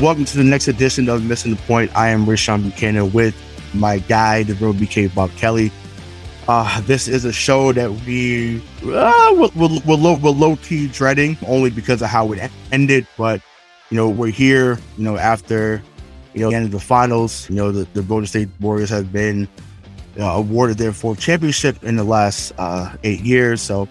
[0.00, 1.94] Welcome to the next edition of Missing the Point.
[1.94, 3.36] I am Rayshawn Buchanan with
[3.74, 5.70] my guy, the real BK Bob Kelly.
[6.48, 10.88] Uh, this is a show that we uh, we're, we're, we're, low, we're low key
[10.88, 13.06] dreading only because of how it ended.
[13.18, 13.42] But
[13.90, 14.78] you know, we're here.
[14.96, 15.82] You know, after
[16.32, 17.46] you know the end of the finals.
[17.50, 19.46] You know, the, the Golden State Warriors have been
[20.18, 23.60] uh, awarded their fourth championship in the last uh, eight years.
[23.60, 23.86] So,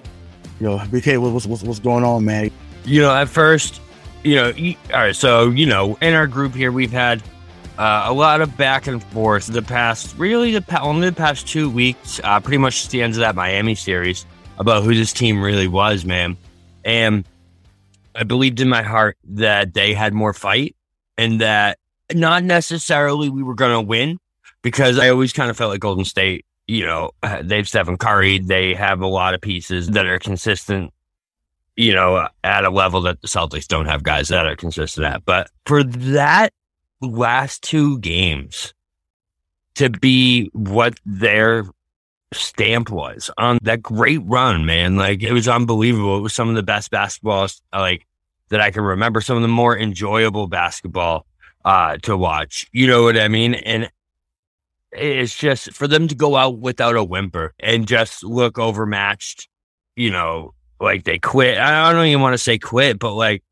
[0.60, 2.50] you know, BK, what's what's going on, man?
[2.84, 3.80] You know, at first
[4.24, 4.54] you know,
[4.94, 5.16] all right.
[5.16, 7.24] So, you know, in our group here, we've had
[7.78, 11.70] uh, a lot of back and forth the past, really, the only the past two
[11.70, 14.26] weeks, uh, pretty much the end of that Miami series
[14.58, 16.36] about who this team really was, man.
[16.84, 17.26] And
[18.16, 20.76] I believed in my heart that they had more fight
[21.18, 21.78] and that
[22.14, 24.18] not necessarily we were going to win
[24.62, 28.40] because I always kind of felt like Golden State, you know, they have Stephen Curry,
[28.40, 30.92] they have a lot of pieces that are consistent
[31.80, 35.24] you know, at a level that the Celtics don't have guys that are consistent at.
[35.24, 36.52] But for that
[37.00, 38.74] last two games
[39.76, 41.64] to be what their
[42.34, 46.18] stamp was on that great run, man, like it was unbelievable.
[46.18, 48.06] It was some of the best basketball like
[48.50, 51.26] that I can remember, some of the more enjoyable basketball
[51.64, 52.68] uh to watch.
[52.74, 53.54] You know what I mean?
[53.54, 53.90] And
[54.92, 59.48] it's just for them to go out without a whimper and just look overmatched,
[59.96, 61.58] you know, like they quit.
[61.58, 63.44] I don't even want to say quit, but like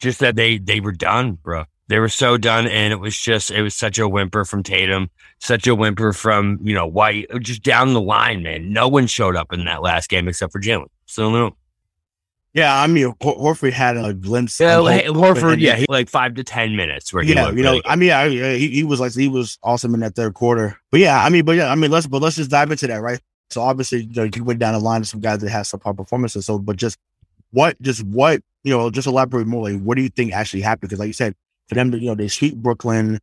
[0.00, 1.64] just that they they were done, bro.
[1.88, 5.10] They were so done, and it was just it was such a whimper from Tatum,
[5.40, 8.72] such a whimper from you know White, uh, just down the line, man.
[8.72, 10.86] No one showed up in that last game except for Jaylen.
[11.06, 11.56] So no.
[12.52, 14.58] Yeah, I mean, Horford had a glimpse.
[14.58, 17.70] Yeah, like, Horford, yeah, he, like five to ten minutes where he yeah, you know,
[17.72, 20.76] really I mean, I, he, he was like he was awesome in that third quarter.
[20.90, 23.02] But yeah, I mean, but yeah, I mean, let's but let's just dive into that,
[23.02, 23.20] right?
[23.50, 25.94] So obviously, you, know, you went down the line of some guys that some poor
[25.94, 26.46] performances.
[26.46, 26.98] So, but just
[27.50, 29.70] what, just what, you know, just elaborate more.
[29.70, 30.88] Like, what do you think actually happened?
[30.90, 31.34] Because, like you said,
[31.68, 33.18] for them to, you know, they sweep Brooklyn.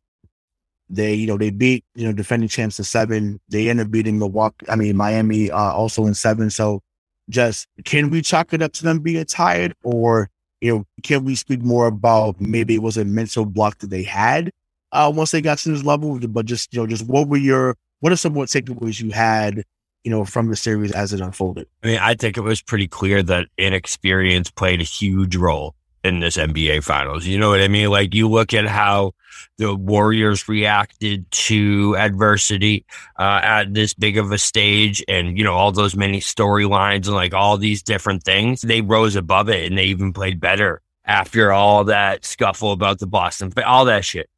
[0.90, 3.40] They, you know, they beat, you know, defending champs to seven.
[3.48, 4.66] They end up beating Milwaukee.
[4.68, 6.50] I mean, Miami, uh, also in seven.
[6.50, 6.80] So,
[7.28, 10.30] just can we chalk it up to them being tired, or
[10.60, 14.02] you know, can we speak more about maybe it was a mental block that they
[14.02, 14.50] had
[14.92, 16.18] uh, once they got to this level?
[16.18, 19.64] But just, you know, just what were your, what are some more takeaways you had
[20.04, 21.66] you know, from the series as it unfolded.
[21.82, 26.20] I mean, I think it was pretty clear that inexperience played a huge role in
[26.20, 27.26] this NBA finals.
[27.26, 27.90] You know what I mean?
[27.90, 29.12] Like you look at how
[29.58, 32.84] the Warriors reacted to adversity
[33.18, 37.14] uh, at this big of a stage and, you know, all those many storylines and
[37.14, 38.62] like all these different things.
[38.62, 43.06] They rose above it and they even played better after all that scuffle about the
[43.06, 44.28] Boston, all that shit.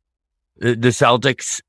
[0.57, 1.61] The, the Celtics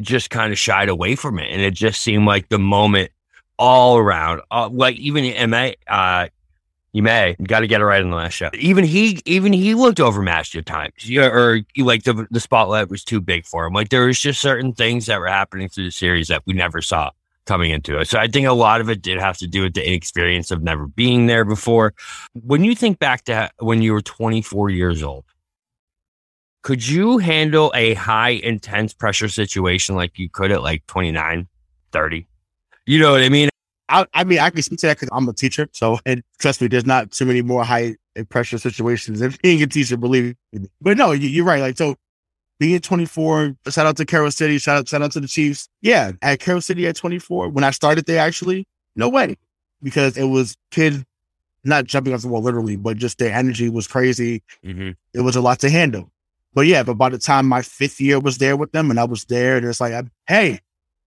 [0.00, 1.50] just kind of shied away from it.
[1.50, 3.10] And it just seemed like the moment
[3.58, 6.28] all around, uh, like even MA, uh,
[6.92, 8.48] you may you got to get it right in the last show.
[8.54, 13.04] Even he, even he looked overmatched at times, yeah, or like the the spotlight was
[13.04, 13.74] too big for him.
[13.74, 16.80] Like there was just certain things that were happening through the series that we never
[16.80, 17.10] saw
[17.44, 18.08] coming into it.
[18.08, 20.62] So I think a lot of it did have to do with the inexperience of
[20.62, 21.94] never being there before.
[22.32, 25.24] When you think back to when you were 24 years old,
[26.66, 31.46] could you handle a high intense pressure situation like you could at like 29,
[31.92, 32.26] 30?
[32.86, 33.50] You know what I mean?
[33.88, 35.68] I, I mean, I can speak to that because I'm a teacher.
[35.70, 37.94] So, and trust me, there's not too many more high
[38.30, 40.66] pressure situations than being a teacher, believe me.
[40.80, 41.60] But no, you, are right.
[41.60, 41.94] Like, so
[42.58, 45.68] being 24, shout out to Carol City, shout out, shout out to the Chiefs.
[45.82, 48.66] Yeah, at Carol City at 24, when I started there, actually,
[48.96, 49.36] no way,
[49.84, 51.04] because it was kids
[51.62, 54.42] not jumping off the wall literally, but just their energy was crazy.
[54.64, 54.90] Mm-hmm.
[55.14, 56.10] It was a lot to handle.
[56.56, 59.04] But yeah, but by the time my fifth year was there with them and I
[59.04, 59.92] was there, it's like,
[60.26, 60.58] hey,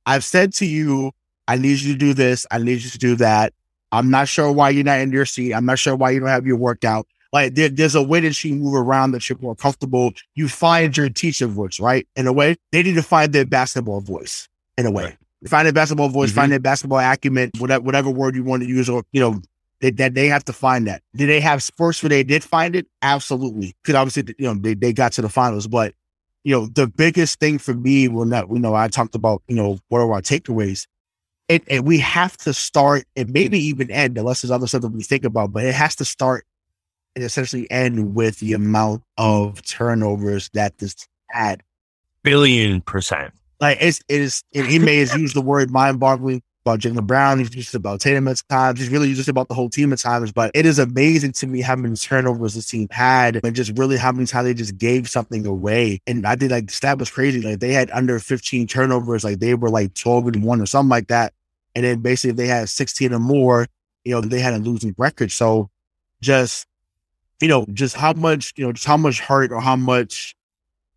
[0.06, 1.12] I've said to you,
[1.48, 2.46] I need you to do this.
[2.52, 3.52] I need you to do that.
[3.92, 5.56] I'm not sure why you're not in your seat.
[5.56, 7.08] I'm not sure why you don't have your workout.
[7.34, 10.12] Like there, there's a way that you move around that you're more comfortable.
[10.36, 12.08] You find your teacher voice, right?
[12.16, 14.48] In a way, they need to find their basketball voice.
[14.78, 15.18] In a way, right.
[15.48, 16.42] find their basketball voice, mm-hmm.
[16.42, 19.42] find their basketball acumen, whatever, whatever word you want to use, or you know,
[19.82, 21.02] they, that they have to find that.
[21.16, 22.88] Did they have sports where they did find it?
[23.02, 23.76] Absolutely.
[23.82, 25.68] Because obviously, you know, they, they got to the finals.
[25.68, 25.94] But,
[26.44, 29.56] you know, the biggest thing for me, when that, you know, I talked about, you
[29.56, 30.88] know, what are our takeaways?
[31.48, 34.90] It, and we have to start and maybe even end, unless there's other stuff that
[34.90, 36.46] we think about, but it has to start
[37.16, 40.96] and essentially end with the amount of turnovers that this
[41.30, 41.64] had.
[42.22, 43.34] Billion percent.
[43.60, 47.06] Like it's it is and he may have used the word mind boggling about Jaylen
[47.08, 47.40] Brown.
[47.40, 48.80] He's just about Tatum at times.
[48.80, 50.32] He's really just about the whole team at times.
[50.32, 53.98] But it is amazing to me how many turnovers this team had and just really
[53.98, 56.02] how many times they just gave something away.
[56.06, 57.42] And I think like the stat was crazy.
[57.42, 60.90] Like they had under 15 turnovers, like they were like 12 and one or something
[60.90, 61.34] like that.
[61.76, 63.68] And then basically if they had 16 or more,
[64.04, 65.32] you know, they had a losing record.
[65.32, 65.70] So
[66.22, 66.68] just,
[67.40, 70.36] you know, just how much, you know, just how much hurt or how much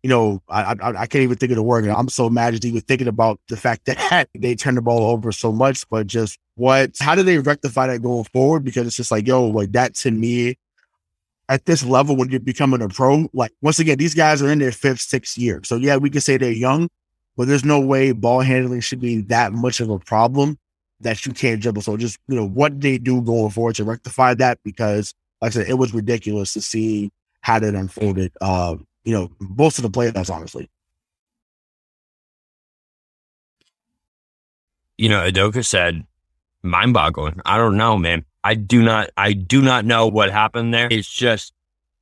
[0.03, 1.87] you know, I, I, I can't even think of the word.
[1.87, 5.31] I'm so mad just even thinking about the fact that they turned the ball over
[5.31, 8.65] so much, but just what, how do they rectify that going forward?
[8.65, 10.57] Because it's just like, yo, like that to me,
[11.47, 14.59] at this level, when you're becoming a pro, like once again, these guys are in
[14.59, 15.61] their fifth, sixth year.
[15.63, 16.89] So yeah, we can say they're young,
[17.37, 20.57] but there's no way ball handling should be that much of a problem
[20.99, 21.81] that you can't dribble.
[21.81, 24.59] So just, you know, what they do going forward to rectify that?
[24.63, 27.11] Because like I said, it was ridiculous to see
[27.41, 28.31] how that unfolded.
[28.41, 30.69] Um, you know, most of the playoffs, honestly.
[34.97, 36.05] You know, Udoka said,
[36.61, 37.41] mind boggling.
[37.45, 38.25] I don't know, man.
[38.43, 40.87] I do not, I do not know what happened there.
[40.91, 41.53] It's just,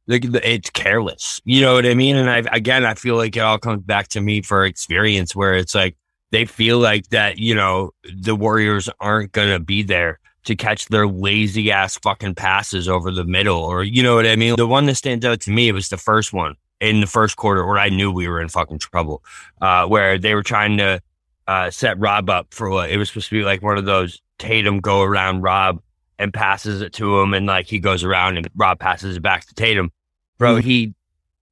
[0.08, 1.42] like, it's careless.
[1.46, 2.16] You know what I mean?
[2.16, 5.56] And I, again, I feel like it all comes back to me for experience where
[5.56, 5.96] it's like,
[6.32, 10.88] they feel like that, you know, the Warriors aren't going to be there to catch
[10.88, 14.56] their lazy ass fucking passes over the middle or, you know what I mean?
[14.56, 17.66] The one that stands out to me was the first one in the first quarter
[17.66, 19.24] where I knew we were in fucking trouble,
[19.62, 21.02] uh, where they were trying to
[21.48, 24.22] uh, set Rob up for what it was supposed to be like one of those
[24.40, 25.82] Tatum go around Rob
[26.18, 29.46] and passes it to him, and like he goes around and Rob passes it back
[29.46, 29.92] to Tatum.
[30.38, 30.68] Bro, mm-hmm.
[30.68, 30.94] he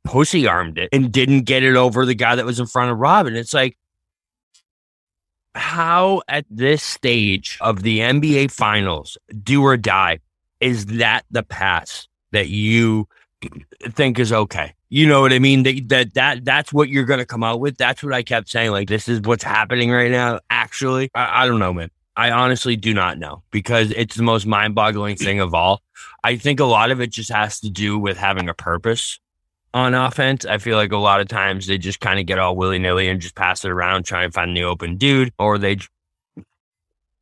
[0.04, 2.98] pussy armed it and didn't get it over the guy that was in front of
[2.98, 3.28] Rob.
[3.28, 3.78] And it's like,
[5.54, 10.20] how at this stage of the NBA finals, do or die,
[10.60, 13.08] is that the pass that you
[13.92, 14.74] think is okay?
[14.90, 15.64] You know what I mean?
[15.64, 17.78] That that, that that's what you're to come out with.
[17.78, 18.72] That's what I kept saying.
[18.72, 20.40] Like this is what's happening right now.
[20.50, 21.92] Actually, I, I don't know, man.
[22.16, 25.82] I honestly do not know because it's the most mind boggling thing of all.
[26.24, 29.20] I think a lot of it just has to do with having a purpose
[29.74, 30.46] on offense.
[30.46, 33.08] I feel like a lot of times they just kind of get all willy nilly
[33.08, 35.78] and just pass it around, try and find the open dude, or they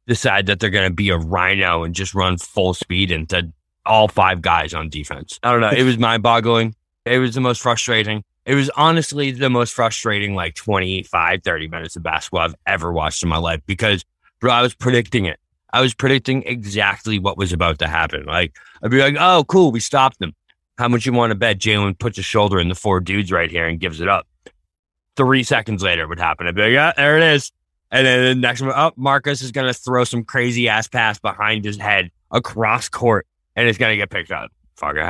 [0.08, 3.52] decide that they're going to be a rhino and just run full speed into
[3.86, 5.40] all five guys on defense.
[5.44, 5.70] I don't know.
[5.70, 6.74] It was mind boggling.
[7.08, 8.24] It was the most frustrating.
[8.46, 13.24] It was honestly the most frustrating, like 25, 30 minutes of basketball I've ever watched
[13.24, 14.06] in my life because,
[14.40, 15.40] bro, I was predicting it.
[15.74, 18.26] I was predicting exactly what was about to happen.
[18.26, 20.34] Like, I'd be like, oh, cool, we stopped them.
[20.78, 23.52] How much you want to bet Jaylen puts a shoulder in the four dudes right
[23.52, 24.28] here and gives it up?
[25.18, 26.48] Three seconds later, it would happen.
[26.48, 27.52] I'd be like, yeah, there it is.
[27.92, 31.20] And then the next one, oh, Marcus is going to throw some crazy ass pass
[31.20, 34.52] behind his head across court and it's going to get picked up.
[34.76, 35.02] Fucking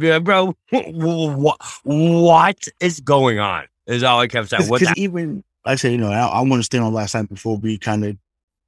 [0.00, 3.64] happen bro, what, what is going on?
[3.86, 4.68] Is all I kept saying.
[4.70, 7.56] Because even I said, you know, I, I want to stay on last time before
[7.56, 8.16] we kind of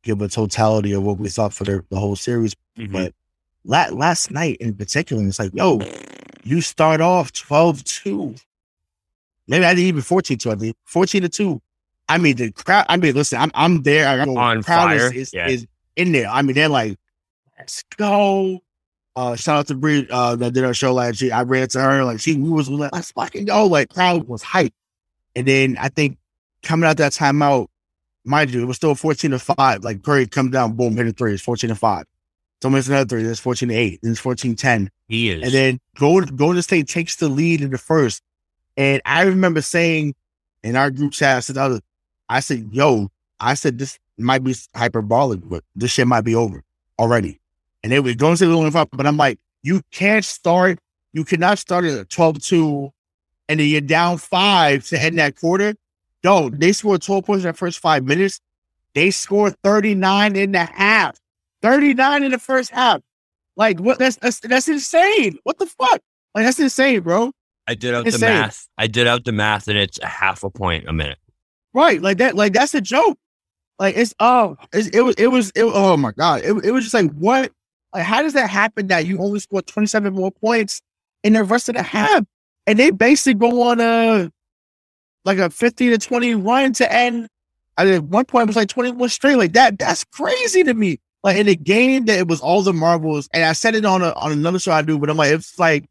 [0.03, 2.55] give a totality of what we thought for the, the whole series.
[2.79, 2.93] Mm-hmm.
[2.93, 3.15] But
[3.65, 5.81] la- last night in particular, it's like, yo,
[6.45, 8.35] you start off 12 2.
[9.47, 11.63] Maybe I didn't even 14 2, I think 14 to 2.
[12.09, 14.07] I mean, the crowd, I mean, listen, I'm, I'm there.
[14.07, 15.07] I on the crowd fire.
[15.07, 15.49] Is, is, yeah.
[15.49, 15.67] is
[15.97, 16.29] in there.
[16.29, 16.99] I mean, they're like,
[17.59, 18.61] let's go.
[19.17, 21.33] Uh, shout out to Bree uh, that did our show last year.
[21.33, 23.67] I ran to her like she we was like, let's fucking go.
[23.67, 24.75] Like crowd was hype.
[25.37, 26.19] And then I think
[26.63, 27.69] coming out that timeout,
[28.25, 29.85] mind you, it was still 14 to 5.
[29.85, 31.35] Like Curry come down, boom, hit a three.
[31.35, 32.05] It's 14 to 5.
[32.63, 33.23] So miss another three.
[33.23, 34.01] It's 14 to 8.
[34.03, 34.91] Then it's 14 10.
[35.09, 35.43] He is.
[35.45, 38.21] And then Golden, Golden State takes the lead in the first.
[38.77, 40.15] And I remember saying
[40.65, 41.81] in our group chat, I said,
[42.29, 46.65] I said, yo, I said, this might be hyperbolic, but this shit might be over
[46.99, 47.41] already
[47.85, 48.89] and they were going to the five.
[48.91, 50.79] But I'm like, you can't start,
[51.13, 52.91] you cannot start at 12 2
[53.51, 55.75] and then you're down five to head in that quarter.
[56.25, 58.41] No, they scored 12 points in the first five minutes.
[58.95, 61.19] They scored 39 in the half.
[61.61, 63.03] 39 in the first half.
[63.57, 65.39] Like what that's that's, that's insane.
[65.45, 66.01] What the fuck?
[66.35, 67.33] Like that's insane, bro.
[67.69, 68.67] I did out the math.
[68.79, 71.19] I did out the math and it's a half a point a minute.
[71.75, 72.01] Right.
[72.01, 73.19] Like that, like that's a joke.
[73.79, 76.85] Like it's oh, it's, it was it was it, oh my god, it, it was
[76.85, 77.53] just like what?
[77.95, 80.83] Like how does that happen that you only scored twenty seven more points
[81.23, 82.25] in the rest of the half,
[82.67, 84.31] and they basically go on a
[85.25, 87.29] like a fifty to twenty run to end.
[87.77, 89.37] I mean, At one point, it was like twenty one straight.
[89.37, 90.99] Like that, that's crazy to me.
[91.23, 94.03] Like in a game that it was all the marbles, and I said it on
[94.03, 95.85] a on another show I do, but I'm like, it's like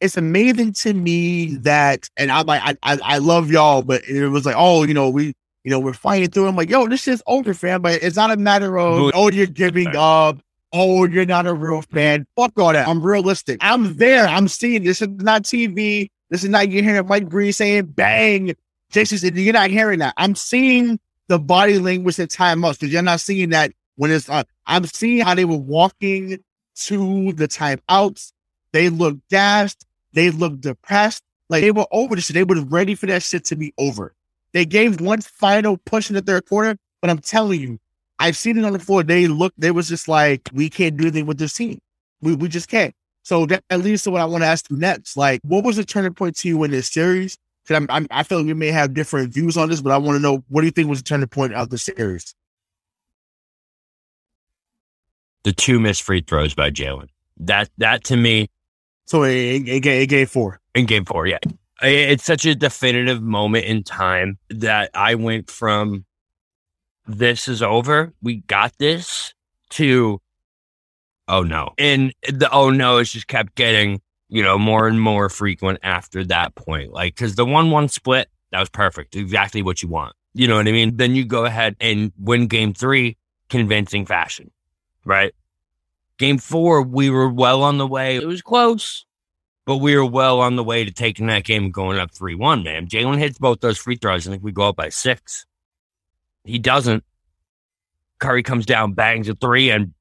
[0.00, 4.28] it's amazing to me that, and I'm like, I, I, I love y'all, but it
[4.28, 6.46] was like, oh, you know, we you know, we're fighting through.
[6.46, 7.82] I'm like, yo, this is older, fam.
[7.82, 10.38] But it's not a matter of, oh, you're giving up.
[10.76, 12.26] Oh, you're not a real fan.
[12.36, 12.88] Fuck all that.
[12.88, 13.58] I'm realistic.
[13.60, 14.26] I'm there.
[14.26, 16.10] I'm seeing this is not TV.
[16.30, 18.56] This is not you hearing Mike Breen saying bang.
[18.90, 20.14] Jason said, you're not hearing that.
[20.16, 24.42] I'm seeing the body language at timeouts because you're not seeing that when it's uh,
[24.66, 26.38] I'm seeing how they were walking
[26.76, 28.32] to the timeouts.
[28.72, 29.86] They looked gassed.
[30.12, 31.22] They looked depressed.
[31.48, 32.28] Like they were over this.
[32.28, 34.12] They were ready for that shit to be over.
[34.52, 37.78] They gave one final push in the third quarter, but I'm telling you,
[38.18, 39.02] I've seen it on the floor.
[39.02, 41.78] They look, they was just like, we can't do anything with this team.
[42.20, 42.94] We, we just can't.
[43.22, 45.16] So that leads to what I want to ask you next.
[45.16, 47.38] Like, what was the turning point to you in this series?
[47.62, 49.98] Because I'm, I'm, i feel like we may have different views on this, but I
[49.98, 52.34] want to know what do you think was the turning point of the series?
[55.44, 57.08] The two missed free throws by Jaylen.
[57.38, 58.48] That that to me.
[59.06, 60.60] So in, in, in game four.
[60.74, 61.38] In game four, yeah
[61.82, 66.04] it's such a definitive moment in time that I went from
[67.06, 69.34] this is over, we got this
[69.70, 70.20] to
[71.28, 71.70] oh no.
[71.78, 76.24] And the oh no has just kept getting, you know, more and more frequent after
[76.26, 76.92] that point.
[76.92, 79.16] Like, cause the 1 1 split, that was perfect.
[79.16, 80.14] Exactly what you want.
[80.34, 80.96] You know what I mean?
[80.96, 83.16] Then you go ahead and win game three,
[83.48, 84.50] convincing fashion,
[85.04, 85.32] right?
[86.18, 88.16] Game four, we were well on the way.
[88.16, 89.04] It was close,
[89.64, 92.34] but we were well on the way to taking that game and going up 3
[92.34, 92.86] 1, man.
[92.86, 94.26] Jaylen hits both those free throws.
[94.26, 95.46] I think we go up by six.
[96.44, 97.04] He doesn't.
[98.20, 99.92] Curry comes down, bangs a three, and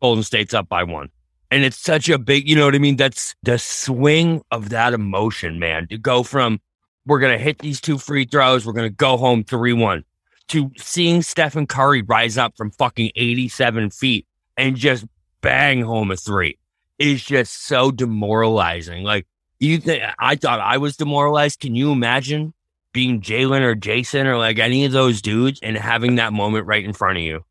[0.00, 1.08] Golden State's up by one.
[1.50, 2.96] And it's such a big, you know what I mean?
[2.96, 6.60] That's the swing of that emotion, man, to go from
[7.06, 10.04] we're going to hit these two free throws, we're going to go home 3 1,
[10.48, 14.26] to seeing Stephen Curry rise up from fucking 87 feet
[14.58, 15.06] and just
[15.40, 16.58] bang home a three
[16.98, 19.04] is just so demoralizing.
[19.04, 19.26] Like
[19.60, 21.60] you think I thought I was demoralized.
[21.60, 22.52] Can you imagine
[22.98, 26.84] being Jaylen or Jayson or like any of those dudes and having that moment right
[26.84, 27.44] in front of you?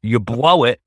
[0.00, 0.80] You blow it.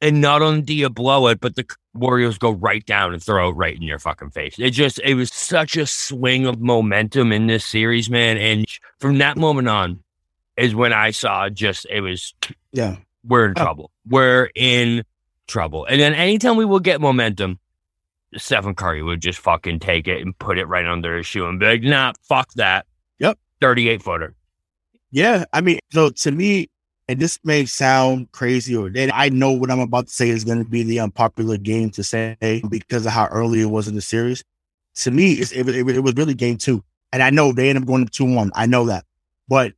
[0.00, 3.50] And not only do you blow it, but the Warriors go right down and throw
[3.50, 4.54] it right in your fucking face.
[4.58, 8.38] It just, it was such a swing of momentum in this series, man.
[8.38, 8.64] And
[8.98, 10.02] from that moment on
[10.56, 12.32] is when I saw just, it was,
[12.72, 12.96] yeah,
[13.28, 13.62] we're in oh.
[13.62, 13.90] trouble.
[14.08, 15.04] We're in
[15.48, 15.84] trouble.
[15.84, 17.58] And then anytime we would get momentum,
[18.38, 21.60] Stephen Curry would just fucking take it and put it right under his shoe and
[21.60, 22.86] be like, nah, fuck that.
[23.62, 23.68] Yep.
[23.68, 24.34] 38 footer.
[25.10, 25.44] Yeah.
[25.52, 26.68] I mean, so to me,
[27.08, 30.44] and this may sound crazy or then I know what I'm about to say is
[30.44, 32.36] going to be the unpopular game to say
[32.68, 34.44] because of how early it was in the series.
[34.96, 36.82] To me, it, it, it was really game two.
[37.12, 38.52] And I know they ended up going to 2 1.
[38.54, 39.04] I know that.
[39.48, 39.74] But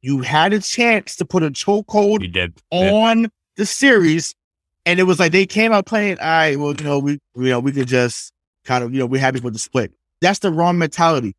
[0.00, 3.26] you had a chance to put a chokehold on yeah.
[3.56, 4.34] the series
[4.84, 7.50] and it was like they came out playing, all right, well, you know, we you
[7.50, 8.32] know, we could just
[8.64, 9.92] kind of, you know, we're happy with the split.
[10.20, 11.34] That's the wrong mentality.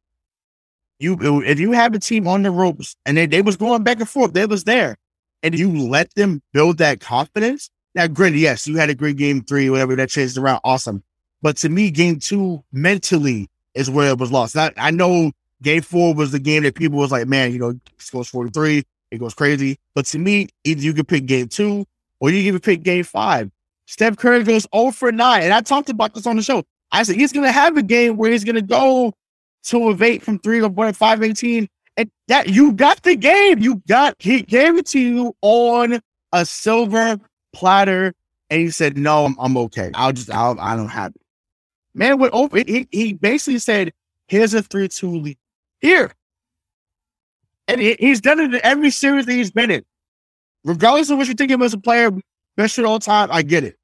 [1.00, 4.00] You if you have a team on the ropes and they, they was going back
[4.00, 4.98] and forth, they was there.
[5.42, 7.70] And you let them build that confidence.
[7.96, 11.04] Now, granted, yes, you had a great game three, whatever that changed around, awesome.
[11.42, 14.56] But to me, game two mentally is where it was lost.
[14.56, 15.32] I, I know
[15.62, 19.18] game four was the game that people was like, man, you know, scores 43, it
[19.18, 19.78] goes crazy.
[19.94, 21.86] But to me, either you could pick game two
[22.20, 23.52] or you even pick game five.
[23.86, 25.44] Steph Curry goes 0 for 9.
[25.44, 26.64] And I talked about this on the show.
[26.92, 29.14] I said he's going to have a game where he's going to go
[29.64, 31.68] two of eight from three one five eighteen.
[31.96, 33.60] And that you got the game.
[33.60, 36.00] You got he gave it to you on
[36.32, 37.20] a silver
[37.54, 38.14] platter.
[38.50, 39.92] And he said, No, I'm, I'm okay.
[39.94, 41.22] I'll just I'll I don't have it.
[41.94, 43.94] Man went over he, he basically said,
[44.28, 45.38] Here's a 3-2 lead.
[45.82, 46.12] Here.
[47.68, 49.84] And he, he's done it in every series that he's been in
[50.64, 52.12] regardless of what you think of him as a player,
[52.56, 53.78] best shit all time, I get it.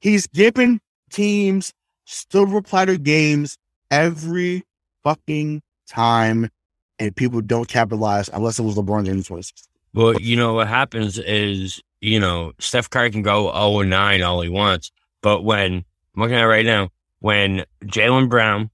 [0.00, 1.72] He's giving teams
[2.04, 3.58] silver platter games
[3.90, 4.64] every
[5.06, 6.50] fucking time,
[6.98, 9.52] and people don't capitalize unless it was LeBron James twice.
[9.94, 14.40] Well, you know what happens is, you know, Steph Curry can go 0 9 all
[14.40, 14.90] he wants,
[15.22, 15.84] but when
[16.16, 16.88] I'm looking at right now,
[17.20, 18.68] when Jaylen Brown,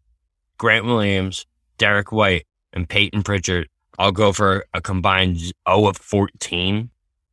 [0.57, 1.45] Grant Williams,
[1.77, 6.89] Derek White, and Peyton Pritchard all go for a combined 0 of 14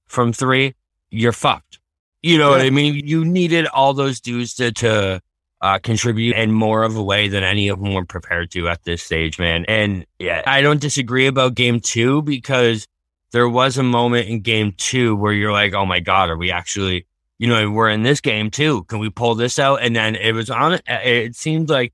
[0.08, 0.76] from three,
[1.10, 1.80] you're fucked.
[2.22, 2.58] You know yeah.
[2.58, 2.96] what I mean?
[3.08, 5.22] You needed all those dudes to, to
[5.62, 8.84] uh, contribute in more of a way than any of them were prepared to at
[8.84, 9.66] this stage, man.
[9.68, 12.88] And yeah, I don't disagree about game two because
[13.32, 16.52] there was a moment in game two where you're like, oh my God, are we
[16.52, 17.06] actually,
[17.38, 18.84] you know, we're in this game too.
[18.86, 19.82] Can we pull this out?
[19.82, 21.94] And then it was on, it seemed like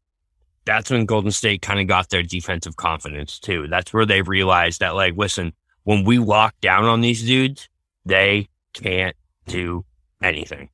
[0.65, 3.67] that's when Golden State kind of got their defensive confidence too.
[3.67, 5.53] That's where they realized that, like, listen,
[5.83, 7.69] when we lock down on these dudes,
[8.05, 9.15] they can't
[9.47, 9.85] do
[10.23, 10.69] anything.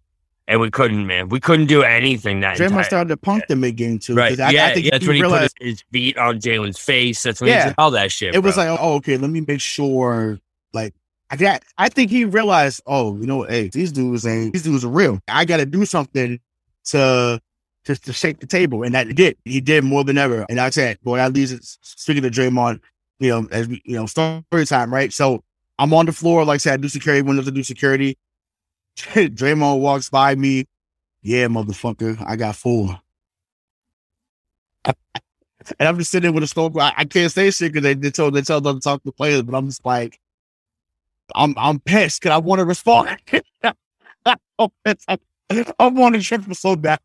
[0.52, 1.30] And we couldn't, man.
[1.30, 4.16] We couldn't do anything that Draymond entire- started to punk them mid game too.
[4.16, 4.38] Right?
[4.38, 6.78] I, yeah, I think yeah, that's he when he realized put his, feet on Jaylen's
[6.78, 7.24] face.
[7.24, 7.68] That's when he Yeah.
[7.68, 8.36] did all that shit.
[8.36, 10.40] it was like, oh, okay, let me make sure.
[10.74, 10.94] Like,
[11.30, 14.84] I got, I think he realized, oh, you know, hey, these dudes ain't, these dudes
[14.84, 15.22] are real.
[15.30, 16.38] I got to do something
[16.88, 17.42] to,
[17.86, 19.38] just to shake the table, and that he did.
[19.46, 20.46] He did more than ever.
[20.50, 22.82] And I said, boy, at least speaking to Draymond,
[23.20, 25.14] you know, as we, you know, story time, right?
[25.14, 25.46] So
[25.80, 28.18] I'm on the floor, like I said, I do security, When windows to do security.
[28.98, 30.66] Draymond walks by me.
[31.22, 33.00] Yeah, motherfucker, I got four.
[35.78, 36.74] And I'm just sitting there with a stone.
[36.80, 39.12] I, I can't say shit because they, they told they tell them to talk to
[39.12, 40.20] players, but I'm just like,
[41.36, 43.16] I'm I'm pissed because I want to respond.
[44.60, 47.00] I'm want to trip him so bad.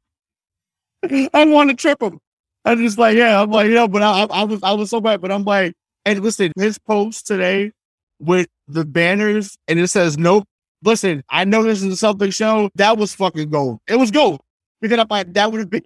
[1.02, 2.18] I want to trip him.
[2.64, 5.00] I'm just like, yeah, I'm like, yeah, but I, I, I was I was so
[5.00, 5.74] bad, but I'm like,
[6.04, 7.72] and listen, his post today
[8.18, 10.44] with the banners and it says nope.
[10.86, 12.70] Listen, I know this is a something show.
[12.76, 13.80] That was fucking gold.
[13.88, 14.40] It was gold
[14.80, 15.82] because I'm like, that would have been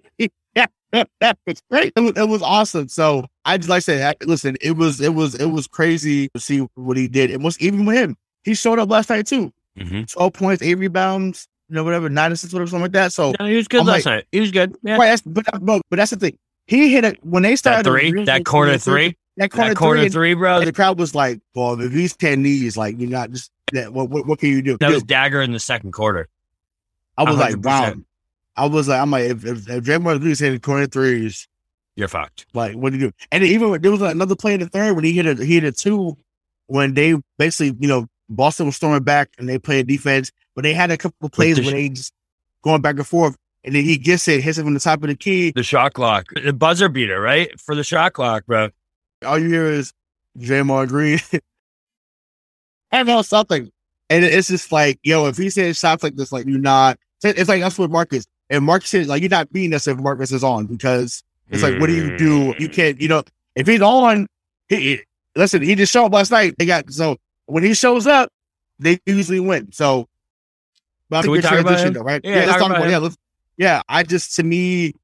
[0.55, 1.91] yeah, that, that was great.
[1.95, 2.87] It was, it was awesome.
[2.87, 6.29] So I just like I said, I- listen, it was it was it was crazy
[6.29, 7.31] to see what he did.
[7.31, 8.15] It was even with him.
[8.43, 9.51] He showed up last night too.
[9.77, 10.11] Mhm.
[10.11, 13.13] 12 points, eight rebounds, you know, whatever, nine assists, whatever, something like that.
[13.13, 14.25] So No, he was good I'm last like- night.
[14.31, 14.75] He was good.
[14.83, 14.97] Yeah.
[14.97, 16.37] right, that's, but, but but that's the thing.
[16.67, 19.77] He hit it when they started to three, really- that corner three, that corner, that
[19.77, 20.63] corner three, three, bro.
[20.63, 23.93] the crowd was like, "Well, these ten knees, like you're not just that.
[23.93, 26.27] What what, what can you do?" That was dagger in the second quarter.
[27.17, 27.63] I was like, 100%.
[27.63, 27.93] "Wow."
[28.57, 31.47] I was like, "I'm like, if if, if Draymond Green's hitting corner threes,
[31.95, 32.45] You're fucked.
[32.53, 35.03] like, what do you do?" And even there was another play in the third when
[35.03, 36.17] he hit a he hit a two
[36.67, 40.73] when they basically, you know, Boston was storming back and they played defense, but they
[40.73, 42.13] had a couple of plays the where they just
[42.63, 45.09] going back and forth, and then he gets it, hits it from the top of
[45.09, 45.51] the key.
[45.51, 48.69] The shot clock, the buzzer beater, right for the shot clock, bro.
[49.25, 49.93] All you hear is
[50.37, 51.19] Draymond Green.
[52.91, 53.71] I know something,
[54.09, 56.97] and it's just like, yo, if he says shots like this, like you're not.
[57.23, 60.31] It's like that's what Marcus and Marcus said, like you're not beating us if Marcus
[60.31, 62.53] is on because it's like, what do you do?
[62.59, 63.23] You can't, you know,
[63.55, 64.27] if he's on,
[64.67, 65.01] he,
[65.35, 66.55] listen, he just showed up last night.
[66.57, 68.29] They got so when he shows up,
[68.79, 69.71] they usually win.
[69.71, 70.07] So,
[71.09, 72.21] but I think we transition though, right?
[72.23, 73.15] Yeah, let's talk about about
[73.57, 73.81] yeah, yeah.
[73.87, 74.95] I just to me,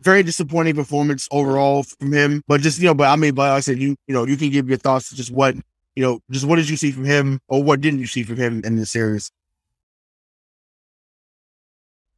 [0.00, 2.42] very disappointing performance overall from him.
[2.46, 4.36] But just you know, but I mean, but like I said, you you know, you
[4.36, 5.08] can give your thoughts.
[5.10, 5.54] to Just what
[5.96, 8.36] you know, just what did you see from him, or what didn't you see from
[8.36, 9.30] him in this series?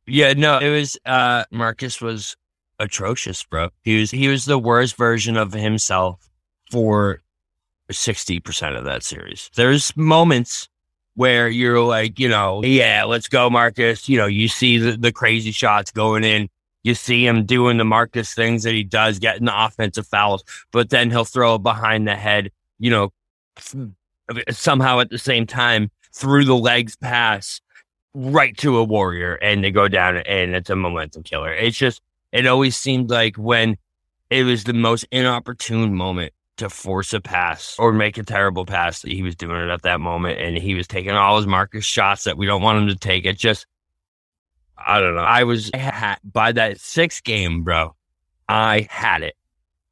[0.07, 2.37] Yeah, no, it was uh Marcus was
[2.79, 3.71] atrocious, bro.
[3.83, 6.29] He was he was the worst version of himself
[6.71, 7.23] for
[7.91, 9.51] 60% of that series.
[9.55, 10.69] There's moments
[11.15, 14.09] where you're like, you know, yeah, let's go, Marcus.
[14.09, 16.49] You know, you see the, the crazy shots going in.
[16.87, 20.89] You see him doing the Marcus things that he does, getting the offensive fouls, but
[20.89, 23.13] then he'll throw behind the head, you know,
[24.53, 27.61] somehow at the same time through the legs pass
[28.15, 31.53] right to a warrior and they go down and it's a momentum killer.
[31.53, 33.79] It's just, it always seemed like when
[34.31, 39.03] it was the most inopportune moment to force a pass or make a terrible pass,
[39.03, 41.85] that he was doing it at that moment and he was taking all his Marcus
[41.85, 43.25] shots that we don't want him to take.
[43.25, 43.67] It just,
[44.79, 45.23] I don't know.
[45.23, 47.95] I was ha- by that sixth game, bro.
[48.49, 49.35] I had it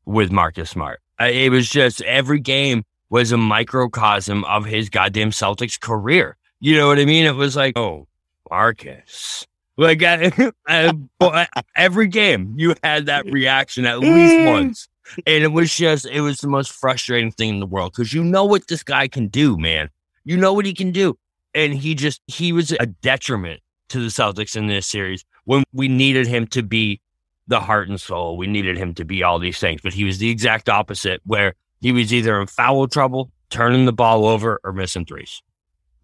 [0.05, 1.01] with Marcus Smart.
[1.19, 6.37] I- It was just every game was a microcosm of his goddamn Celtics career.
[6.61, 7.27] You know what I mean?
[7.27, 8.07] It was like, oh,
[8.51, 9.47] Marcus.
[9.77, 10.31] Like uh,
[11.19, 14.89] but every game, you had that reaction at least once,
[15.27, 18.23] and it was just it was the most frustrating thing in the world because you
[18.23, 19.91] know what this guy can do, man.
[20.25, 21.19] You know what he can do,
[21.57, 25.89] and he just he was a detriment to the Celtics in this series when we
[25.89, 27.01] needed him to be
[27.47, 28.37] the heart and soul.
[28.37, 31.55] We needed him to be all these things, but he was the exact opposite, where
[31.81, 35.43] he was either in foul trouble, turning the ball over, or missing threes.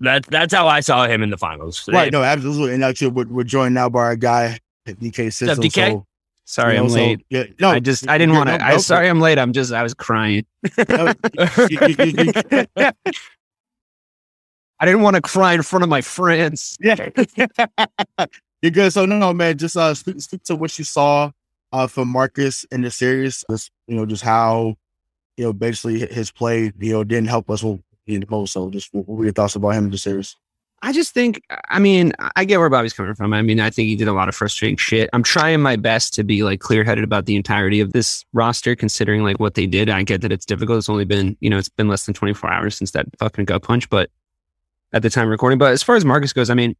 [0.00, 1.86] That's that's how I saw him in the finals.
[1.88, 2.74] Right, no, absolutely.
[2.74, 5.56] And actually, we're, we're joined now by our guy, DK Sissel.
[5.62, 5.90] DK?
[5.92, 6.06] So,
[6.46, 7.26] Sorry, you know, I'm so- late.
[7.30, 8.58] yeah, no, I just I didn't want to.
[8.58, 9.38] no, I no, sorry I'm late.
[9.38, 10.44] I'm just I was crying.
[10.88, 11.12] no,
[11.68, 12.32] you- you- you-
[12.76, 12.90] you-
[14.80, 16.76] I didn't want to cry in front of my friends.
[16.82, 17.08] Yeah.
[18.62, 18.92] You're good.
[18.92, 19.56] So no, no, man.
[19.56, 21.30] Just uh, speak, speak to what you saw
[21.72, 23.44] uh from Marcus in the series.
[23.50, 24.74] Just you know, just how
[25.36, 28.52] you know basically his play you know didn't help us in the most.
[28.52, 30.36] So just what were your thoughts about him in the series?
[30.82, 33.34] I just think, I mean, I get where Bobby's coming from.
[33.34, 35.10] I mean, I think he did a lot of frustrating shit.
[35.12, 38.74] I'm trying my best to be like clear headed about the entirety of this roster,
[38.74, 39.90] considering like what they did.
[39.90, 40.78] I get that it's difficult.
[40.78, 43.62] It's only been, you know, it's been less than 24 hours since that fucking gut
[43.62, 44.08] punch, but
[44.92, 45.58] at the time recording.
[45.58, 46.76] But as far as Marcus goes, I mean,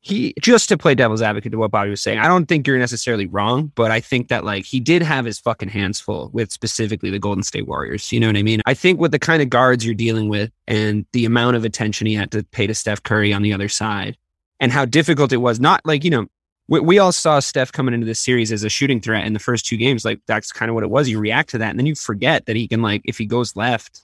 [0.00, 2.18] he just to play devil's advocate to what Bobby was saying.
[2.18, 5.40] I don't think you're necessarily wrong, but I think that like he did have his
[5.40, 8.12] fucking hands full with specifically the Golden State Warriors.
[8.12, 8.62] You know what I mean?
[8.66, 12.06] I think with the kind of guards you're dealing with and the amount of attention
[12.06, 14.16] he had to pay to Steph Curry on the other side
[14.60, 16.26] and how difficult it was, not like, you know,
[16.68, 19.38] we, we all saw Steph coming into this series as a shooting threat in the
[19.40, 20.04] first two games.
[20.04, 21.08] Like that's kind of what it was.
[21.08, 23.56] You react to that and then you forget that he can like, if he goes
[23.56, 24.02] left,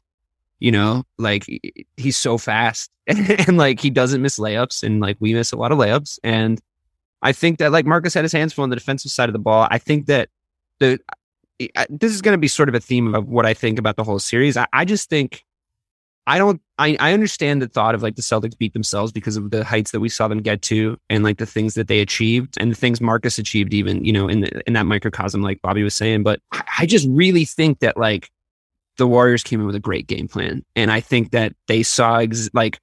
[0.60, 1.46] you know, like
[1.96, 5.72] he's so fast and, like he doesn't miss layups and like we miss a lot
[5.72, 6.18] of layups.
[6.24, 6.60] And
[7.22, 9.38] I think that like Marcus had his hands full on the defensive side of the
[9.38, 9.66] ball.
[9.70, 10.28] I think that
[10.80, 10.98] the
[11.88, 14.04] this is going to be sort of a theme of what I think about the
[14.04, 14.56] whole series.
[14.56, 15.44] I, I just think
[16.26, 19.50] I don't I, I understand the thought of like the Celtics beat themselves because of
[19.50, 22.56] the heights that we saw them get to and like the things that they achieved
[22.58, 25.82] and the things Marcus achieved even, you know, in the, in that microcosm like Bobby
[25.82, 26.40] was saying, but
[26.78, 28.30] I just really think that like
[28.96, 30.64] the Warriors came in with a great game plan.
[30.76, 32.78] And I think that they saw ex- like,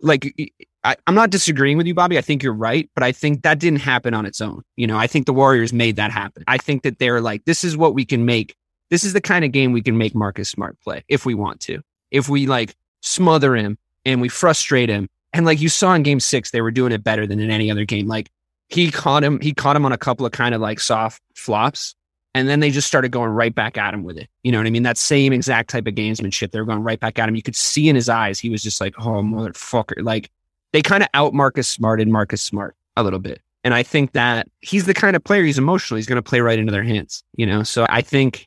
[0.00, 0.34] like
[0.82, 2.18] I, am not disagreeing with you, Bobby.
[2.18, 4.62] I think you're right, but I think that didn't happen on its own.
[4.76, 6.44] You know, I think the Warriors made that happen.
[6.48, 8.56] I think that they're like, this is what we can make.
[8.88, 11.60] This is the kind of game we can make Marcus Smart play if we want
[11.60, 11.82] to.
[12.10, 15.08] If we like smother him and we frustrate him.
[15.32, 17.70] And like you saw in game six, they were doing it better than in any
[17.70, 18.08] other game.
[18.08, 18.30] Like
[18.68, 21.94] he caught him, he caught him on a couple of kind of like soft flops
[22.34, 24.28] and then they just started going right back at him with it.
[24.42, 24.84] You know what I mean?
[24.84, 26.52] That same exact type of gamesmanship.
[26.52, 27.34] They were going right back at him.
[27.34, 30.02] You could see in his eyes, he was just like, oh, motherfucker.
[30.02, 30.30] Like
[30.72, 33.40] they kind of out Marcus Smart and Marcus Smart a little bit.
[33.64, 35.96] And I think that he's the kind of player he's emotional.
[35.96, 37.62] He's going to play right into their hands, you know?
[37.62, 38.46] So I think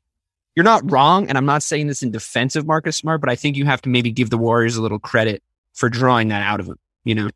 [0.55, 1.27] you're not wrong.
[1.27, 3.81] And I'm not saying this in defense of Marcus Smart, but I think you have
[3.83, 5.43] to maybe give the Warriors a little credit
[5.73, 7.29] for drawing that out of him, you know?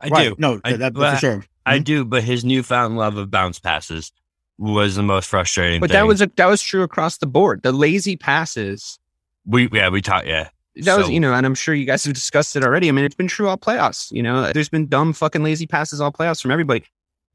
[0.00, 0.28] I right.
[0.28, 0.36] do.
[0.38, 1.44] No, I, that, for sure.
[1.66, 1.84] I mm-hmm.
[1.84, 4.12] do, but his newfound love of bounce passes
[4.58, 5.80] was the most frustrating.
[5.80, 5.94] But thing.
[5.94, 7.62] that was a, that was true across the board.
[7.62, 8.98] The lazy passes.
[9.46, 10.48] We yeah we taught yeah.
[10.76, 12.88] That so, was you know, and I'm sure you guys have discussed it already.
[12.88, 14.12] I mean, it's been true all playoffs.
[14.12, 16.84] You know, there's been dumb fucking lazy passes all playoffs from everybody.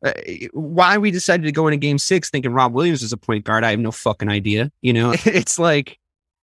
[0.06, 0.12] Uh,
[0.52, 3.64] why we decided to go into Game Six thinking Rob Williams is a point guard,
[3.64, 4.72] I have no fucking idea.
[4.82, 5.98] You know, it's like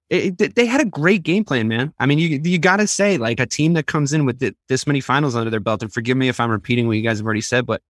[0.09, 1.93] it, they had a great game plan, man.
[1.99, 4.87] I mean, you you got to say like a team that comes in with this
[4.87, 7.25] many finals under their belt, and forgive me if I'm repeating what you guys have
[7.25, 7.81] already said, but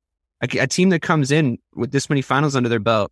[0.41, 3.11] a, a team that comes in with this many finals under their belt,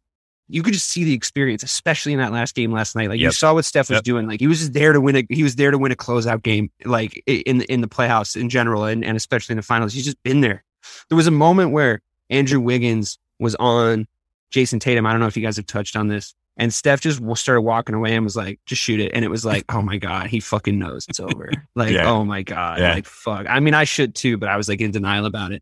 [0.50, 3.10] you could just see the experience, especially in that last game last night.
[3.10, 3.28] Like yep.
[3.28, 4.04] you saw what Steph was yep.
[4.04, 4.28] doing.
[4.28, 6.42] Like he was just there to win a he was there to win a closeout
[6.42, 9.94] game, like in in the playoffs in general, and, and especially in the finals.
[9.94, 10.64] He's just been there.
[11.10, 14.08] There was a moment where Andrew Wiggins was on
[14.52, 15.06] Jayson Tatum.
[15.06, 16.34] I don't know if you guys have touched on this.
[16.60, 19.12] And Steph just started walking away and was like, just shoot it.
[19.14, 21.52] And it was like, oh my God, he fucking knows it's over.
[21.76, 22.10] Like, yeah.
[22.10, 22.80] oh my God.
[22.80, 22.96] Yeah.
[22.96, 23.46] Like, fuck.
[23.48, 25.62] I mean, I should too, but I was like in denial about it.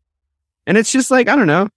[0.67, 1.69] And it's just like, I don't know.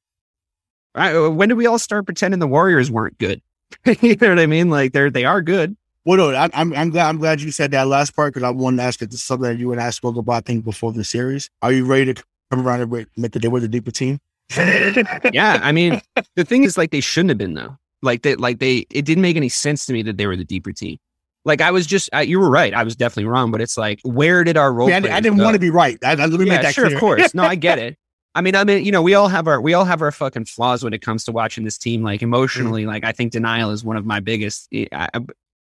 [0.95, 3.43] I, uh, when did we all start pretending the Warriors weren't good?
[4.01, 4.71] you know what I mean?
[4.71, 5.77] Like they're they are good.
[6.05, 8.51] Well, no, I, I'm I'm glad I'm glad you said that last part because I
[8.51, 9.11] wanted to ask it.
[9.11, 10.33] This is something that you and I spoke about.
[10.33, 11.51] I think before the series.
[11.61, 14.21] Are you ready to come around and admit that they were the deeper team?
[14.57, 16.01] yeah, I mean,
[16.35, 17.77] the thing is, like, they shouldn't have been though.
[18.01, 20.45] Like that, like they, it didn't make any sense to me that they were the
[20.45, 20.99] deeper team.
[21.45, 22.73] Like I was just, uh, you were right.
[22.73, 24.89] I was definitely wrong, but it's like, where did our role?
[24.91, 25.45] I, I, didn't go?
[25.45, 25.99] want to be right.
[26.05, 26.97] I, I, let me yeah, make that sure, clear.
[26.97, 27.35] of course.
[27.35, 27.99] No, I get it.
[28.35, 30.45] I mean, I mean, you know, we all have our we all have our fucking
[30.45, 32.03] flaws when it comes to watching this team.
[32.03, 34.69] Like emotionally, mm like I think denial is one of my biggest.
[34.73, 35.21] I, I,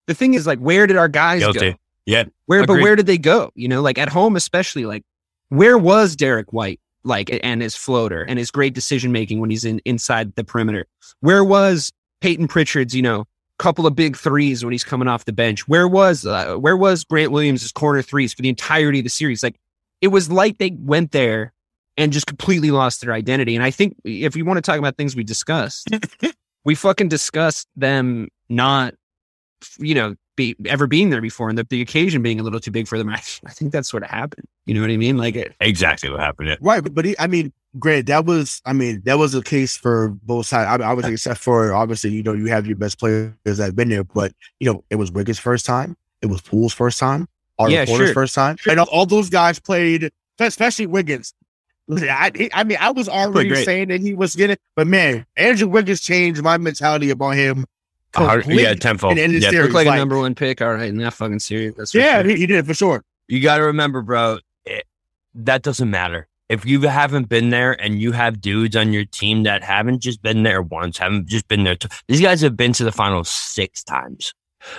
[0.07, 1.71] the thing is, like, where did our guys Guilty.
[1.71, 1.77] go?
[2.05, 2.61] Yeah, where?
[2.61, 2.75] Agreed.
[2.77, 3.51] But where did they go?
[3.55, 4.85] You know, like at home, especially.
[4.85, 5.03] Like,
[5.49, 6.79] where was Derek White?
[7.03, 10.85] Like, and his floater and his great decision making when he's in inside the perimeter.
[11.21, 11.91] Where was
[12.21, 12.93] Peyton Pritchard's?
[12.95, 13.25] You know,
[13.59, 15.67] couple of big threes when he's coming off the bench.
[15.67, 19.43] Where was uh, where was Grant Williams' corner threes for the entirety of the series?
[19.43, 19.59] Like,
[20.01, 21.53] it was like they went there
[21.99, 23.55] and just completely lost their identity.
[23.55, 25.89] And I think if you want to talk about things we discussed,
[26.63, 28.95] we fucking discussed them not,
[29.77, 32.71] you know, be ever being there before and the, the occasion being a little too
[32.71, 33.09] big for them.
[33.09, 34.47] I, I think that's what happened.
[34.65, 35.17] You know what I mean?
[35.17, 36.47] Like it, exactly what happened.
[36.47, 36.55] Yeah.
[36.61, 36.81] Right.
[36.81, 38.05] But, but he, I mean, great.
[38.05, 40.81] That was, I mean, that was a case for both sides.
[40.81, 43.57] I, I would say, except for obviously, you know, you have your best players that
[43.57, 44.31] have been there, but
[44.61, 45.97] you know, it was Wiggins' first time.
[46.21, 47.27] It was Poole's first time.
[47.57, 48.13] Our yeah, sure.
[48.13, 48.55] first time.
[48.55, 48.71] Sure.
[48.71, 51.33] And all, all those guys played, especially Wiggins
[51.91, 56.01] I, I mean, I was already saying that he was getting, but man, Andrew Wiggins
[56.01, 57.65] changed my mentality about him.
[58.17, 59.17] yeah, tenfold.
[59.17, 60.61] And yeah, looked like, like, a number one pick.
[60.61, 61.73] All right, in that fucking series.
[61.75, 62.29] That's yeah, sure.
[62.29, 63.03] he, he, did for sure.
[63.27, 64.39] You got to remember, bro.
[64.65, 64.85] It,
[65.35, 69.43] that doesn't matter if you haven't been there and you have dudes on your team
[69.43, 71.75] that haven't just been there once, haven't just been there.
[71.75, 74.33] T- these guys have been to the finals six times.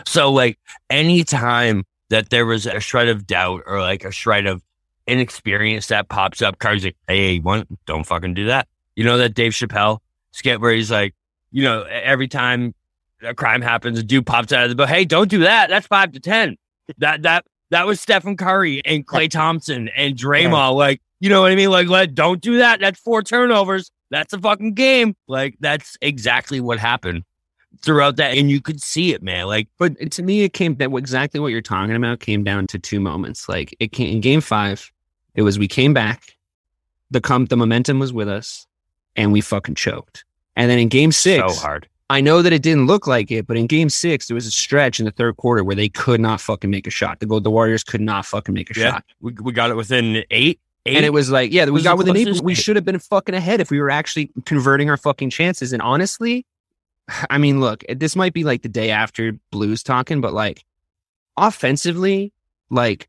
[0.04, 0.58] So, like,
[0.90, 4.62] anytime that there was a shred of doubt or like a shred of
[5.06, 6.58] inexperience that pops up.
[6.58, 8.68] Curry's like, hey, one, don't fucking do that.
[8.96, 9.98] You know that Dave Chappelle
[10.32, 11.14] skit where he's like,
[11.50, 12.74] you know, every time
[13.22, 14.88] a crime happens, a dude pops out of the boat.
[14.88, 15.68] Hey, don't do that.
[15.68, 16.56] That's five to ten.
[16.98, 20.76] That that that was Stephen Curry and Klay Thompson and Draymond.
[20.76, 21.70] Like, you know what I mean?
[21.70, 22.80] Like, let don't do that.
[22.80, 23.90] That's four turnovers.
[24.10, 25.14] That's a fucking game.
[25.28, 27.24] Like, that's exactly what happened
[27.82, 29.46] throughout that, and you could see it, man.
[29.46, 32.78] Like, but to me, it came that exactly what you're talking about came down to
[32.78, 33.48] two moments.
[33.48, 34.90] Like, it came in Game Five.
[35.34, 36.36] It was we came back,
[37.10, 38.66] the com- the momentum was with us,
[39.16, 40.24] and we fucking choked.
[40.56, 41.88] And then in Game Six, so hard.
[42.10, 44.50] I know that it didn't look like it, but in Game Six, there was a
[44.50, 47.20] stretch in the third quarter where they could not fucking make a shot.
[47.20, 49.04] The Gold, the Warriors could not fucking make a yeah, shot.
[49.20, 50.60] We we got it within eight.
[50.86, 50.96] Eight?
[50.96, 52.40] And it was like, yeah, we got within eight.
[52.40, 55.74] We should have been fucking ahead if we were actually converting our fucking chances.
[55.74, 56.46] And honestly,
[57.30, 60.64] I mean, look, this might be like the day after Blues talking, but like
[61.36, 62.32] offensively,
[62.70, 63.08] like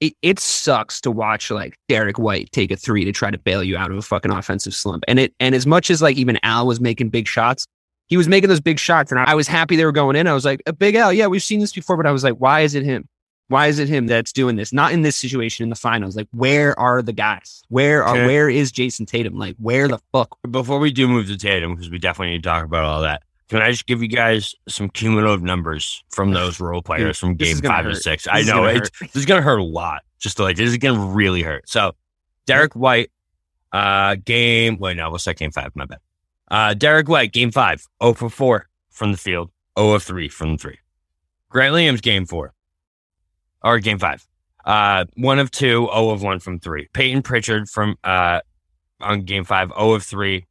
[0.00, 3.62] it, it sucks to watch like Derek White take a three to try to bail
[3.62, 5.04] you out of a fucking offensive slump.
[5.08, 7.66] And it and as much as like even Al was making big shots,
[8.08, 10.26] he was making those big shots, and I was happy they were going in.
[10.26, 12.34] I was like, a big Al, yeah, we've seen this before, but I was like,
[12.34, 13.08] why is it him?
[13.48, 14.72] Why is it him that's doing this?
[14.72, 16.16] Not in this situation in the finals.
[16.16, 17.62] Like, where are the guys?
[17.68, 18.26] Where are okay.
[18.26, 19.38] where is Jayson Tatum?
[19.38, 20.36] Like, where the fuck?
[20.50, 23.22] Before we do move to Tatum, because we definitely need to talk about all that.
[23.48, 27.58] Can I just give you guys some cumulative numbers from those role players from game
[27.58, 27.94] five hurt.
[27.94, 28.24] to six?
[28.24, 30.02] This I know it's this is gonna hurt a lot.
[30.18, 31.68] Just like this is gonna really hurt.
[31.68, 31.94] So
[32.46, 33.12] Derek White,
[33.72, 35.70] uh, game wait no, what's that game five?
[35.76, 35.98] My bad.
[36.48, 40.52] Uh, Derek White, game five, 0 for 4 from the field, 0 of 3 from
[40.52, 40.78] the three.
[41.48, 42.52] Grant Williams, game four,
[43.66, 44.26] or game five,
[44.64, 46.88] uh, 1 of two, O of 1 from three.
[46.92, 48.40] Peyton Pritchard from, uh,
[49.00, 50.46] on game five, O of three,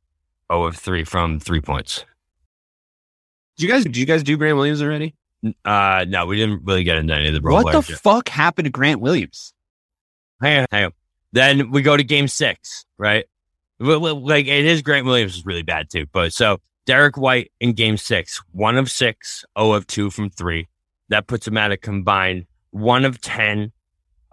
[0.49, 2.05] O of 3 from three points.
[3.57, 5.15] Did you guys, do you guys do Grant Williams already?
[5.63, 7.99] Uh, no, we didn't really get into any of the role What the yet.
[8.01, 9.53] fuck happened to Grant Williams?
[10.41, 10.91] Hang on, hang on.
[11.31, 13.25] Then we go to game six, right?
[13.79, 16.05] Like it is Grant Williams is really bad too.
[16.11, 20.67] But so Derek White in game six, one of six, O of two from three.
[21.09, 23.71] That puts him at a combined one of 10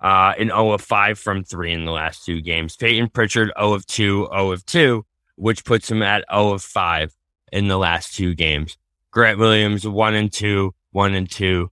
[0.02, 2.76] uh, and 0 of 5 from 3 in the last two games.
[2.76, 7.14] Peyton Pritchard, 0 of 2, 0 of 2, which puts him at 0 of 5
[7.52, 8.76] in the last two games.
[9.12, 11.70] Grant Williams, 1 and 2, 1 and 2.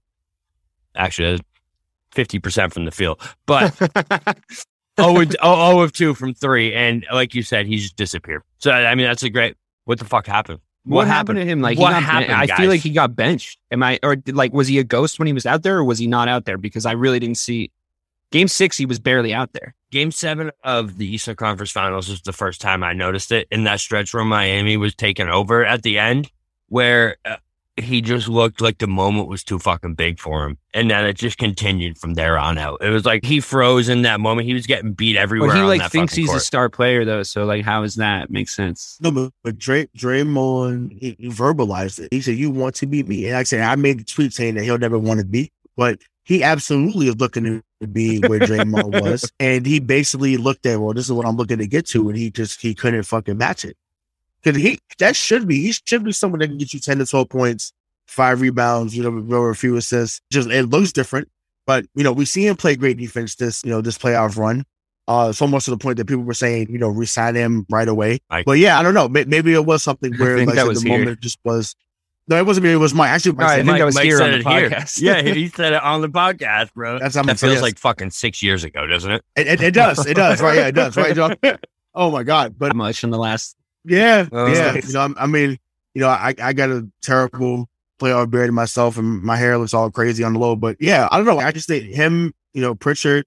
[0.95, 1.41] Actually,
[2.15, 3.21] 50% from the field.
[3.45, 3.89] But 0,
[5.19, 6.73] and, 0, of 2 from 3.
[6.73, 8.43] And like you said, he's disappeared.
[8.59, 9.57] So, I mean, that's a great.
[9.83, 10.59] What the fuck happened?
[10.83, 11.37] What, what happened?
[11.37, 11.47] happened?
[11.47, 11.61] to him?
[11.61, 12.33] Like, what got, happened?
[12.33, 12.57] I guys?
[12.57, 13.59] feel like he got benched.
[13.71, 15.99] Am I, or like, was he a ghost when he was out there, or was
[15.99, 16.57] he not out there?
[16.57, 17.71] Because I really didn't see.
[18.31, 19.75] Game six, he was barely out there.
[19.91, 23.65] Game seven of the Eastern Conference Finals was the first time I noticed it in
[23.65, 26.31] that stretch where Miami was taken over at the end,
[26.69, 27.35] where uh,
[27.77, 30.57] he just looked like the moment was too fucking big for him.
[30.73, 32.79] And then it just continued from there on out.
[32.81, 34.47] It was like he froze in that moment.
[34.47, 35.49] He was getting beat everywhere.
[35.49, 36.37] Well, he like thinks he's court.
[36.37, 37.23] a star player though.
[37.23, 38.29] So like, how is that?
[38.29, 38.97] make sense.
[39.01, 42.09] No, but, but Dray, Draymond, he, he, verbalized it.
[42.11, 44.55] He said, "You want to beat me?" And I said, I made the tweet saying
[44.55, 49.01] that he'll never want to beat, but he absolutely is looking to be where Draymond
[49.01, 52.09] was, and he basically looked at, well, this is what I'm looking to get to,
[52.09, 53.75] and he just he couldn't fucking match it.
[54.43, 57.05] Because he that should be he should be someone that can get you ten to
[57.05, 57.73] twelve points
[58.11, 60.21] five rebounds, you know, a few assists.
[60.29, 61.29] Just it looks different,
[61.65, 64.65] but you know, we see him play great defense this, you know, this playoff run.
[65.07, 67.87] Uh, so almost to the point that people were saying, you know, resign him right
[67.87, 68.19] away.
[68.29, 69.09] I, but yeah, I don't know.
[69.09, 70.99] Maybe it was something where like, that was the here.
[70.99, 71.75] moment just was.
[72.27, 72.71] No, it wasn't me.
[72.71, 73.09] It was Mike.
[73.09, 74.99] Actually, Mike, I think Mike, that was Mike here on the podcast.
[74.99, 75.17] Here.
[75.17, 76.99] yeah, he said it on the podcast, bro.
[76.99, 79.23] That's how that feels like fucking six years ago, doesn't it?
[79.35, 80.05] It, it, it does.
[80.05, 80.39] It does.
[80.41, 80.55] Right?
[80.55, 80.95] Yeah, it does.
[80.95, 81.35] Right, John?
[81.93, 82.55] Oh my god!
[82.57, 83.57] But much in the last.
[83.83, 84.73] Yeah, yeah.
[84.87, 85.57] You know, I mean,
[85.93, 87.67] you know, I I got a terrible
[87.99, 90.55] playoff beard myself and my hair looks all crazy on the low.
[90.55, 91.39] But yeah, I don't know.
[91.39, 93.25] I just think him, you know, Pritchard,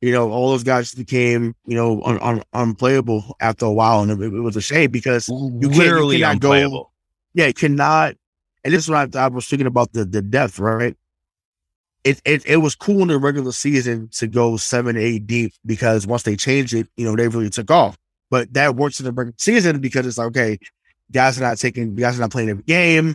[0.00, 4.02] you know, all those guys became, you know, un- un- unplayable after a while.
[4.02, 5.34] And it, it was a shame because you
[5.68, 5.80] literally can't,
[6.12, 6.84] you cannot unplayable.
[6.84, 6.90] Go,
[7.34, 8.14] yeah, you cannot.
[8.64, 10.96] And this is what I, I was thinking about the, the depth, right?
[12.04, 16.06] It, it it was cool in the regular season to go seven, eight deep because
[16.06, 17.98] once they changed it, you know, they really took off.
[18.30, 20.58] But that works in the regular season because it's like, okay,
[21.10, 23.14] guys are not taking, guys are not playing every game.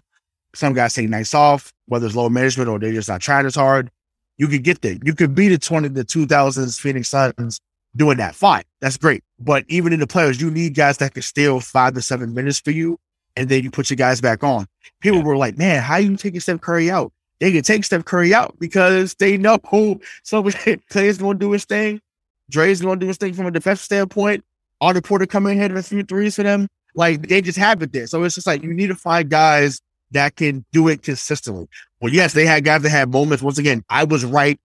[0.55, 3.55] Some guys take nights off, whether it's load management or they're just not trying as
[3.55, 3.89] hard.
[4.37, 4.97] You could get there.
[5.03, 7.59] You could be the 20 the 2000s Phoenix Suns
[7.95, 8.35] doing that.
[8.35, 8.63] Fine.
[8.81, 9.23] That's great.
[9.39, 12.59] But even in the players, you need guys that can steal five to seven minutes
[12.59, 12.99] for you.
[13.35, 14.67] And then you put your guys back on.
[14.99, 15.25] People yeah.
[15.25, 17.11] were like, man, how you taking Steph Curry out?
[17.39, 21.51] They can take Steph Curry out because they know who so Klay's going to do
[21.51, 21.99] his thing.
[22.49, 24.43] Dray's going to do his thing from a defensive standpoint.
[24.81, 26.67] Otto Porter coming in here a few threes for them.
[26.95, 28.07] Like they just have it there.
[28.07, 29.81] So it's just like you need to find guys
[30.11, 31.67] that can do it consistently.
[31.99, 33.43] Well, yes, they had guys that had moments.
[33.43, 34.59] Once again, I was right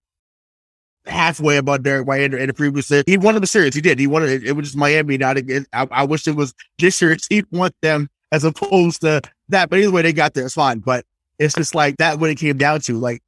[1.05, 3.03] halfway about Derek White in, the previous year.
[3.05, 3.73] He wanted the series.
[3.73, 3.99] He did.
[3.99, 4.43] He wanted it.
[4.43, 5.17] It was just Miami.
[5.17, 5.65] Not again.
[5.73, 7.15] I, I wish it was this year.
[7.29, 9.69] He want them as opposed to that.
[9.69, 10.45] But either way, they got there.
[10.45, 10.79] It's fine.
[10.79, 11.05] But
[11.39, 12.19] it's just like that.
[12.19, 13.21] What it came down to, like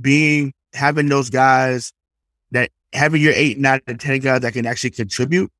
[0.00, 1.92] being having those guys
[2.50, 5.50] that having your eight, nine, and ten guys that can actually contribute.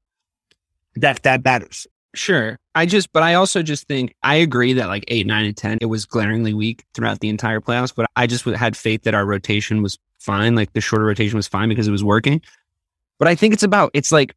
[0.97, 1.87] That that matters.
[2.15, 2.59] Sure.
[2.75, 5.79] I just, but I also just think I agree that like eight, nine, and 10,
[5.81, 7.95] it was glaringly weak throughout the entire playoffs.
[7.95, 10.55] But I just had faith that our rotation was fine.
[10.55, 12.43] Like the shorter rotation was fine because it was working.
[13.19, 14.35] But I think it's about, it's like,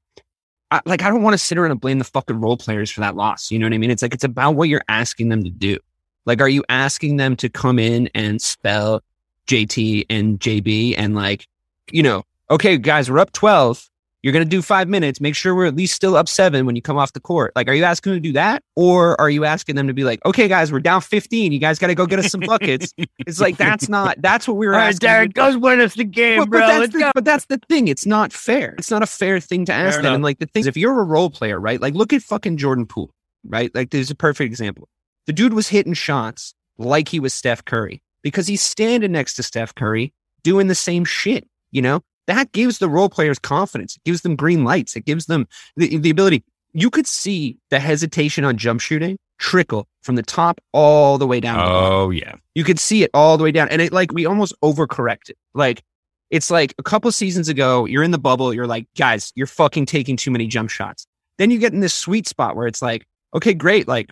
[0.70, 3.02] I, like, I don't want to sit around and blame the fucking role players for
[3.02, 3.50] that loss.
[3.50, 3.92] You know what I mean?
[3.92, 5.78] It's like, it's about what you're asking them to do.
[6.26, 9.02] Like, are you asking them to come in and spell
[9.48, 11.48] JT and JB and like,
[11.92, 13.89] you know, okay, guys, we're up 12
[14.23, 15.21] you're going to do five minutes.
[15.21, 17.51] Make sure we're at least still up seven when you come off the court.
[17.55, 18.63] Like, are you asking them to do that?
[18.75, 21.51] Or are you asking them to be like, okay, guys, we're down 15.
[21.51, 22.93] You guys got to go get us some buckets.
[23.19, 24.99] it's like, that's not, that's what we were All right, asking.
[25.07, 26.59] Derek, go win us the game, But, bro.
[26.62, 27.89] but, that's the, but that's the thing.
[27.89, 28.75] It's not fair.
[28.77, 30.05] It's not a fair thing to ask Fair them.
[30.05, 30.15] enough.
[30.15, 31.79] And like the thing is, if you're a role player, right?
[31.81, 33.13] Like, look at fucking Jordan Poole,
[33.45, 33.75] right?
[33.75, 34.88] Like, there's a perfect example.
[35.27, 39.43] The dude was hitting shots like he was Steph Curry because he's standing next to
[39.43, 42.01] Steph Curry doing the same shit, you know?
[42.27, 43.95] That gives the role players confidence.
[43.97, 44.95] It gives them green lights.
[44.95, 46.43] It gives them the, the ability.
[46.73, 51.39] You could see the hesitation on jump shooting trickle from the top all the way
[51.39, 51.57] down.
[51.57, 52.36] to the bottom Oh, yeah.
[52.55, 53.67] you could see it all the way down.
[53.69, 55.31] And it like we almost overcorrected.
[55.53, 55.83] Like
[56.31, 59.86] it's like a couple seasons ago, you're in the bubble, you're like, guys, you're fucking
[59.86, 61.05] taking too many jump shots.
[61.38, 63.05] Then you get in this sweet spot where it's like,
[63.36, 63.88] okay, great.
[63.88, 64.09] Like,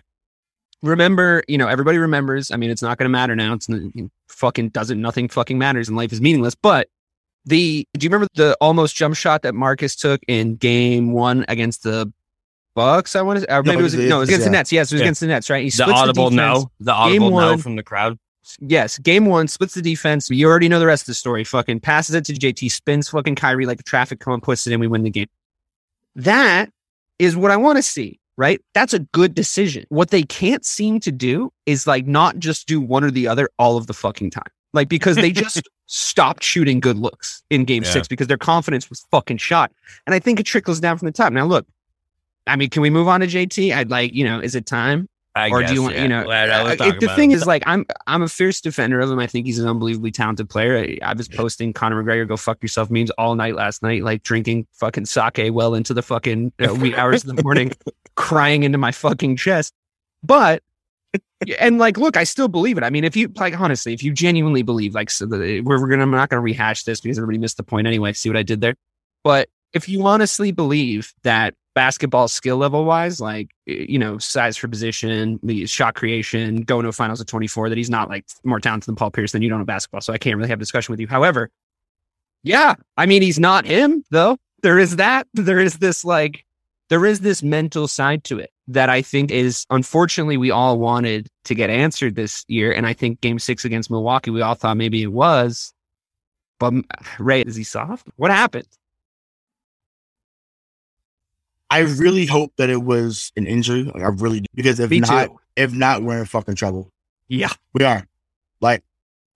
[0.82, 2.50] remember, you know, everybody remembers.
[2.50, 3.54] I mean, it's not going to matter now.
[3.54, 3.68] It's
[4.28, 6.54] fucking doesn't, nothing fucking matters and life is meaningless.
[6.54, 6.88] But
[7.44, 11.82] the, do you remember the almost jump shot that Marcus took in game one against
[11.82, 12.12] the
[12.74, 13.16] Bucks?
[13.16, 14.50] I want to, or maybe it was, it- no, it was against the.
[14.50, 14.72] Nets.
[14.72, 15.04] Yes, it was Yeah.
[15.06, 15.62] against the Nets, right?
[15.62, 16.60] He The splits audible defense.
[16.64, 16.70] no.
[16.80, 18.18] The audible no one- from the crowd.
[18.60, 20.28] Yes, game one splits the defense.
[20.28, 21.44] You already know the rest of the story.
[21.44, 24.80] Fucking passes it to JT, spins fucking Kyrie like a traffic cone, puts it in.
[24.80, 25.28] We win the game.
[26.16, 26.70] That
[27.18, 28.60] is what I want to see, right?
[28.74, 29.84] That's a good decision.
[29.90, 33.48] What they can't seem to do is like not just do one or the other
[33.58, 34.50] all of the fucking time.
[34.72, 35.62] Like because they just
[35.94, 37.90] stopped shooting good looks in game Yeah.
[37.90, 39.70] six because their confidence was fucking shot.
[40.06, 41.34] And I think it trickles down from the top.
[41.34, 41.66] Now look,
[42.46, 43.74] I mean, can we move on to JT?
[43.74, 45.06] I'd like, you know, is it time?
[45.34, 46.02] I or guess, do you want yeah.
[46.02, 49.10] you know I uh, it- the thing is like i'm i'm a fierce defender of
[49.10, 52.36] him i think he's an unbelievably talented player i, I was posting conor mcgregor go
[52.36, 56.52] fuck yourself memes all night last night like drinking fucking sake well into the fucking
[56.60, 57.72] uh, wee hours of the morning
[58.14, 59.72] crying into my fucking chest
[60.22, 60.62] but
[61.58, 64.12] and like look i still believe it i mean if you like honestly if you
[64.12, 67.38] genuinely believe like so the, we're, we're gonna i'm not gonna rehash this because everybody
[67.38, 68.74] missed the point anyway see what i did there
[69.24, 74.68] but if you honestly believe that basketball skill level wise, like, you know, size for
[74.68, 78.60] position, the shot creation, going to a finals of 24, that he's not like more
[78.60, 80.00] talented than Paul Pierce, then you don't know basketball.
[80.00, 81.06] So I can't really have a discussion with you.
[81.06, 81.50] However,
[82.42, 84.38] yeah, I mean, he's not him though.
[84.62, 85.26] There is that.
[85.34, 86.44] There is this like,
[86.88, 91.28] there is this mental side to it that I think is unfortunately we all wanted
[91.44, 92.72] to get answered this year.
[92.72, 95.72] And I think game six against Milwaukee, we all thought maybe it was.
[96.58, 96.74] But
[97.18, 98.06] Ray, is he soft?
[98.16, 98.68] What happened?
[101.70, 103.84] I really hope that it was an injury.
[103.84, 104.46] Like I really do.
[104.54, 105.40] because if Me not, too.
[105.56, 106.90] if not, we're in fucking trouble.
[107.28, 107.48] Yeah.
[107.72, 108.06] We are.
[108.60, 108.82] Like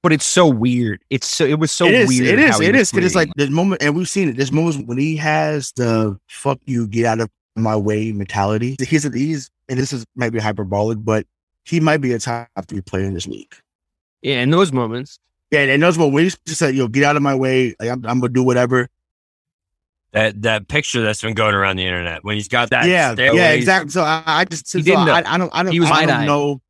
[0.02, 1.00] But it's so weird.
[1.08, 2.08] It's so it was so it is.
[2.08, 2.26] weird.
[2.26, 2.60] It is.
[2.60, 2.90] It is.
[2.90, 4.36] Because it's like this moment, and we've seen it.
[4.36, 7.30] This moment when he has the "fuck you, get out of
[7.62, 8.77] my way" mentality.
[8.87, 11.27] He's at ease, and this is maybe hyperbolic, but
[11.64, 13.55] he might be a top three player in this league.
[14.23, 15.19] yeah, in those moments.
[15.51, 18.05] Yeah, and those when he just said, "Yo, get out of my way," like I'm,
[18.07, 18.88] I'm gonna do whatever.
[20.12, 22.87] that that picture that's been going around the internet when he's got that.
[22.87, 23.90] yeah, stairway, yeah, exactly.
[23.90, 25.12] So I, I just so didn't know.
[25.12, 26.61] I, I don't I don't He was I don't know.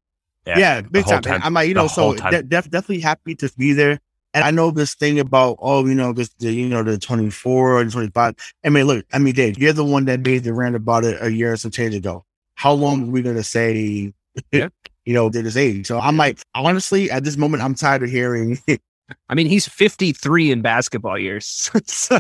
[0.47, 1.23] Yeah, Yeah, big time.
[1.23, 1.41] time.
[1.43, 3.99] I'm like, you The know, so de- def- definitely happy to be there.
[4.37, 7.81] And I know this thing about, oh, you know, this, the, you know, the 24
[7.81, 8.35] and 25.
[8.63, 11.17] I mean, look, I mean, Dave, you're the one that made the rant about it
[11.23, 12.23] a year or some change ago.
[12.55, 14.13] How long are we going to say,
[14.53, 14.69] Yeah.
[15.07, 15.87] you know, they're this age?
[15.87, 18.59] So I'm like, honestly, at this moment, I'm tired of hearing,
[19.31, 21.71] I mean, he's 53 in basketball years.
[21.87, 22.19] so,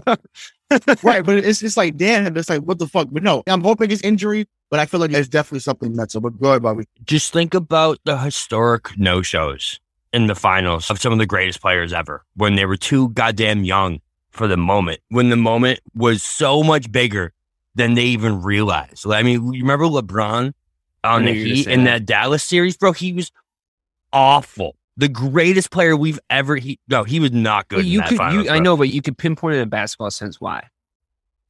[1.02, 1.22] right.
[1.22, 3.08] But it's just like, damn, it's like, what the fuck?
[3.12, 6.22] But no, I'm hoping it's injury, but I feel like it's definitely something mental.
[6.22, 6.86] But go ahead, Bobby.
[7.04, 9.80] Just think about the historic no shows
[10.12, 13.64] in the finals of some of the greatest players ever when they were too goddamn
[13.64, 14.00] young
[14.30, 17.32] for the moment, when the moment was so much bigger
[17.74, 19.06] than they even realized.
[19.06, 20.52] I mean, you remember LeBron
[21.04, 22.00] on the you were gonna Heat in that.
[22.00, 22.92] that Dallas series, bro?
[22.92, 23.30] He was
[24.12, 24.76] awful.
[24.96, 26.56] The greatest player we've ever.
[26.56, 27.84] He no, he was not good.
[27.84, 29.66] You in that could, finals, you, I know, but you could pinpoint it in a
[29.66, 30.40] basketball sense.
[30.40, 30.68] Why?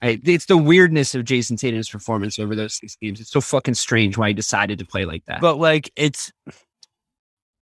[0.03, 3.21] I, it's the weirdness of Jayson Tatum's performance over those six games.
[3.21, 5.41] It's so fucking strange why he decided to play like that.
[5.41, 6.33] But like it's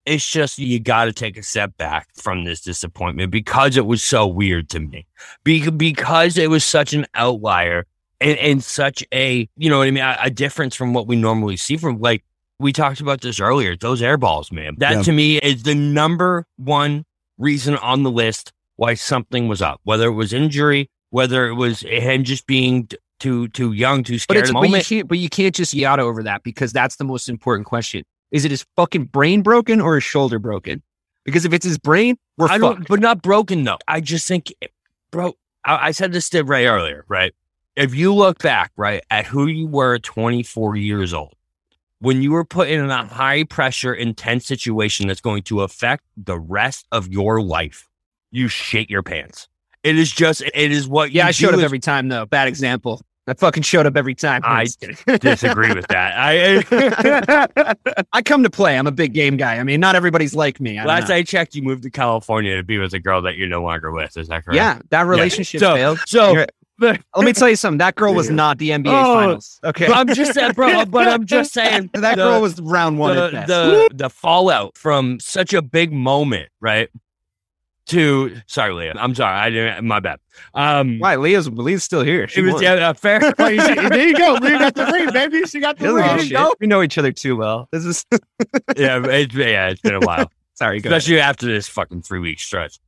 [0.05, 4.03] it's just you got to take a step back from this disappointment because it was
[4.03, 5.07] so weird to me.
[5.44, 7.86] Be- because it was such an outlier
[8.20, 11.16] and, and such a, you know what I mean, a, a, difference from what we
[11.16, 12.24] normally see from like
[12.59, 14.74] we talked about this earlier, those air balls, man.
[14.78, 15.03] That yeah.
[15.03, 17.05] to me is the number one
[17.38, 21.80] reason on the list why something was up, whether it was injury, whether it was
[21.80, 22.88] him just being
[23.20, 24.50] too too young, too scared.
[24.53, 27.28] But, but you can't, but you can't just yada over that because that's the most
[27.28, 28.05] important question.
[28.32, 30.82] Is it his fucking brain broken or his shoulder broken?
[31.24, 32.88] Because if it's his brain, we're I fucked.
[32.88, 33.78] but not broken though.
[33.86, 34.52] I just think,
[35.12, 35.36] bro.
[35.64, 37.32] I, I said this to Ray earlier, right?
[37.76, 41.34] If you look back, right, at who you were at 24 years old,
[42.00, 46.38] when you were put in a high pressure, intense situation that's going to affect the
[46.38, 47.88] rest of your life,
[48.30, 49.48] you shake your pants.
[49.84, 51.12] It is just, it is what.
[51.12, 52.26] Yeah, I showed up every time though.
[52.26, 53.02] Bad example.
[53.32, 54.42] I fucking showed up every time.
[54.44, 54.66] I
[55.20, 56.12] disagree with that.
[56.14, 57.74] I
[58.12, 58.76] I come to play.
[58.76, 59.56] I'm a big game guy.
[59.56, 60.78] I mean, not everybody's like me.
[60.78, 63.48] I Last I checked, you moved to California to be with a girl that you're
[63.48, 64.18] no longer with.
[64.18, 64.56] Is that correct?
[64.56, 65.68] Yeah, that relationship yeah.
[65.68, 65.98] so, failed.
[66.06, 66.46] So.
[66.78, 67.78] Let me tell you something.
[67.78, 69.60] That girl was not the NBA oh, finals.
[69.62, 70.84] Okay, I'm just saying, bro.
[70.86, 73.14] But I'm just saying that the, girl was round one.
[73.14, 76.88] The, the the fallout from such a big moment, right?
[77.86, 78.94] To sorry, Leah.
[78.96, 79.36] I'm sorry.
[79.36, 79.86] I didn't.
[79.86, 80.18] My bad.
[80.54, 81.16] Um, Why?
[81.16, 82.28] Leah's Leah's still here.
[82.28, 83.20] She was yeah, uh, fair.
[83.38, 84.38] there you go.
[84.40, 85.42] Leah got the ring, baby.
[85.46, 86.28] She got the ring.
[86.30, 86.54] Go.
[86.60, 87.68] We know each other too well.
[87.72, 88.06] This is
[88.76, 89.70] yeah, it's, yeah.
[89.70, 90.30] It's been a while.
[90.54, 91.30] sorry, especially ahead.
[91.30, 92.78] after this fucking three week stretch.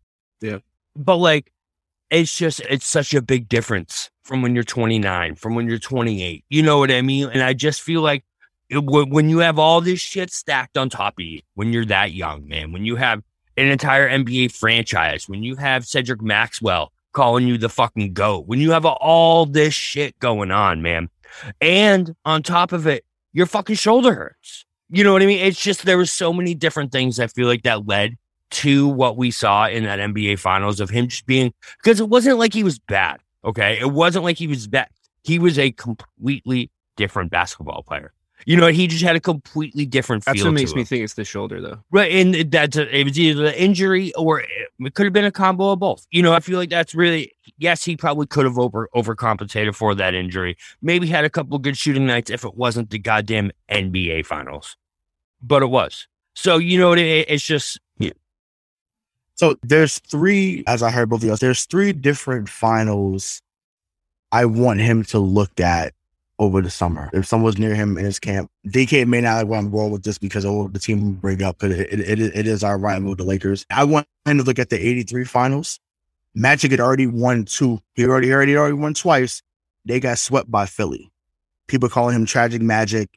[0.41, 0.59] Yeah,
[0.95, 1.51] but like,
[2.11, 6.45] it's just it's such a big difference from when you're 29, from when you're 28.
[6.49, 7.29] You know what I mean?
[7.29, 8.25] And I just feel like
[8.71, 12.13] it, when you have all this shit stacked on top of you, when you're that
[12.13, 13.23] young, man, when you have
[13.57, 18.61] an entire NBA franchise, when you have Cedric Maxwell calling you the fucking GOAT, when
[18.61, 21.09] you have all this shit going on, man.
[21.61, 24.65] And on top of it, your fucking shoulder hurts.
[24.91, 25.45] You know what I mean?
[25.45, 28.17] It's just there was so many different things I feel like that led
[28.51, 31.53] to what we saw in that NBA finals of him just being
[31.83, 33.21] because it wasn't like he was bad.
[33.45, 33.79] Okay.
[33.81, 34.89] It wasn't like he was bad.
[35.23, 38.13] He was a completely different basketball player.
[38.47, 41.25] You know, he just had a completely different That's what makes me think it's the
[41.25, 41.79] shoulder, though.
[41.91, 45.33] Right, and that's a, it was either the injury or it could have been a
[45.33, 46.07] combo of both.
[46.11, 49.95] You know, I feel like that's really yes, he probably could have over overcompensated for
[49.95, 50.57] that injury.
[50.83, 54.77] Maybe had a couple good shooting nights if it wasn't the goddamn NBA finals,
[55.43, 56.07] but it was.
[56.35, 58.11] So you know, it, it's just yeah.
[59.37, 61.37] So there's three, as I heard both of you.
[61.37, 63.41] There's three different finals
[64.33, 65.95] I want him to look at
[66.39, 67.11] over the summer.
[67.13, 70.03] If someone's near him in his camp, DK may not like want to roll with
[70.03, 73.25] this because of the team bring up because it, it, it is our rival, the
[73.25, 73.65] Lakers.
[73.71, 75.81] I want him to look at the 83 finals.
[76.35, 77.81] Magic had already won two.
[77.95, 79.43] He already, already, already won twice.
[79.85, 81.11] They got swept by Philly.
[81.69, 83.09] People calling him tragic magic.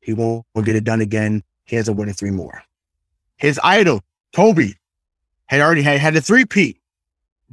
[0.00, 1.42] He won't, won't get it done again.
[1.64, 2.62] He has a winning three more.
[3.36, 4.00] His idol,
[4.34, 4.72] Kobe,
[5.46, 6.78] had already had, had a three-peat.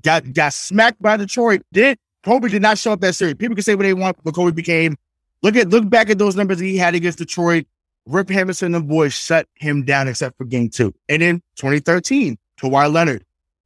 [0.01, 1.61] Got got smacked by Detroit.
[1.73, 3.35] Did Kobe did not show up that series.
[3.35, 4.97] People can say what they want, but Kobe became
[5.41, 7.65] Look at look back at those numbers he had against Detroit.
[8.05, 10.93] Rip Hamilton and the boys shut him down except for game two.
[11.07, 13.23] And in 2013, Kawhi Leonard.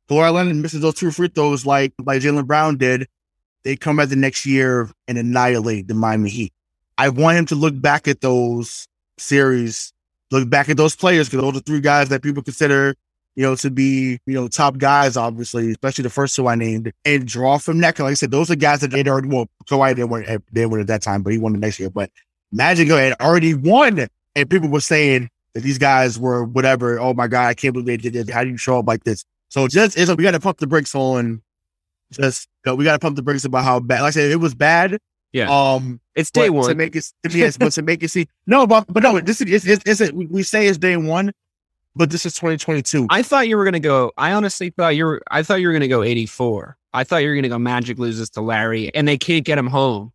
[0.10, 3.08] Kawhi Leonard misses those two free throws like, like Jaylen Brown did.
[3.64, 6.54] They come back the next year and annihilate the Miami Heat.
[6.98, 9.94] I want him to look back at those series,
[10.30, 12.96] look back at those players, because those are three guys that people consider
[13.36, 16.92] you know, to be, you know, top guys, obviously, especially the first two I named,
[17.06, 17.96] and draw from that.
[17.96, 19.48] Cause like I said, those are guys that they'd already won.
[19.66, 21.90] Kawhi didn't win, they won at that time, but he won the next year.
[21.90, 22.12] But
[22.52, 27.00] Magic had already won, and people were saying that these guys were whatever.
[27.00, 28.30] Oh my God, I can't believe they did this.
[28.30, 29.26] How do you show up like this?
[29.50, 31.42] So just, it's, we got to pump the brakes on
[32.12, 34.32] just, you know, we got to pump the brakes about how bad, like I said,
[34.32, 35.00] it was bad.
[35.32, 35.50] Yeah.
[35.50, 38.86] Um, it's day one to make it, yes, but to make it see, no, but,
[38.88, 41.34] but no, this is, it's, it's, it's, we say it's day one,
[41.96, 43.08] but this is 2022.
[43.10, 44.12] I thought you were going to go.
[44.18, 45.22] I honestly thought you were.
[45.30, 46.78] I thought you were going to go 84.
[46.94, 47.60] I thought you were going to go.
[47.60, 50.12] Magic loses to Larry, and they can't get him home.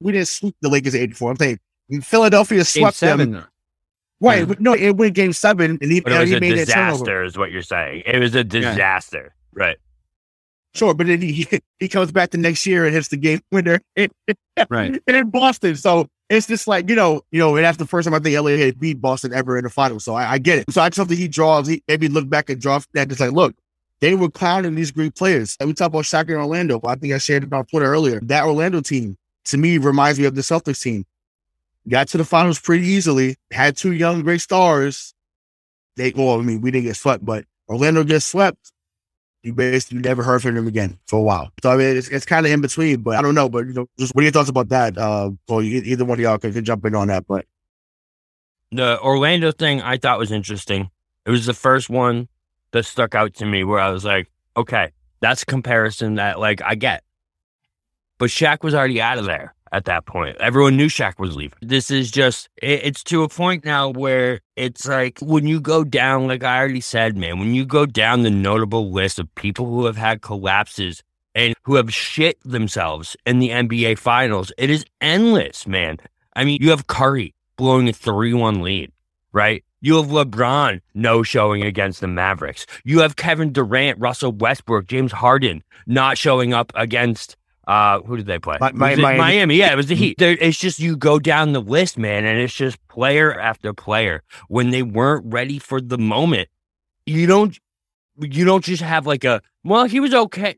[0.00, 1.30] We didn't sweep the Lakers 84.
[1.30, 1.58] I'm saying
[2.02, 3.46] Philadelphia swept seven, them.
[4.20, 4.48] Right?
[4.48, 4.54] Yeah.
[4.58, 7.22] No, it went game seven, and he, but it was he a made disaster.
[7.22, 8.02] Is what you're saying?
[8.06, 9.62] It was a disaster, yeah.
[9.62, 9.76] right?
[10.74, 11.46] Sure, but then he
[11.78, 15.02] he comes back the next year and hits the game winner, right?
[15.06, 18.06] And in Boston, so it's just like you know, you know, and that's the first
[18.06, 20.04] time I think LA had beat Boston ever in the finals.
[20.04, 20.72] So I, I get it.
[20.72, 21.66] So I something he draws.
[21.66, 23.08] He maybe look back and draw that.
[23.08, 23.54] Just like, look,
[24.00, 25.56] they were clowning these great players.
[25.58, 26.80] And we talk about Shaq and Orlando.
[26.86, 28.20] I think I shared it on Twitter earlier.
[28.20, 31.04] That Orlando team to me reminds me of the Celtics team.
[31.88, 33.36] Got to the finals pretty easily.
[33.50, 35.14] Had two young great stars.
[35.96, 38.72] They well, I mean, we didn't get swept, but Orlando gets swept
[39.42, 41.50] you basically never heard from him again for a while.
[41.62, 43.48] So I mean, it's, it's kind of in between, but I don't know.
[43.48, 44.98] But you know, just what are your thoughts about that?
[44.98, 47.26] Uh, well, either one of y'all can, can jump in on that.
[47.26, 47.46] But
[48.70, 50.90] the Orlando thing I thought was interesting.
[51.24, 52.28] It was the first one
[52.72, 56.62] that stuck out to me where I was like, okay, that's a comparison that like
[56.62, 57.02] I get.
[58.18, 60.36] But Shaq was already out of there at that point.
[60.40, 61.58] Everyone knew Shaq was leaving.
[61.62, 65.84] This is just, it, it's to a point now where it's like when you go
[65.84, 69.66] down, like I already said, man, when you go down the notable list of people
[69.66, 71.02] who have had collapses
[71.34, 75.98] and who have shit themselves in the NBA finals, it is endless, man.
[76.34, 78.92] I mean, you have Curry blowing a 3 1 lead,
[79.32, 79.64] right?
[79.82, 82.66] You have LeBron no showing against the Mavericks.
[82.84, 87.36] You have Kevin Durant, Russell Westbrook, James Harden not showing up against
[87.66, 88.56] uh, who did they play?
[88.60, 89.18] Mi- Mi- it Miami.
[89.18, 89.54] Miami.
[89.56, 90.18] Yeah, it was the Heat.
[90.18, 94.22] There, it's just you go down the list, man, and it's just player after player.
[94.48, 96.48] When they weren't ready for the moment,
[97.06, 97.58] you don't
[98.18, 100.56] you don't just have like a well, he was okay.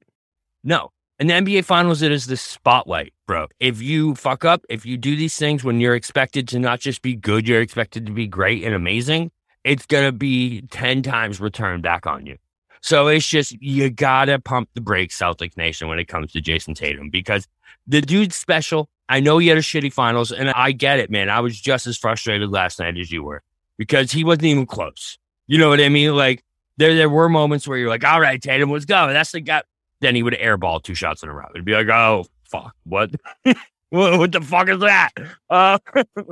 [0.64, 0.90] No.
[1.18, 3.46] In the NBA finals, it is the spotlight, bro.
[3.60, 7.00] If you fuck up, if you do these things when you're expected to not just
[7.00, 9.30] be good, you're expected to be great and amazing,
[9.64, 12.38] it's gonna be ten times returned back on you.
[12.82, 16.74] So it's just you gotta pump the brakes, Celtic Nation, when it comes to Jayson
[16.74, 17.48] Tatum because
[17.86, 18.88] the dude's special.
[19.08, 21.28] I know he had a shitty finals, and I get it, man.
[21.30, 23.42] I was just as frustrated last night as you were
[23.78, 25.18] because he wasn't even close.
[25.46, 26.14] You know what I mean?
[26.14, 26.42] Like
[26.76, 29.62] there, there were moments where you're like, "All right, Tatum, let's go." That's the guy.
[30.00, 31.46] Then he would airball two shots in a row.
[31.54, 33.10] It'd be like, "Oh fuck, what?
[33.90, 35.10] what, what the fuck is that?"
[35.48, 35.78] Uh,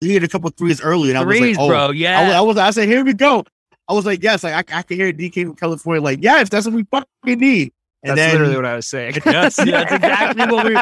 [0.00, 1.78] He hit a couple threes early, and I was like, "Oh, bro.
[1.78, 3.44] I was, Yeah, I was, I said, here we go.
[3.88, 6.66] I was like, yes, like I, I can hear DK from California, like, yes, that's
[6.66, 7.72] what we fucking need.
[8.02, 9.14] And That's then, literally what I was saying.
[9.26, 10.74] yes, that's exactly what we.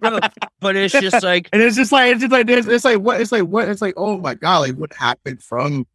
[0.00, 0.20] Bro,
[0.60, 3.20] but it's just like and it's just like, it's just like, this, it's like, what,
[3.20, 5.86] it's like, what, it's like, oh my god, like what happened from,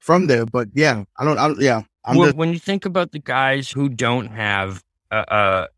[0.00, 0.44] from there?
[0.44, 3.20] But yeah, I don't, I don't, yeah, I'm when, just, when you think about the
[3.20, 5.68] guys who don't have a, a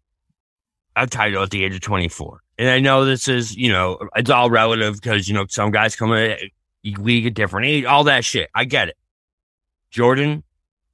[0.97, 4.31] a title at the age of 24, and I know this is you know it's
[4.31, 6.37] all relative because you know some guys come in
[6.85, 8.49] league at different age, all that shit.
[8.55, 8.97] I get it.
[9.91, 10.43] Jordan,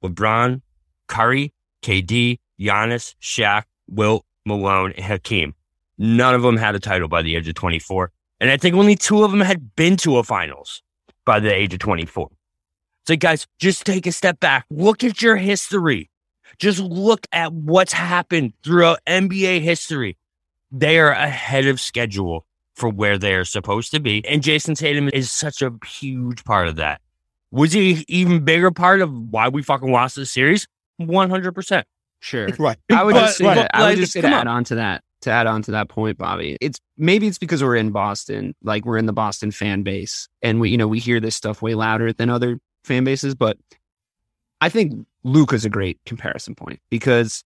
[0.03, 0.61] LeBron,
[1.07, 5.53] Curry, KD, Giannis, Shaq, Wilt, Malone, and Hakeem.
[5.97, 8.11] None of them had a title by the age of 24.
[8.39, 10.81] And I think only two of them had been to a finals
[11.25, 12.29] by the age of 24.
[13.05, 14.65] So, guys, just take a step back.
[14.69, 16.09] Look at your history.
[16.57, 20.17] Just look at what's happened throughout NBA history.
[20.71, 24.25] They are ahead of schedule for where they are supposed to be.
[24.25, 27.01] And Jayson Tatum is such a huge part of that.
[27.53, 30.67] Was he an even bigger part of why we fucking lost this series?
[30.99, 31.83] 100%.
[32.19, 32.47] Sure.
[32.57, 32.77] right.
[32.91, 33.71] I would But- just say but, that.
[33.75, 35.03] I would just say to come add on to that.
[35.21, 38.83] To add on to that point, Bobby, it's maybe it's because we're in Boston, like
[38.85, 41.75] we're in the Boston fan base, and we you know we hear this stuff way
[41.75, 43.33] louder than other fan bases.
[43.33, 43.55] But
[44.59, 47.45] I think Luka's a great comparison point because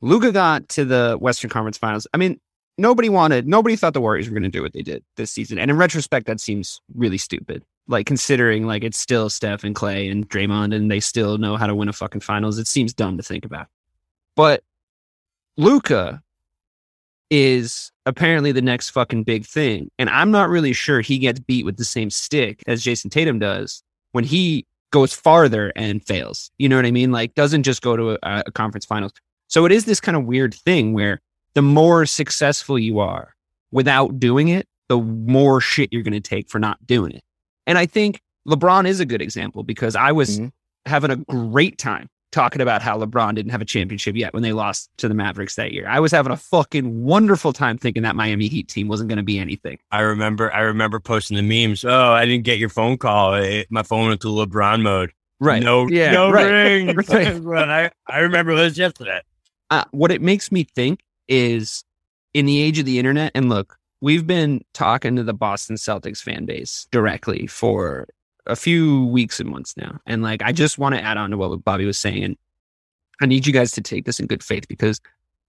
[0.00, 2.06] Luka got to the Western Conference Finals.
[2.14, 2.40] I mean,
[2.78, 5.58] nobody wanted, nobody thought the Warriors were going to do what they did this season,
[5.58, 7.62] and in retrospect, that seems really stupid.
[7.88, 11.66] Like considering like it's still Steph and Klay and Draymond, and they still know how
[11.66, 12.58] to win a fucking finals.
[12.58, 13.66] It seems dumb to think about.
[14.36, 14.62] But
[15.56, 16.22] Luka
[17.30, 19.90] is apparently the next fucking big thing.
[19.98, 23.38] And I'm not really sure he gets beat with the same stick as Jayson Tatum
[23.38, 26.50] does when he goes farther and fails.
[26.58, 27.10] You know what I mean?
[27.10, 29.12] Like doesn't just go to a, a conference finals.
[29.48, 31.20] So it is this kind of weird thing where
[31.54, 33.34] the more successful you are
[33.70, 37.24] without doing it, the more shit you're going to take for not doing it.
[37.66, 40.52] And I think LeBron is a good example because I was Mhm.
[40.86, 44.52] having a great time talking about how LeBron didn't have a championship yet when they
[44.52, 45.86] lost to the Mavericks that year.
[45.86, 49.22] I was having a fucking wonderful time thinking that Miami Heat team wasn't going to
[49.22, 49.78] be anything.
[49.90, 51.84] I remember I remember posting the memes.
[51.84, 53.34] Oh, I didn't get your phone call.
[53.34, 55.12] It- my phone went to LeBron mode.
[55.40, 55.62] Right.
[55.62, 56.50] No, Yeah, no right.
[56.50, 56.86] ring.
[57.42, 57.68] Right.
[57.68, 59.20] I, I remember this yesterday.
[59.70, 61.84] uh, what it makes me think is
[62.34, 66.20] in the age of the internet, and look, we've been talking to the Boston Celtics
[66.20, 68.08] fan base directly for
[68.46, 70.00] a few weeks and months now.
[70.04, 72.24] And like, I just want to add on to what Bobby was saying.
[72.24, 72.36] And
[73.22, 75.00] I need you guys to take this in good faith because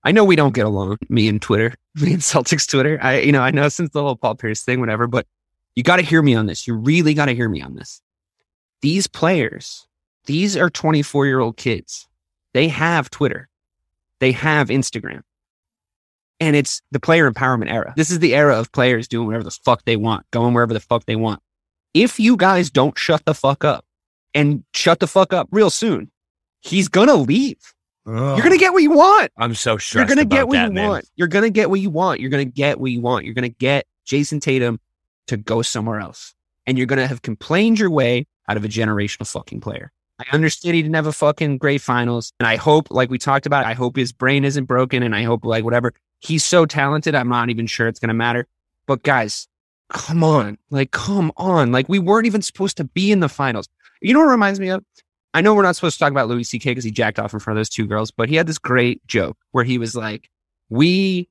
[0.04, 3.00] I know we don't get along, me and Twitter, me and Celtics Twitter.
[3.02, 5.26] I, you know, I know since the whole Paul Pierce thing, whatever, but
[5.76, 6.68] you got to hear me on this.
[6.68, 8.02] You really got to hear me on this.
[8.82, 9.88] These players,
[10.26, 12.08] these are 24 year old kids.
[12.54, 13.50] They have Twitter.
[14.20, 15.24] They have Instagram.
[16.44, 17.94] And it's the player empowerment era.
[17.96, 20.82] This is the era of players doing whatever the fuck they want, going wherever the
[20.82, 21.42] fuck they want.
[21.94, 23.86] If you guys don't shut the fuck up
[24.34, 26.12] and shut the fuck up real soon,
[26.60, 27.56] he's gonna leave.
[28.06, 29.32] You're gonna get what you want.
[29.38, 30.02] I'm so sure.
[30.02, 30.90] You're gonna about get what that, you man.
[30.90, 31.06] want.
[31.16, 32.20] You're gonna get what you want.
[32.20, 33.24] You're gonna get what you want.
[33.24, 34.82] You're gonna get Jayson Tatum
[35.28, 36.36] to go somewhere else.
[36.68, 39.94] And you're gonna have complained your way out of a generational fucking player.
[40.20, 42.34] I understand he didn't have a fucking great finals.
[42.40, 45.24] And I hope, like we talked about, I hope his brain isn't broken and I
[45.24, 45.94] hope like whatever.
[46.24, 48.48] He's so talented, I'm not even sure it's gonna matter.
[48.88, 49.48] But guys,
[49.90, 50.58] come on.
[50.70, 51.72] Like, come on.
[51.72, 53.68] Like we weren't even supposed to be in the finals.
[54.02, 54.84] You know what reminds me of?
[55.34, 56.72] I know we're not supposed to talk about Louis C.K.
[56.72, 59.06] because he jacked off in front of those two girls, but he had this great
[59.08, 60.30] joke where he was like,
[60.70, 61.28] "We,"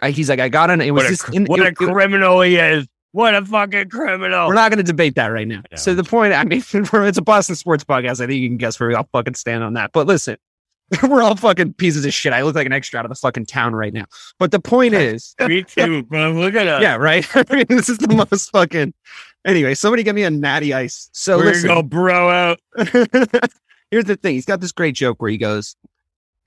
[0.00, 1.64] I- he's like, "I got on." It was What, a, just cr- in, what it-
[1.64, 2.86] a it- criminal he is.
[3.12, 4.48] What a fucking criminal.
[4.48, 5.62] We're not going to debate that right now.
[5.76, 8.20] So the point, I mean, it's a Boston sports podcast.
[8.22, 9.92] I think you can guess where I'll fucking stand on that.
[9.92, 10.36] But listen,
[11.08, 12.32] we're all fucking pieces of shit.
[12.32, 14.04] I look like an extra out of the fucking town right now.
[14.38, 16.32] But the point is, Me too, bro.
[16.32, 16.82] Look at us.
[16.82, 17.26] yeah, right.
[17.36, 18.94] I mean, this is the most fucking.
[19.46, 21.08] Anyway, somebody give me a natty ice.
[21.12, 22.60] So We're listen, going to go bro out.
[23.90, 24.34] here's the thing.
[24.34, 25.76] He's got this great joke where he goes,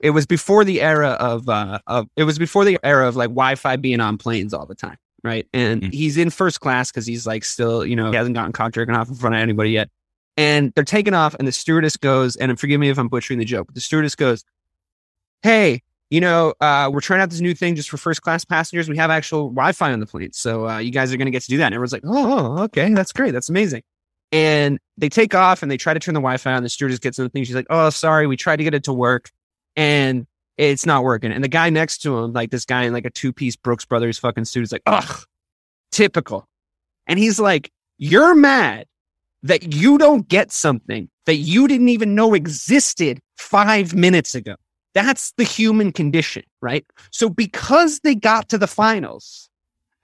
[0.00, 3.30] "It was before the era of uh of it was before the era of like
[3.30, 5.92] Wi-Fi being on planes all the time, right?" And Mhm.
[5.92, 8.94] he's in first class because he's like still, you know, he hasn't gotten caught jerking
[8.94, 9.88] off in front of anybody yet.
[10.36, 13.44] And they're taking off, and the stewardess goes, and forgive me if I'm butchering the
[13.44, 14.44] joke, but the stewardess goes,
[15.42, 18.86] "Hey." You know, uh, we're trying out this new thing just for first class passengers.
[18.86, 21.40] We have actual Wi-Fi on the plane, so uh, you guys are going to get
[21.44, 21.64] to do that.
[21.64, 23.82] And everyone's like, "Oh, okay, that's great, that's amazing."
[24.32, 26.62] and they take off and they try to turn the Wi-Fi on.
[26.62, 27.44] The stewardess gets on the thing.
[27.44, 29.30] She's like, "Oh, sorry, we tried to get it to work,
[29.76, 30.26] and
[30.56, 33.10] it's not working." And the guy next to him, like this guy in like a
[33.10, 35.24] two-piece Brooks Brothers fucking suit, is like, "Ugh,
[35.92, 36.48] typical."
[37.06, 38.86] And he's like, "You're mad
[39.42, 44.54] that you don't get something that you didn't even know existed five minutes ago.
[44.94, 46.84] That's the human condition, right?
[47.10, 49.48] So because they got to the finals,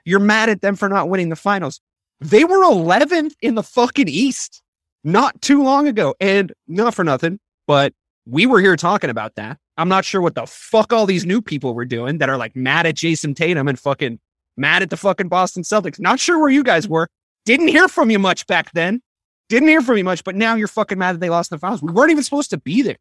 [0.05, 1.81] you're mad at them for not winning the finals."
[2.21, 4.63] They were 11th in the fucking East
[5.05, 6.15] not too long ago.
[6.21, 7.93] And not for nothing, but
[8.27, 9.59] we were here talking about that.
[9.77, 12.57] I'm not sure what the fuck all these new people were doing that are like
[12.57, 14.19] mad at Jayson Tatum and fucking
[14.57, 16.01] mad at the fucking Boston Celtics.
[16.01, 17.09] Not sure where you guys were.
[17.45, 19.01] Didn't hear from you much back then.
[19.49, 21.83] Didn't hear from you much, but now you're fucking mad that they lost the finals.
[21.83, 22.99] We weren't even supposed to be there.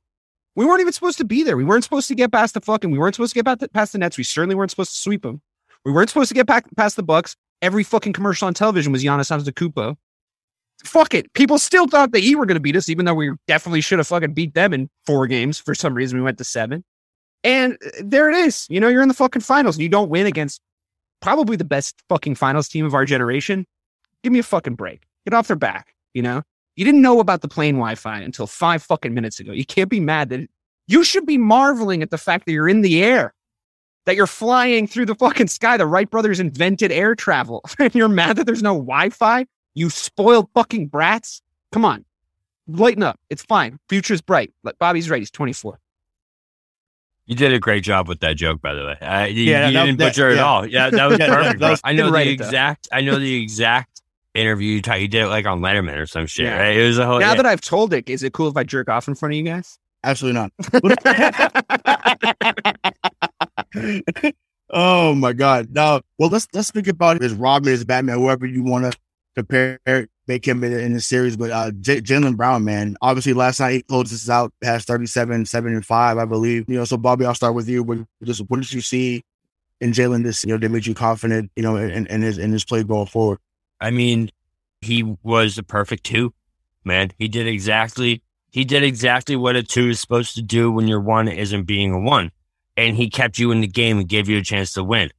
[0.56, 1.58] We weren't even supposed to be there.
[1.58, 2.90] We weren't supposed to get past the fucking.
[2.90, 4.18] We weren't supposed to get past the, Nets.
[4.18, 5.42] We certainly weren't supposed to sweep them.
[5.86, 7.36] We weren't supposed to get past the Bucks.
[7.62, 9.96] Every fucking commercial on television was Giannis Antetokounmpo.
[10.84, 11.32] Fuck it.
[11.34, 14.00] People still thought the Heat were going to beat us, even though we definitely should
[14.00, 15.60] have fucking beat them in four games.
[15.60, 16.84] For some reason, we went to seven.
[17.44, 18.68] And uh, there it is.
[18.70, 20.62] You know, you're in the fucking finals and you don't win against
[21.22, 23.66] probably the best fucking finals team of our generation.
[24.24, 25.04] Give me a fucking break.
[25.26, 25.94] Get off their back.
[26.18, 26.42] You know,
[26.76, 29.52] you didn't know about the plane Wi Fi until five fucking minutes ago.
[29.52, 30.50] You can't be mad that
[30.88, 33.36] you should be marveling at the fact that you're in the air
[34.08, 35.78] that you're flying through the fucking sky.
[35.78, 39.46] The Wright brothers invented air travel, and you're mad that there's no Wi-Fi.
[39.76, 41.44] You spoiled fucking brats.
[41.72, 42.04] Come on,
[42.68, 43.20] lighten up.
[43.30, 43.78] It's fine.
[43.90, 44.52] Future's bright.
[44.64, 45.20] Like Bobby's right.
[45.22, 45.78] He's 24.
[47.28, 48.98] You did a great job with that joke, by the way.
[49.02, 50.40] Uh, you, Yeah, you that- didn't that- butcher it yeah.
[50.40, 50.66] at all.
[50.66, 51.60] Yeah, that was Yeah, perfect.
[51.60, 52.46] that was- I know didn't the write it, though.
[52.46, 52.88] exact.
[52.92, 54.02] I know the exact
[54.38, 56.46] interview you, t- you did it like on Letterman or some shit.
[56.46, 56.60] Yeah.
[56.60, 56.78] Right?
[56.78, 57.20] It was a whole.
[57.20, 57.36] now yeah.
[57.36, 59.44] that I've told it, is it cool if I jerk off in front of you
[59.44, 59.80] guys?
[60.04, 60.52] Absolutely not.
[64.70, 65.70] oh my god.
[65.72, 68.98] Now, well, let's let's speak about his Robin, his Batman, whoever you want to
[69.36, 69.80] compare,
[70.28, 71.38] make him in, in the series.
[71.38, 75.46] But uh, J- Jaylen Brown, man, obviously last night he closed this out, has 37,
[75.46, 76.66] seven and five, I believe.
[76.68, 77.84] You know, so Bobby, I'll start with you.
[77.84, 79.24] What just what did you see
[79.82, 80.44] in Jaylen this?
[80.44, 81.52] You know, that made you confident?
[81.56, 83.40] You know, in, in his in his play going forward.
[83.80, 84.32] I mean,
[84.82, 86.34] he was the perfect two,
[86.84, 87.12] man.
[87.18, 88.22] He did exactly
[88.52, 91.94] he did exactly what a two is supposed to do when your one isn't being
[91.94, 92.32] a one.
[92.76, 95.12] And he kept you in the game and gave you a chance to win.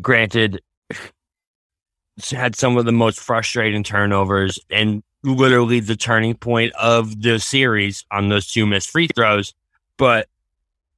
[0.00, 0.60] Granted,
[2.30, 8.04] had some of the most frustrating turnovers and literally the turning point of the series
[8.10, 9.54] on those two missed free throws.
[9.96, 10.28] But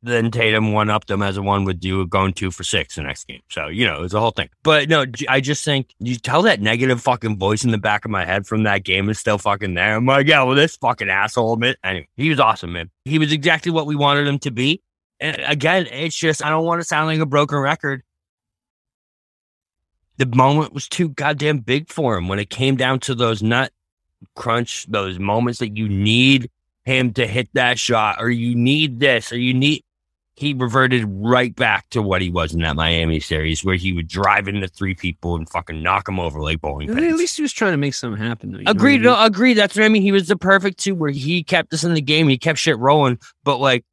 [0.05, 3.03] then Tatum one up them as a one would do, going two for six the
[3.03, 3.41] next game.
[3.51, 4.51] So, you know, it was a whole thing.
[4.63, 8.11] But no, I just think you tell that negative fucking voice in the back of
[8.11, 9.97] my head from that game is still fucking there.
[9.97, 11.75] I'm like, yeah, well, this fucking asshole, man.
[11.83, 12.91] Anyway, he was awesome, man.
[13.05, 14.83] He was exactly what we wanted him to be.
[15.21, 18.03] And again, it's just, I don't want to sound like a broken record.
[20.19, 23.73] The moment was too goddamn big for him when it came down to those nut
[24.37, 26.51] crunch, those moments that you need
[26.85, 29.83] him to hit that shot or you need this or you need
[30.37, 34.09] he reverted right back to what he was in that Miami series where he would
[34.09, 36.99] drive into three people and fucking knock them over like bowling pins.
[37.13, 38.51] At least he was trying to make something happen.
[38.51, 38.95] Though, know I Agreed.
[38.97, 39.03] mean?
[39.05, 39.55] No, agreed.
[39.55, 40.03] That's what I mean.
[40.03, 42.27] He was the perfect two where he kept us in the game.
[42.29, 43.19] He kept shit rolling.
[43.45, 43.85] But like,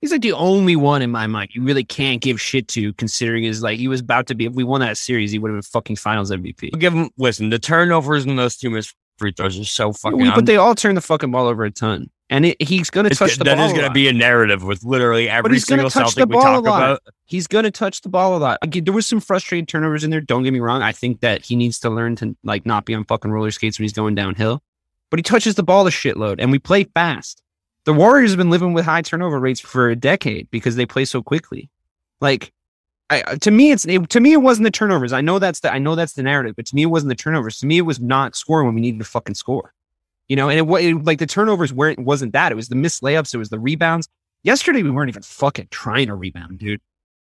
[0.00, 3.44] He's like the only one in my mind you really can't give shit to, considering
[3.44, 4.46] is like he was about to be.
[4.46, 6.78] If we won that series, he would have been fucking Finals MVP.
[6.78, 7.10] give him.
[7.18, 10.18] Listen, the turnovers in those two missed free throws are so fucking.
[10.18, 13.08] We- but they all turn the fucking ball over a ton, and it, he's going
[13.08, 13.66] to touch the that ball.
[13.66, 17.02] is a going to be a narrative with literally every single Celtic we talk about.
[17.24, 18.58] He's going to touch the ball a lot.
[18.62, 20.20] Again, there was some frustrating turnovers in there.
[20.20, 20.80] Don't get me wrong.
[20.80, 23.78] I think that he needs to learn to like not be on fucking roller skates
[23.78, 24.62] when he's going downhill.
[25.10, 27.42] But he touches the ball a shitload, and we play fast.
[27.84, 31.04] The Warriors have been living with high turnover rates for a decade because they play
[31.04, 31.68] so quickly.
[32.20, 32.52] Like,
[33.08, 35.12] I, to me, it's it, to me it wasn't the turnovers.
[35.12, 37.16] I know that's the I know that's the narrative, but to me it wasn't the
[37.16, 37.58] turnovers.
[37.58, 39.74] To me, it was not scoring when we needed to fucking score.
[40.30, 42.52] You know, and it, it like the turnovers weren't wasn't that.
[42.52, 43.34] It was the missed layups.
[43.34, 44.08] It was the rebounds.
[44.44, 46.80] Yesterday we weren't even fucking trying to rebound, dude.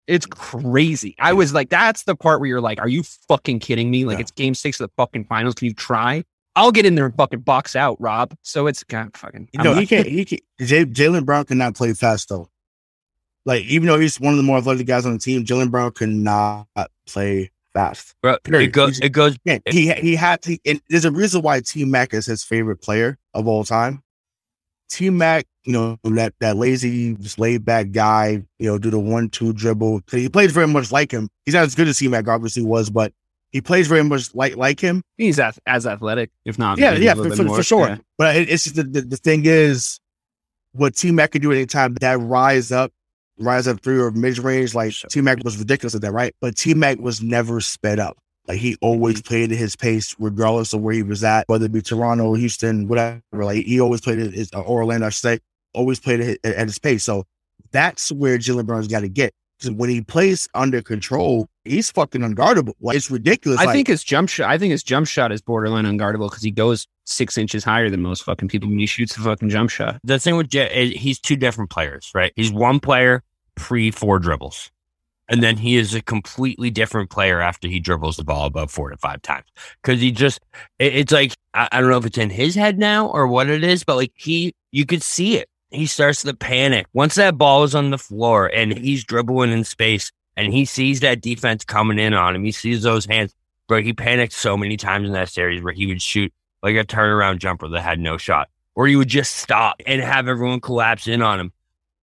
[0.05, 1.15] It's crazy.
[1.17, 4.05] I was like, that's the part where you're like, are you fucking kidding me?
[4.05, 4.21] Like Yeah.
[4.21, 5.55] it's game six of the fucking finals.
[5.55, 6.23] Can you try?
[6.55, 8.35] I'll get in there and fucking box out, Rob.
[8.43, 9.49] So it's God fucking.
[9.53, 10.05] You I'm know, he can't.
[10.05, 12.47] He can Jay, Jaylen Brown cannot play fast though.
[13.43, 15.91] Like even though he's one of the more athletic guys on the team, Jaylen Brown
[15.93, 16.67] cannot
[17.07, 18.15] play fast.
[18.21, 18.69] Bro, Period.
[18.69, 18.99] it goes.
[18.99, 19.37] It goes.
[19.43, 20.57] Yeah, he he had to.
[20.65, 24.03] And there's a reason why T Mac is his favorite player of all time.
[24.89, 28.43] T Mac, you know that that lazy, just laid back guy.
[28.59, 30.01] You know, do the one two dribble.
[30.11, 31.29] He plays very much like him.
[31.45, 33.11] He's not as good as T Mac obviously was, but
[33.51, 35.03] he plays very much like like him.
[35.17, 36.79] he's as, as athletic, if not.
[36.79, 37.87] Yeah, yeah, for, for, for sure.
[37.87, 37.97] Yeah.
[38.17, 39.99] But it, it's just the, the, the thing is,
[40.73, 42.91] what T Mac can do anytime that rise up,
[43.39, 45.09] rise up three or mid range, like Sure.
[45.09, 46.35] T Mac was ridiculous at that, right?
[46.41, 48.17] But T Mac was never sped up.
[48.47, 49.27] Like he always Mm-hmm.
[49.27, 52.87] played at his pace, regardless of where he was at, whether it be Toronto, Houston,
[52.87, 53.21] whatever.
[53.31, 55.39] Like he always played at his, or Orlando, I should say,
[55.73, 57.03] always played at, his- at his pace.
[57.03, 57.23] So
[57.71, 59.33] that's where Jaylen Brown's got to get.
[59.57, 62.73] Because when he plays under control, he's fucking unguardable.
[62.81, 63.59] Like it's ridiculous.
[63.59, 64.49] I Like, think his jump shot.
[64.49, 68.01] I think his jump shot is borderline unguardable because he goes six inches higher than
[68.01, 69.99] most fucking people when he shoots a fucking jump shot.
[70.03, 72.31] The thing with Jay, eh, he's two different players, right?
[72.35, 73.23] He's one player
[73.55, 74.71] pre four dribbles,
[75.29, 78.89] and then he is a completely different player after he dribbles the ball about four
[78.89, 79.45] to five times.
[79.81, 80.39] Because he just,
[80.79, 83.49] it- it's like I, I don't know if it's in his head now or what
[83.49, 85.47] it is, but like he, you could see it.
[85.71, 89.63] He starts to panic once that ball is on the floor and he's dribbling in
[89.63, 92.43] space and he sees that defense coming in on him.
[92.43, 93.33] He sees those hands,
[93.67, 93.81] bro.
[93.81, 97.39] He panicked so many times in that series where he would shoot like a turnaround
[97.39, 101.21] jumper that had no shot, or he would just stop and have everyone collapse in
[101.21, 101.51] on him.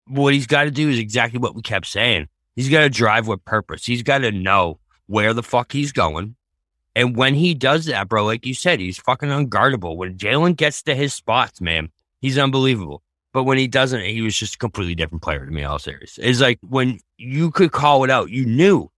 [0.07, 2.29] What he's got to do is exactly what we kept saying.
[2.57, 3.87] He's got to drive with purpose.
[3.87, 6.35] He's got to know where the fuck he's going.
[6.97, 9.97] And when he does that, bro, like you said, he's fucking unguardable.
[9.97, 13.03] When Jaylen gets to his spots, man, he's unbelievable.
[13.33, 16.19] But when he doesn't, he was just a completely different player to me all series.
[16.23, 18.91] It's like when you could call it out, you knew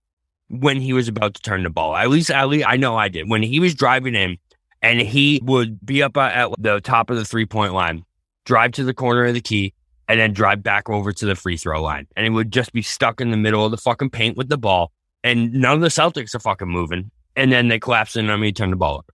[0.48, 1.96] when he was about to turn the ball.
[1.96, 3.28] At least, at least I know I did.
[3.28, 4.38] When he was driving in
[4.82, 8.04] and he would be up at the top of the three point line,
[8.44, 9.74] drive to the corner of the key,
[10.08, 12.06] and then drive back over to the free throw line.
[12.16, 14.58] And he would just be stuck in the middle of the fucking paint with the
[14.58, 14.92] ball.
[15.22, 17.10] And none of the Celtics are fucking moving.
[17.36, 19.04] And then they collapse in on me, turn the ball over.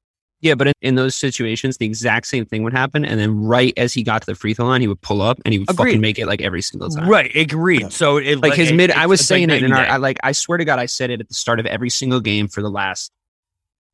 [0.47, 3.05] Yeah, but in, in those situations, the exact same thing would happen.
[3.05, 5.39] And then right as he got to the free throw line, he would pull up
[5.45, 5.87] and he would Agreed.
[5.91, 7.09] fucking make it like every single time.
[7.09, 7.93] Right, agreed.
[7.93, 9.85] So it Like his it- mid, I was it's like saying it in and our.
[9.87, 12.21] I like, I swear to God, I said it at the start of every single
[12.21, 13.11] game for the last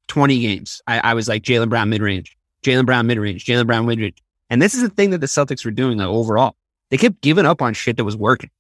[0.08, 0.82] 20 games.
[0.86, 3.98] I, I was like, Jaylen Brown mid range, Jaylen Brown mid range, Jaylen Brown mid
[4.00, 4.22] range.
[4.50, 6.56] And this is the thing that the Celtics were doing like, overall.
[6.90, 8.50] They kept giving up on shit that was working.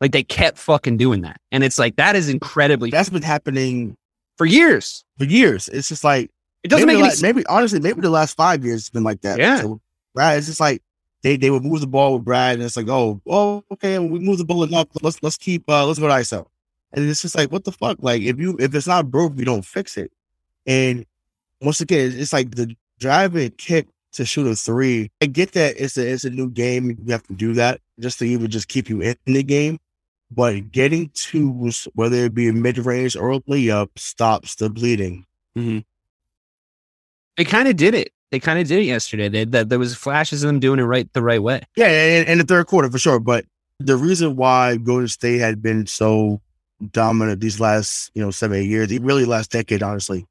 [0.00, 1.40] Like they kept fucking doing that.
[1.50, 3.96] And it's like, that is incredibly that's been happening
[4.36, 5.04] for years.
[5.18, 5.68] for years.
[5.68, 6.30] It's just like
[6.66, 9.20] It doesn't maybe make any maybe honestly, maybe the last five years it's been like
[9.20, 9.38] that.
[9.38, 9.60] Yeah.
[9.60, 9.80] So,
[10.14, 10.82] Brad, it's just like
[11.22, 14.18] they, they would move the ball with Brad, and it's like, oh, oh, okay, we
[14.18, 14.88] move the ball enough.
[15.00, 16.46] Let's let's keep uh let's go to ISO.
[16.92, 17.98] And it's just like, what the fuck?
[18.00, 20.10] Like if you if it's not broke, you don't fix it.
[20.66, 21.06] And
[21.60, 25.12] once again, it's like the drive and kick to shoot a three.
[25.22, 26.98] I get that it's a it's a new game.
[27.04, 29.78] You have to do that just to even just keep you in the game.
[30.32, 35.26] But getting twos, whether it be a mid range or a layup, stops the bleeding.
[37.36, 38.12] They kind of did it.
[38.30, 39.28] They kind of did it yesterday.
[39.28, 41.62] They, that there was flashes of them doing it right the right way.
[41.76, 43.20] Yeah, in, in the third quarter for sure.
[43.20, 43.44] But
[43.78, 46.40] the reason why Golden State had been so
[46.90, 50.26] dominant these last, you know, seven, eight years, really last decade, honestly,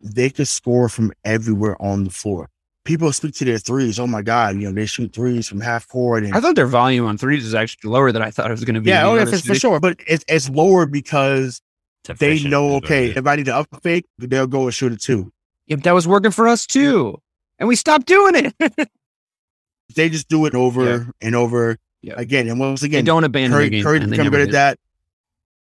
[0.00, 2.48] they could score from everywhere on the floor.
[2.84, 4.00] People speak to their threes.
[4.00, 6.24] Oh my God, you know, they shoot threes from half court.
[6.24, 8.64] And I thought their volume on threes is actually lower than I thought it was
[8.64, 8.90] going to be.
[8.90, 9.78] yeah, to be oh, yeah, for, for sure.
[9.78, 11.62] But it's it's lower because
[12.18, 15.32] they know, okay, if I need to up fake, they'll go and shoot it too.
[15.68, 17.18] But that was working for us too,
[17.58, 18.88] and we stopped doing it.
[19.94, 21.04] They just do it over Yeah.
[21.20, 22.14] and over Yeah.
[22.16, 22.48] again.
[22.48, 23.84] And once they again, don't abandon Curry, the game.
[23.84, 24.78] Curry become good at that.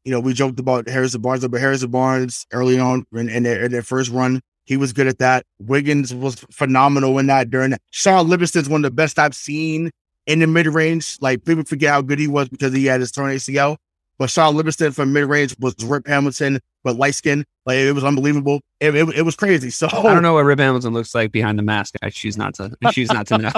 [0.06, 3.66] You know, we joked about Harrison Barnes, but Harrison Barnes early on in, in, their,
[3.66, 5.46] in their first run, he was good at that.
[5.60, 7.82] Wiggins was phenomenal in that during that.
[7.90, 9.90] Shaun Livingston's one of the best I've seen
[10.28, 11.18] in the mid range.
[11.20, 13.78] Like people forget how good he was because he had his torn ACL.
[14.22, 17.44] But Shaun Livingston from mid range was Rip Hamilton, but light skin.
[17.66, 18.62] Like it was unbelievable.
[18.80, 19.72] It, it, it was crazy.
[19.72, 21.96] So I don't know what Rip Hamilton looks like behind the mask.
[22.04, 22.72] I choose not to.
[22.86, 23.52] I choose not to know.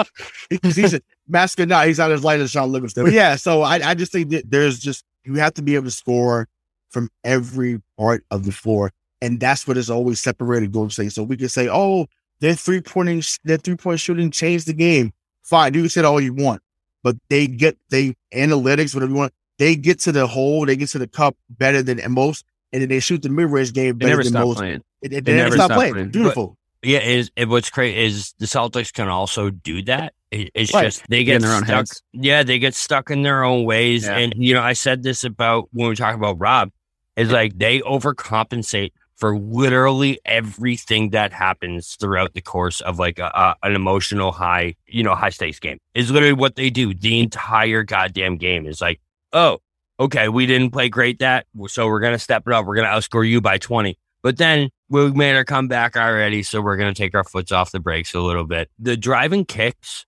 [0.62, 1.82] he's, he's a masker now.
[1.82, 3.04] He's not as light as Shaun Livingston.
[3.04, 5.84] But yeah, so I, I just think that there's just you have to be able
[5.84, 6.48] to score
[6.88, 8.90] from every part of the floor,
[9.20, 11.12] and that's what is always separated Golden State.
[11.12, 12.06] So we can say, oh,
[12.40, 15.12] their three pointing, their three point shooting changed the game.
[15.42, 16.62] Fine, you can say that all you want,
[17.02, 19.34] but they get they analytics, whatever you want.
[19.58, 22.88] They get to the hole, they get to the cup better than most, and then
[22.88, 24.58] they shoot the mid range game better than most.
[24.58, 24.82] playing.
[25.02, 25.92] They, they, They never never stop stopped playing.
[25.94, 26.08] playing.
[26.10, 26.56] Beautiful.
[26.82, 30.12] Yeah, is it, what's great is the Celtics can also do that.
[30.30, 30.84] It, it's Right.
[30.84, 31.76] just they Get get in their own stuck.
[31.76, 32.02] heads.
[32.12, 34.04] Yeah, they get stuck in their own ways.
[34.04, 34.18] Yeah.
[34.18, 36.70] And you know, I said this about when we talk about Rob,
[37.16, 43.26] is like they overcompensate for literally everything that happens throughout the course of like a,
[43.26, 45.78] a, an emotional high, you know, high stakes game.
[45.94, 46.92] Is literally what they do.
[46.92, 49.00] The entire goddamn game is like,
[49.34, 49.58] oh,
[50.00, 52.64] okay, we didn't play great that, so we're gonna step it up.
[52.64, 53.98] We're gonna outscore you by twenty.
[54.22, 57.80] But then we made our comeback already, so we're gonna take our foots off the
[57.80, 58.70] brakes a little bit.
[58.78, 60.06] The driving kicks,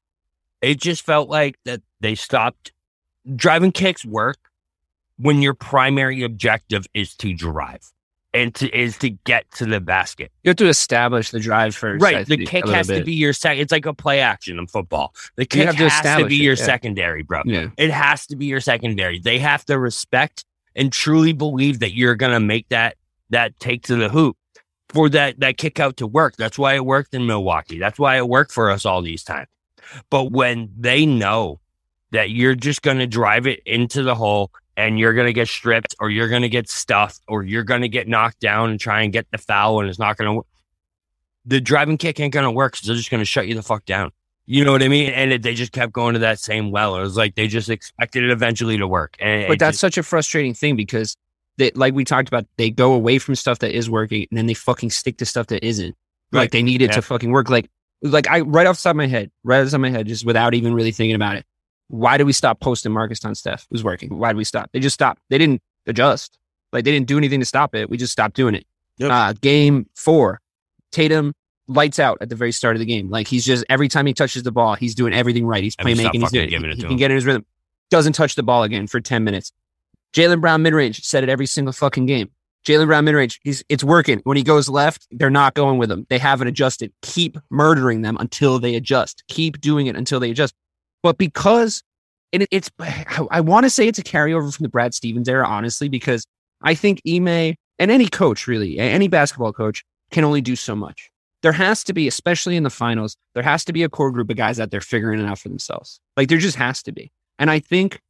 [0.63, 2.73] it just felt like that they stopped.
[3.35, 4.39] Driving kicks work
[5.19, 7.93] when your primary objective is to drive
[8.37, 10.31] and to, is to get to the basket.
[10.45, 12.03] You have to establish the drive first.
[12.03, 12.27] Right.
[12.27, 13.63] The kick has to be your second.
[13.63, 15.15] It's like a play action in football.
[15.37, 16.65] The kick to has to be it, your yeah.
[16.65, 17.43] secondary, bro.
[17.45, 17.69] Yeah.
[17.79, 19.19] It has to be your secondary.
[19.19, 22.97] They have to respect and truly believe that you're gonna make that
[23.31, 24.37] that take to the hoop
[24.91, 26.37] for that that kick out to work.
[26.37, 27.79] That's why it worked in Milwaukee.
[27.79, 29.49] That's why it worked for us all these times.
[30.11, 31.61] But when they know
[32.11, 36.11] that you're just gonna drive it into the hole and you're gonna get stripped or
[36.11, 39.39] you're gonna get stuffed or you're gonna get knocked down and try and get the
[39.39, 40.47] foul and it's not gonna work.
[41.45, 44.11] The driving kick ain't gonna work because they're just gonna shut you the fuck down.
[44.49, 45.11] You know what I mean?
[45.11, 46.95] And it, they just kept going to that same well.
[46.97, 49.17] It was like they just expected it eventually to work.
[49.19, 51.17] And But that's just- such a frustrating thing because
[51.59, 54.47] they, like we talked about, they go away from stuff that is working and then
[54.47, 55.97] they fucking stick to stuff that isn't.
[56.33, 56.43] Right.
[56.43, 56.97] Like they need it Yeah.
[56.97, 57.51] to fucking work.
[57.51, 57.69] Like,
[58.03, 59.91] like I right off the top of my head, right off the top of my
[59.91, 61.45] head, just without even really thinking about it.
[61.89, 63.63] Why did we stop posting Marcus on Steph?
[63.63, 64.19] It was working.
[64.19, 64.71] Why did we stop?
[64.73, 65.23] They just stopped.
[65.31, 66.39] They didn't adjust.
[66.73, 67.89] Like they didn't do anything to stop it.
[67.89, 68.67] We just stopped doing it.
[68.99, 69.11] Yep.
[69.11, 70.41] Uh, game four,
[70.91, 71.33] Tatum
[71.69, 73.09] lights out at the very start of the game.
[73.11, 75.63] Like he's just every time he touches the ball, he's doing everything right.
[75.63, 76.21] He's playmaking.
[76.21, 77.45] He's doing, giving it he to can get in his rhythm.
[77.91, 79.53] Doesn't touch the ball again for ten minutes.
[80.13, 82.31] Jaylen Brown mid range said it every single fucking game.
[82.67, 84.21] Jaylen Brown mid range, he's it's working.
[84.25, 86.07] When he goes left, they're not going with him.
[86.09, 86.93] They haven't adjusted.
[87.03, 89.23] Keep murdering them until they adjust.
[89.29, 90.55] Keep doing it until they adjust.
[91.07, 91.85] But because
[92.33, 95.29] and it, it's, I, I want to say it's a carryover from the Brad Stevens
[95.29, 96.27] era, honestly, because
[96.63, 101.13] I think Ime and any coach really, any basketball coach can only do so much.
[101.43, 104.31] There has to be, especially in the finals, there has to be a core group
[104.31, 106.01] of guys out there figuring it out for themselves.
[106.17, 107.13] Like there just has to be.
[107.39, 108.01] And I think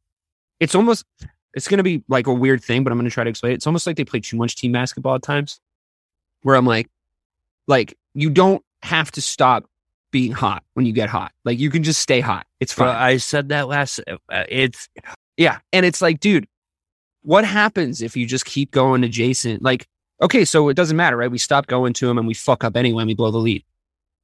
[0.59, 1.05] it's almost
[1.53, 3.51] it's going to be like a weird thing, but I'm going to try to explain
[3.51, 3.57] it.
[3.57, 5.59] It's almost like they play too much team basketball at times
[6.41, 6.89] where I'm like,
[7.67, 9.65] like you don't have to stop
[10.11, 11.31] being hot when you get hot.
[11.45, 12.45] Like you can just stay hot.
[12.59, 12.95] It's fine.
[12.95, 13.99] I said that last.
[14.07, 14.89] Uh, it's
[15.37, 15.59] yeah.
[15.73, 16.47] And it's like, dude,
[17.21, 19.59] what happens if you just keep going to Jayson?
[19.61, 19.87] Like,
[20.21, 21.31] okay, so it doesn't matter, right?
[21.31, 23.63] We stop going to him and we fuck up anyway and we blow the lead.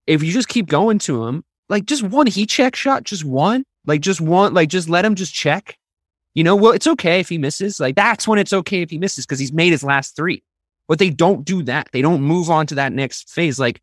[0.07, 3.63] If you just keep going to him, like just one heat check shot, just one,
[3.85, 5.77] like just one, like just let him just check.
[6.33, 7.79] You know, well, it's okay if he misses.
[7.79, 10.43] Like that's when it's okay if he misses because he's made his last three.
[10.87, 11.89] But they don't do that.
[11.93, 13.59] They don't move on to that next phase.
[13.59, 13.81] Like,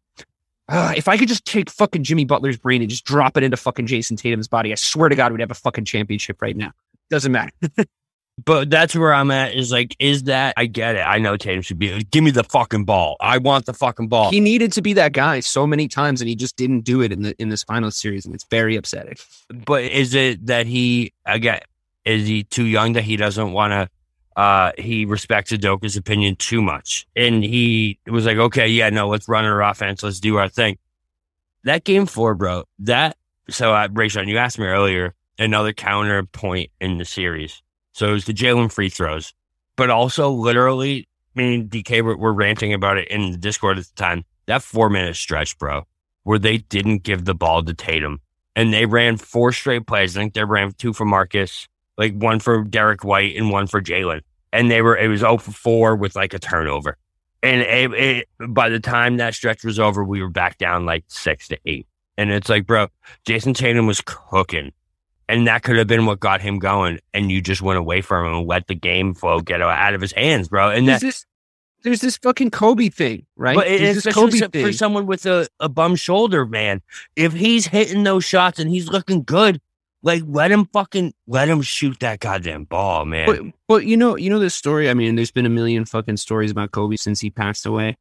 [0.71, 3.57] uh, if I could just take fucking Jimmy Butler's brain and just drop it into
[3.57, 6.73] fucking Jayson Tatum's body, I swear to God, we'd have a fucking championship right now.
[7.11, 7.53] Doesn't matter.
[8.45, 9.55] but that's where I'm at.
[9.55, 10.55] Is like, is that?
[10.57, 11.01] I get it.
[11.01, 12.05] I know Tatum should be.
[12.05, 13.17] Give me the fucking ball.
[13.21, 14.31] I want the fucking ball.
[14.31, 17.13] He needed to be that guy so many times, and he just didn't do it
[17.13, 19.17] in the in this final series, and it's very upsetting.
[19.67, 21.61] but is it that he again?
[22.05, 23.91] Is he too young that he doesn't want to?
[24.41, 29.29] Uh, he respects Udoka's opinion too much, and he was like, "Okay, yeah, no, let's
[29.29, 30.79] run our offense, let's do our thing."
[31.65, 32.65] That game four, bro.
[32.79, 33.19] That
[33.51, 37.63] so, uh, Rayshawn, you asked me earlier another counterpoint in the series.
[37.93, 39.35] So it was the Jaylen free throws,
[39.77, 43.85] but also literally, me and DK were, were ranting about it in the Discord at
[43.85, 44.25] the time.
[44.47, 45.87] That four minute stretch, bro,
[46.23, 48.21] where they didn't give the ball to Tatum
[48.57, 50.17] and they ran four straight plays.
[50.17, 51.69] I think they ran two for Marcus,
[51.99, 54.23] like one for Derek White and one for Jaylen.
[54.53, 56.97] And they were, it was 0 for 4 with like a turnover.
[57.43, 61.05] And it, it, by the time that stretch was over, we were back down like
[61.09, 61.87] six to eight.
[62.19, 62.89] And it's like, bro,
[63.25, 64.73] Jayson Tatum was cooking.
[65.29, 66.99] And that could have been what got him going.
[67.15, 70.01] And you just went away from him and let the game flow get out of
[70.01, 70.71] his hands, bro.
[70.71, 71.27] And There's that, this,
[71.83, 73.55] there's this fucking Kobe thing, right?
[73.55, 76.83] but There's it's this especially Kobe for someone with a, a bum shoulder, man.
[77.17, 79.61] If he's hitting those shots and he's looking good,
[80.03, 83.27] like let him fucking let him shoot that goddamn ball, man.
[83.27, 84.89] But, but you know, you know this story.
[84.89, 87.97] I mean, there's been a million fucking stories about Kobe since he passed away.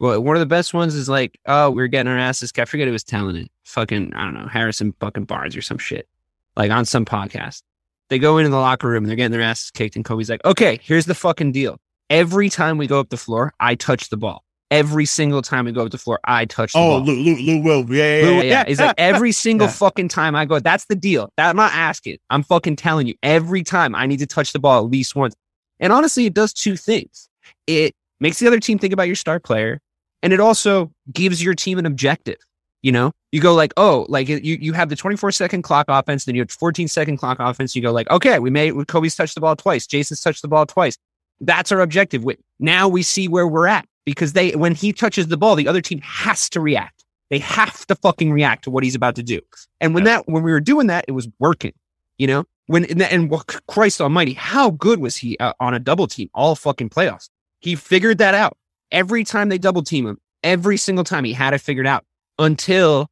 [0.00, 2.52] Well, one of the best ones is like, oh, we are getting our asses.
[2.52, 2.62] kicked.
[2.62, 3.02] I forget who was
[3.36, 3.50] it.
[3.64, 6.08] Fucking, I don't know, Harrison fucking Barnes or some shit.
[6.56, 7.62] Like on some podcast.
[8.08, 10.44] They go into the locker room and they're getting their asses kicked, and Kobe's like,
[10.44, 11.78] okay, here's the fucking deal.
[12.08, 14.44] Every time we go up the floor, I touch the ball.
[14.70, 17.06] Every single time we go up the floor, I touch the Oh, ball.
[17.06, 17.90] Lou, Lou, Lou will.
[17.94, 18.64] Yeah, yeah, Lou- yeah.
[18.68, 19.72] yeah, like every single Yeah.
[19.72, 20.58] fucking time I go.
[20.60, 21.32] That's the deal.
[21.38, 22.18] That I'm not asking.
[22.28, 23.14] I'm fucking telling you.
[23.22, 25.34] Every time I need to touch the ball at least once.
[25.80, 27.28] And honestly, it does two things.
[27.66, 29.80] It makes the other team think about your star player,
[30.22, 32.36] And it also gives your team an objective.
[32.82, 36.26] You know, you go like, oh, like you, you have the 24 second clock offense,
[36.26, 37.74] then you have 14 second clock offense.
[37.74, 39.86] You go like, okay, we made Kobe's touched the ball twice.
[39.86, 40.96] Jayson's touched the ball twice.
[41.40, 42.24] That's our objective.
[42.60, 45.82] Now we see where we're at because they, when he touches the ball, the other
[45.82, 47.04] team has to react.
[47.28, 49.38] They have to fucking react to what he's about to do.
[49.82, 51.74] And when that, when we were doing that, it was working,
[52.16, 53.30] you know, when, and, and
[53.66, 57.28] Christ almighty, how good was he uh, on a double team all fucking playoffs?
[57.60, 58.56] He figured that out
[58.90, 60.18] every time they double team him.
[60.42, 62.06] Every single time he had it figured out
[62.38, 63.10] until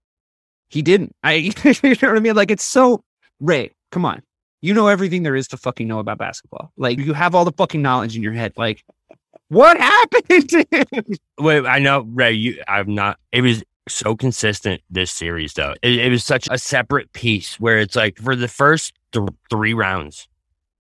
[0.69, 1.15] he didn't.
[1.23, 2.37] I, you know what I mean?
[2.37, 3.05] Like it's so
[3.39, 3.73] Ray.
[3.93, 4.23] Come on,
[4.63, 6.73] you know everything there is to fucking know about basketball.
[6.79, 8.55] Like you have all the fucking knowledge in your head.
[8.57, 8.83] Like
[9.49, 11.05] what happened to him?
[11.39, 12.33] Wait, I know Ray.
[12.33, 13.19] You, I'm not.
[13.33, 15.75] It was so consistent this series though.
[15.83, 19.75] It, it was such a separate piece where it's like for the first th- three
[19.75, 20.29] rounds.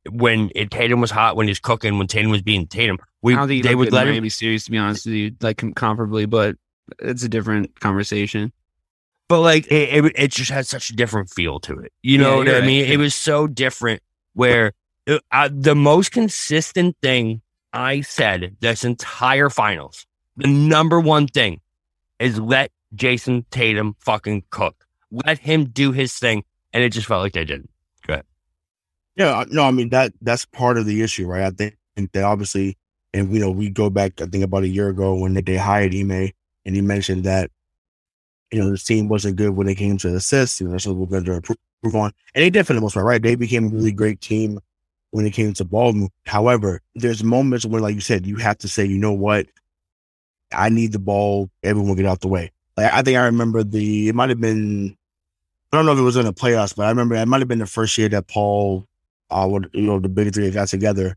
[0.09, 3.75] When it, Tatum was hot, when he's cooking, when Tatum was being Tatum, we they
[3.75, 4.29] would let him.
[4.31, 6.55] series to be honest with you, like comparably, but
[7.01, 8.53] it's a different conversation.
[9.29, 11.93] But like it, it, it just had such a different feel to it.
[12.03, 12.67] You know yeah, what I right.
[12.67, 12.85] mean?
[12.85, 14.01] It was so different.
[14.35, 14.73] Where
[15.07, 17.43] it, uh, the most consistent thing
[17.77, 20.07] I said this entire finals,
[20.37, 21.61] the number one thing
[22.19, 24.87] is let Jayson Tatum fucking cook.
[25.11, 27.69] Let him do his thing, and it just felt like they didn't.
[28.07, 28.25] Go ahead.
[29.15, 31.43] Yeah, no, I mean that that's part of the issue, right?
[31.43, 31.77] I think
[32.13, 32.79] they obviously,
[33.13, 35.95] and you know, we go back, I think about a year ago when they, hired
[35.95, 36.31] Ime
[36.65, 37.51] and he mentioned that
[38.53, 40.63] you know the team wasn't good when it came to assists.
[40.63, 41.59] You know, what we're to improve
[41.95, 43.23] on, and they did for the most part, right?
[43.23, 44.61] They became a really great team
[45.11, 46.09] when it came to ball.
[46.25, 49.47] However, there's moments where, like you said, you have to say, you know what,
[50.53, 51.51] I need the ball.
[51.63, 52.53] Everyone get out the way.
[52.77, 54.97] Like I think I remember the it might have been.
[55.73, 57.49] I don't know if it was in the playoffs, but I remember it might have
[57.49, 58.87] been the first year that Paul,
[59.31, 61.17] uh, would, you know, the big three got together,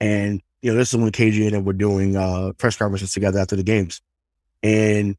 [0.00, 3.38] and you know, this is when KG and them were doing uh press conferences together
[3.38, 4.00] after the games.
[4.62, 5.16] And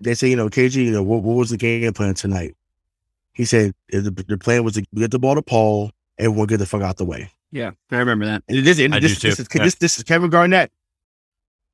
[0.00, 2.54] they say, you know, KG, you know, what, what was the game plan tonight?
[3.32, 6.58] He said the, the plan was to get the ball to Paul and we'll get
[6.58, 7.30] the fuck out the way.
[7.54, 8.42] Yeah, I remember that.
[8.48, 9.62] And this, and this, this, is, yeah.
[9.62, 10.72] this, this, is Kevin Garnett,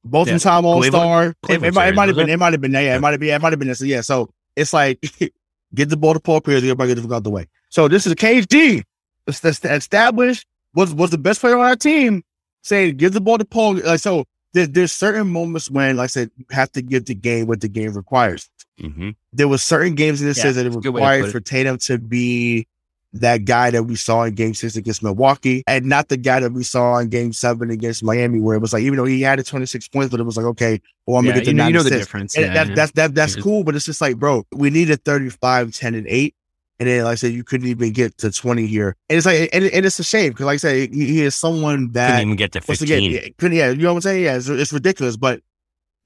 [0.04, 0.36] both yeah.
[0.36, 1.34] time All Star.
[1.48, 3.12] It, it, might, it might have been, it might have been, yeah, yeah, it might
[3.12, 3.80] have been, it might have been this.
[3.80, 5.00] Yeah, so it's like
[5.74, 7.48] get the ball to Paul Pierce, everybody get the fuck out the way.
[7.70, 8.84] So this is KG,
[9.26, 12.24] established was was the best player on our team,
[12.60, 13.76] saying give the ball to Paul.
[13.76, 17.14] Like so, there, there's certain moments when, like I said, you have to give the
[17.14, 18.50] game what the game requires.
[18.78, 19.10] Mm-hmm.
[19.32, 22.66] There was certain games in this yeah, season that it required for Tatum to be
[23.12, 26.52] that guy that we saw in game six against Milwaukee and not the guy that
[26.52, 29.44] we saw in game seven against Miami, where it was like, even though he had
[29.44, 31.66] 26 points, but it was like, okay, well, I'm yeah, gonna get the you know,
[31.66, 32.36] you know the difference.
[32.36, 35.94] Yeah, that, that's, that, that's cool, but it's just like, bro, we needed 35, 10,
[35.94, 36.34] and 8.
[36.78, 38.96] And then, like I said, you couldn't even get to 20 here.
[39.10, 41.36] And it's like, and, and it's a shame because, like I said, he, he is
[41.36, 43.10] someone that couldn't even get to 15.
[43.10, 44.24] Get, couldn't, yeah, you know what I'm saying?
[44.24, 45.18] Yeah, it's, it's, ridiculous.
[45.18, 45.42] But,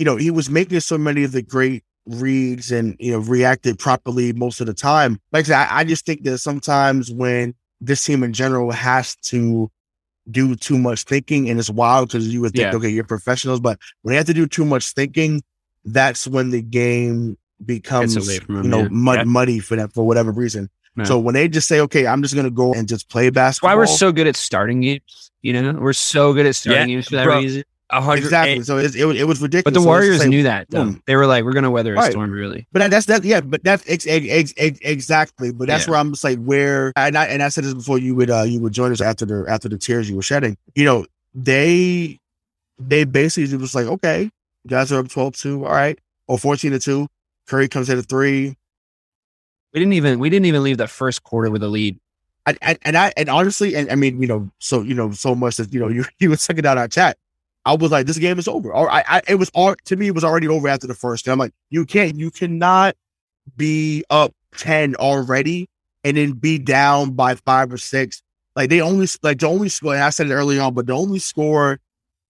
[0.00, 3.78] you know, he was making so many of the great reads and, you know, reacted
[3.78, 5.20] properly most of the time.
[5.32, 9.16] Like I said, I, I just think that sometimes when this team in general has
[9.16, 9.70] to
[10.30, 12.76] do too much thinking, and it's wild because you would think, yeah.
[12.76, 15.42] okay, you're professionals, but when they have to do too much thinking,
[15.84, 18.88] that's when the game becomes you know yeah.
[18.90, 19.24] mud, yeah.
[19.24, 20.70] muddy for them for whatever reason.
[20.96, 21.06] Man.
[21.06, 23.70] So when they just say, "Okay, I'm just going to go and just play basketball,"
[23.70, 25.32] why we're so good at starting games.
[25.42, 27.64] You know, we're so good at starting yeah, games for that bro, reason.
[27.92, 28.62] Exactly.
[28.62, 29.64] So it, it, it, was ridiculous.
[29.64, 30.68] But the Warriors so knew that.
[31.06, 32.10] They were like, "We're going to weather a right.
[32.10, 32.66] storm." Really.
[32.72, 33.24] But that's that.
[33.24, 33.40] Yeah.
[33.40, 35.52] But that's ex, ex, ex, exactly.
[35.52, 35.92] But that's yeah.
[35.92, 38.42] where I'm just like, where and I and I said this before you would uh
[38.42, 40.56] you would join us after the after the tears you were shedding.
[40.74, 42.18] You know, they
[42.78, 44.30] they basically was like, okay,
[44.66, 47.06] guys are up 12-2, all right, or 14 to two.
[47.46, 48.56] Curry comes in at three.
[49.72, 51.98] We didn't even we didn't even leave the first quarter with a lead.
[52.46, 55.34] I, I, and I and honestly, and I mean, you know, so you know, so
[55.34, 57.18] much that you know, you you were sucking out our chat.
[57.64, 58.72] I was like, this game is over.
[58.72, 61.26] Or I, I it was all to me, it was already over after the first.
[61.26, 62.96] And I'm like, you can't, you cannot
[63.56, 65.68] be up ten already
[66.02, 68.22] and then be down by five or six.
[68.54, 69.96] Like they only like the only score.
[69.96, 71.80] I said it early on, but the only score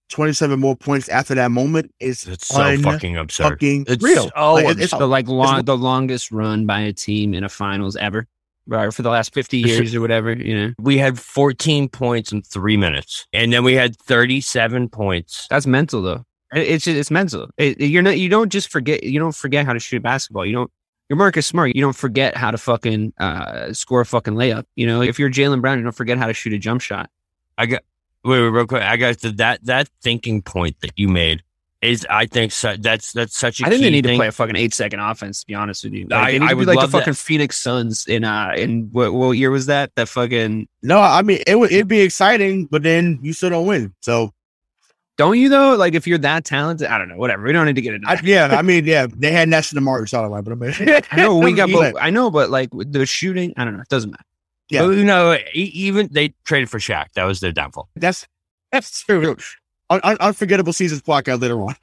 [0.09, 3.49] 27 more points after that moment is it's so fucking absurd.
[3.49, 4.29] Fucking it's real.
[4.35, 7.95] Oh, like, it's the like long, the longest run by a team in a finals
[7.95, 8.27] ever.
[8.67, 10.73] Right, for the last 50 years or whatever, you know.
[10.79, 15.47] We had 14 points in three minutes, and then we had 37 points.
[15.49, 16.25] That's mental, though.
[16.51, 17.49] It's it's mental.
[17.57, 18.17] It, you're not.
[18.17, 19.03] You don't just forget.
[19.03, 20.45] You don't forget how to shoot basketball.
[20.45, 20.71] You don't.
[21.09, 21.75] You're Marcus Smart.
[21.75, 24.63] You don't forget how to fucking uh, score a fucking layup.
[24.75, 27.09] You know, if you're Jaylen Brown, you don't forget how to shoot a jump shot.
[27.57, 27.83] I got
[28.25, 28.81] Wait, wait, real quick.
[28.81, 31.43] I got that that thinking point that you made
[31.89, 33.65] is, I think, su- that's that's such a.
[33.65, 34.13] I didn't need thing.
[34.13, 35.41] to play a fucking eight second offense.
[35.41, 37.17] To be honest with you, like, I, I would like the fucking that.
[37.19, 39.91] Phoenix Suns in uh in what, what year was that?
[39.95, 40.99] That fucking no.
[40.99, 43.93] I mean, it would it'd be exciting, but then you still don't win.
[44.01, 44.33] So
[45.17, 45.75] Don't you though?
[45.75, 47.17] Like if you're that talented, I don't know.
[47.17, 47.43] Whatever.
[47.43, 49.83] We don't need to get into I, yeah, I mean, yeah, they had Ness and
[49.85, 51.69] Martin Solomon, but I mean, I know we got.
[51.69, 51.75] Yeah.
[51.93, 53.81] But, I know, but like the shooting, I don't know.
[53.81, 54.23] It doesn't matter.
[54.69, 54.81] Yeah.
[54.87, 57.13] But, you know, e- even they traded for Shaq.
[57.13, 57.87] That was their downfall.
[57.95, 58.27] that's
[58.71, 59.37] that's true.
[59.89, 61.75] Un- un- unforgettable seasons blackout later on.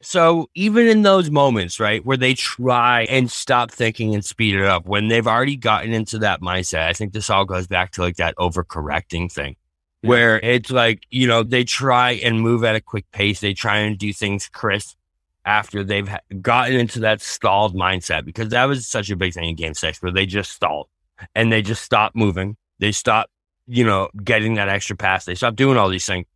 [0.00, 4.64] So even in those moments, right, where they try and stop thinking and speed it
[4.64, 8.00] up, when they've already gotten into that mindset, I think this all goes back to
[8.00, 9.56] like that overcorrecting thing,
[10.02, 10.08] Yeah.
[10.08, 13.78] where it's like you know they try and move at a quick pace, they try
[13.78, 14.96] and do things crisp
[15.44, 16.08] after they've
[16.40, 20.00] gotten into that stalled mindset because that was such a big thing in Game Six
[20.00, 20.86] where they just stalled
[21.34, 23.30] and they just stopped moving, they stopped,
[23.66, 26.26] you know, getting that extra pass, they stop doing all these things,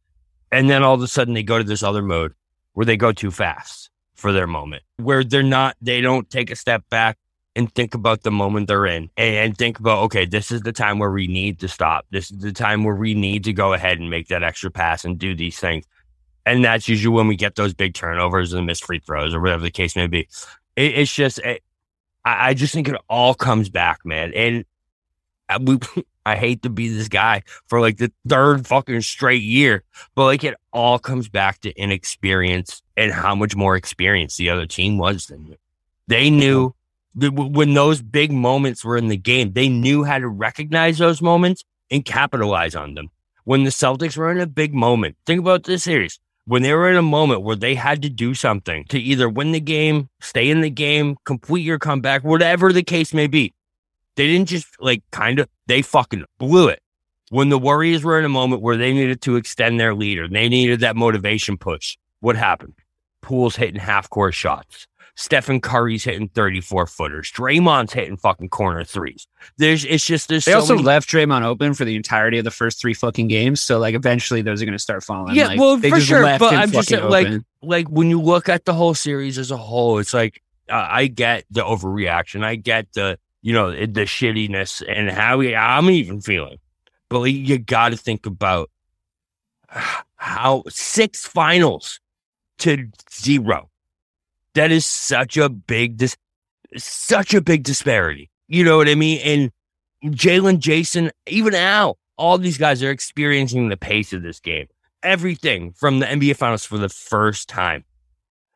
[0.53, 2.33] and then all of a sudden they go to this other mode
[2.73, 6.57] where they go too fast for their moment, where they're not, they don't take a
[6.57, 7.19] step back
[7.55, 10.99] and think about the moment they're in and think about, okay, this is the time
[10.99, 12.07] where we need to stop.
[12.11, 15.07] This is the time where we need to go ahead and make that extra pass
[15.07, 15.87] and do these things.
[16.45, 19.63] And that's usually when we get those big turnovers and missed free throws or whatever
[19.63, 20.29] the case may be.
[20.77, 21.63] It, it's just, it,
[22.27, 24.33] I, I just think it all comes back, man.
[24.35, 24.65] And
[25.49, 25.79] I- we,
[26.27, 29.85] I hate to be this guy for like the third fucking straight year,
[30.17, 34.67] but like it all comes back to inexperience and how much more experienced the other
[34.67, 35.57] team was than you.
[36.09, 36.75] They knew
[37.15, 41.65] when those big moments were in the game, they knew how to recognize those moments
[41.91, 43.09] and capitalize on them.
[43.45, 46.19] When the Celtics were in a big moment, think about this series.
[46.47, 49.53] When they were in a moment where they had to do something to either win
[49.53, 53.55] the game, stay in the game, complete your comeback, whatever the case may be,
[54.17, 56.81] they didn't just like kind of, they fucking blew it.
[57.31, 60.29] When the Warriors were in a moment where they needed to extend their lead or
[60.29, 62.75] they needed that motivation push, what happened?
[63.21, 64.87] Pools hitting half court shots.
[65.19, 67.33] Stephen Curry's hitting 34 footers.
[67.33, 69.27] Draymond's hitting fucking corner threes.
[69.57, 72.45] There's, it's just, there's They so also many- left Draymond open for the entirety of
[72.45, 73.61] the first three fucking games.
[73.63, 75.35] So like eventually those are going to start falling.
[75.35, 77.29] Yeah, Like, well, for sure, but I'm just saying, like,
[77.63, 81.07] like when you look at the whole series as a whole, it's like uh, I
[81.07, 82.45] get the overreaction.
[82.45, 86.59] I get the you know the shittiness and how we, I'm even feeling.
[87.09, 88.71] But you got to think about
[90.17, 92.01] how six finals
[92.59, 93.71] to zero.
[94.55, 96.17] That is such a big dis-
[96.77, 98.31] such a big disparity.
[98.49, 99.21] You know what I mean?
[100.03, 104.67] And Jaylen, Jayson, even Al, all these guys are experiencing the pace of this game
[105.05, 107.85] everything from the NBA Finals for the first time.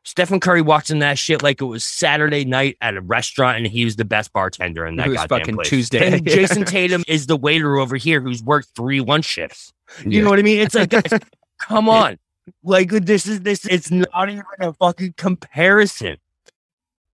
[0.04, 3.66] Stephen Curry walks in that shit like it was Saturday night at a restaurant and
[3.66, 5.68] he was the best bartender in that It was goddamn fucking place.
[5.68, 6.06] Tuesday.
[6.14, 9.72] And Jayson Tatum is the waiter over here who's worked three lunch shifts.
[10.04, 10.22] You Yeah.
[10.24, 10.60] know what I mean?
[10.60, 11.12] It's like, guys,
[11.60, 12.18] come on.
[12.64, 13.66] Like this is this.
[13.66, 16.16] It's not even a fucking comparison.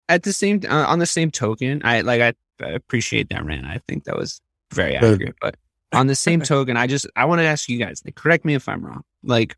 [0.09, 3.64] At the same uh, on the same token, I like I, I appreciate that rant.
[3.64, 5.35] I think that was very accurate.
[5.41, 5.57] But
[5.93, 8.03] on the same token, I just I want to ask you guys.
[8.05, 9.03] Like, correct me if I'm wrong.
[9.22, 9.57] Like,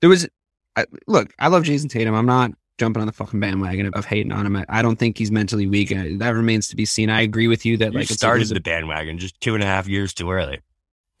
[0.00, 0.28] there was
[0.76, 1.32] I, look.
[1.38, 2.14] I love Jayson Tatum.
[2.14, 4.56] I'm not jumping on the fucking bandwagon of, of hating on him.
[4.56, 5.92] I, I don't think he's mentally weak.
[5.92, 7.10] Uh, that remains to be seen.
[7.10, 9.88] I agree with you that You like started the bandwagon just two and a half
[9.88, 10.60] years too early.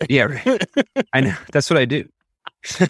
[0.08, 0.66] Yeah, right.
[1.12, 1.34] I know.
[1.52, 2.08] That's what I do.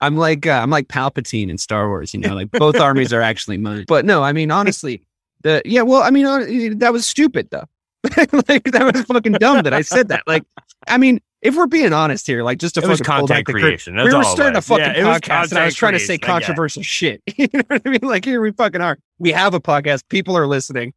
[0.00, 2.12] I'm like uh, I'm like Palpatine in Star Wars.
[2.12, 3.84] You know, like both armies are actually mine.
[3.86, 5.02] But no, I mean honestly,
[5.42, 5.82] the yeah.
[5.82, 7.64] Well, I mean hon- that was stupid though.
[8.48, 10.24] like that was fucking dumb that I said that.
[10.26, 10.44] Like,
[10.88, 13.94] I mean, if we're being honest here, like just to It fucking content cur- creation.
[13.94, 16.82] That's we were starting a fucking Yeah, podcast, and I was trying to say controversial
[16.82, 17.22] shit.
[17.36, 18.00] you know what I mean?
[18.02, 18.98] Like here we fucking are.
[19.18, 20.08] We have a podcast.
[20.08, 20.94] People are listening.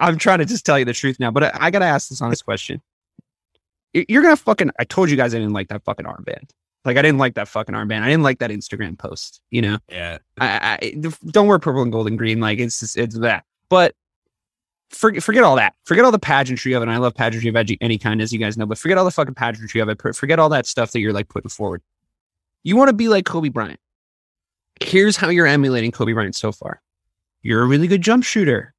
[0.00, 2.08] I'm trying to just tell you the truth now, but I, I got to ask
[2.08, 2.80] this honest question.
[3.92, 4.70] You're gonna fucking.
[4.78, 6.50] I told you guys I didn't like that fucking armband.
[6.84, 8.02] Like I didn't like that fucking armband.
[8.02, 9.40] I didn't like that Instagram post.
[9.50, 10.18] You know, Yeah.
[10.38, 10.94] I, I
[11.26, 12.38] don't wear purple and gold and green.
[12.38, 13.44] Like it's just, it's that.
[13.68, 13.94] But
[14.90, 15.74] forget forget all that.
[15.84, 16.86] Forget all the pageantry of it.
[16.86, 18.66] And I love pageantry of any, any kind, as you guys know.
[18.66, 20.00] But forget all the fucking pageantry of it.
[20.16, 21.82] Forget all that stuff that you're like putting forward.
[22.64, 23.80] You want to be like Kobe Bryant.
[24.80, 26.82] Here's how you're emulating Kobe Bryant so far.
[27.42, 28.74] You're a really good jump shooter.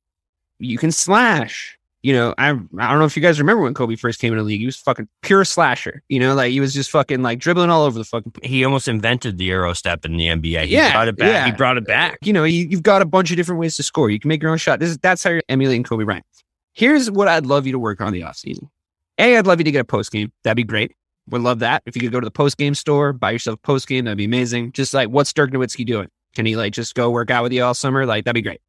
[0.59, 1.78] You can slash.
[2.01, 4.37] You know, I I don't know if you guys remember when Kobe first came in
[4.39, 4.61] the league.
[4.61, 6.01] He was fucking pure slasher.
[6.07, 8.87] You know, like he was just fucking like dribbling all over the fucking He almost
[8.87, 10.65] invented the Euro step in the NBA.
[10.67, 11.27] He Yeah, brought it back.
[11.27, 11.45] yeah.
[11.45, 12.17] He brought it back.
[12.23, 14.09] you know, you, you've got a bunch of different ways to score.
[14.09, 14.79] You can make your own shot.
[14.79, 16.25] This is that's how you're emulating Kobe Bryant.
[16.73, 18.69] Here's what I'd love you to work on the offseason.
[19.17, 20.31] A, I'd love you to get a post game.
[20.45, 20.95] That'd be great.
[21.29, 21.83] Would love that.
[21.85, 24.17] If you could go to the post game store, buy yourself a post game, that'd
[24.17, 24.71] be amazing.
[24.71, 26.07] Just like what's Dirk Nowitzki doing?
[26.33, 28.05] Can he like just go work out with you all summer?
[28.05, 28.61] Like that'd be great.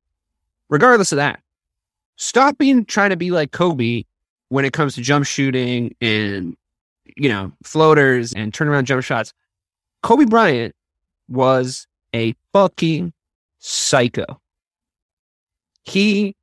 [0.68, 1.40] Regardless of that,
[2.20, 4.04] stop being trying to be like Kobe
[4.50, 6.56] when it comes to jump shooting and
[7.16, 9.32] you know floaters and turnaround jump shots.
[10.02, 10.74] Kobe Bryant
[11.28, 13.12] was a fucking
[13.58, 14.40] psycho.
[15.84, 16.36] He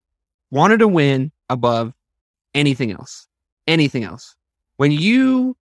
[0.52, 1.94] wanted to win above
[2.54, 3.28] anything else.
[3.68, 4.36] Anything else.
[4.78, 5.56] When you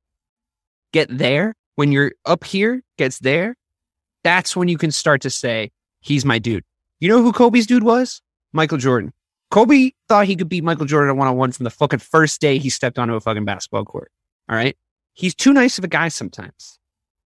[0.93, 3.57] get there, when you're up here gets there,
[4.23, 5.71] that's when you can start to say,
[6.01, 6.65] he's my dude.
[7.01, 8.23] You know who Kobe's dude was?
[8.53, 9.13] Michael Jordan.
[9.51, 12.59] Kobe thought he could beat Michael Jordan one on one from the fucking first day
[12.59, 14.11] he stepped onto a fucking basketball court.
[14.49, 14.77] All right.
[15.15, 16.79] He's too nice of a guy sometimes.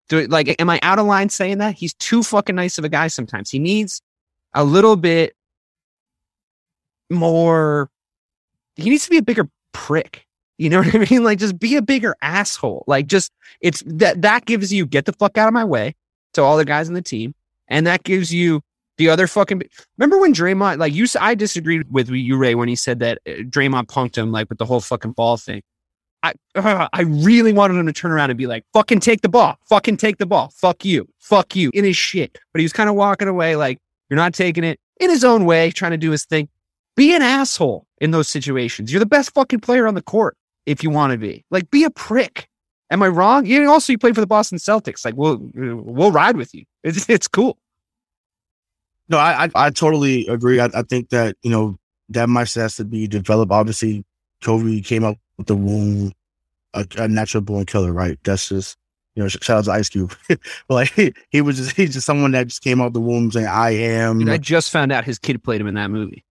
[0.08, 1.74] Do it like, am I out of line saying that?
[1.74, 3.50] He's too fucking nice of a guy sometimes.
[3.50, 4.00] He needs
[4.52, 5.34] a little bit
[7.10, 7.90] more.
[8.76, 10.26] He needs to be a bigger prick.
[10.58, 11.24] You know what I mean?
[11.24, 12.84] Like, just be a bigger asshole.
[12.86, 15.94] Like, just it's that that gives you get the fuck out of my way
[16.34, 17.34] to all the guys on the team,
[17.68, 18.62] and that gives you
[18.96, 19.62] the other fucking.
[19.98, 23.30] Remember when Draymond, like you, I disagreed with you, Ray, when he said that uh,
[23.42, 25.62] Draymond punked him, like with the whole fucking ball thing.
[26.22, 29.28] I, uh, I really wanted him to turn around and be like, fucking take the
[29.28, 32.38] ball, fucking take the ball, fuck you, fuck you, in his shit.
[32.52, 35.44] But he was kind of walking away like, you're not taking it in his own
[35.44, 36.48] way, trying to do his thing.
[36.96, 38.92] Be an asshole in those situations.
[38.92, 41.44] You're the best fucking player on the court if you want to be.
[41.50, 42.48] Like, be a prick.
[42.90, 43.46] Am I wrong?
[43.46, 45.04] You also you played for the Boston Celtics.
[45.04, 46.64] Like, we'll we'll ride with you.
[46.84, 47.58] It's it's cool.
[49.08, 50.60] No, I I, I totally agree.
[50.60, 51.78] I, I think that you know
[52.10, 53.52] that much has to be developed.
[53.52, 54.04] Obviously,
[54.42, 56.12] Kobe came up with the womb,
[56.74, 58.18] a, a natural born killer, right?
[58.24, 58.76] That's just
[59.14, 60.14] you know, shout out to Ice Cube.
[60.28, 63.30] but like he, he was just he's just someone that just came out the womb
[63.30, 66.24] saying, "I am." Dude, I just found out his kid played him in that movie.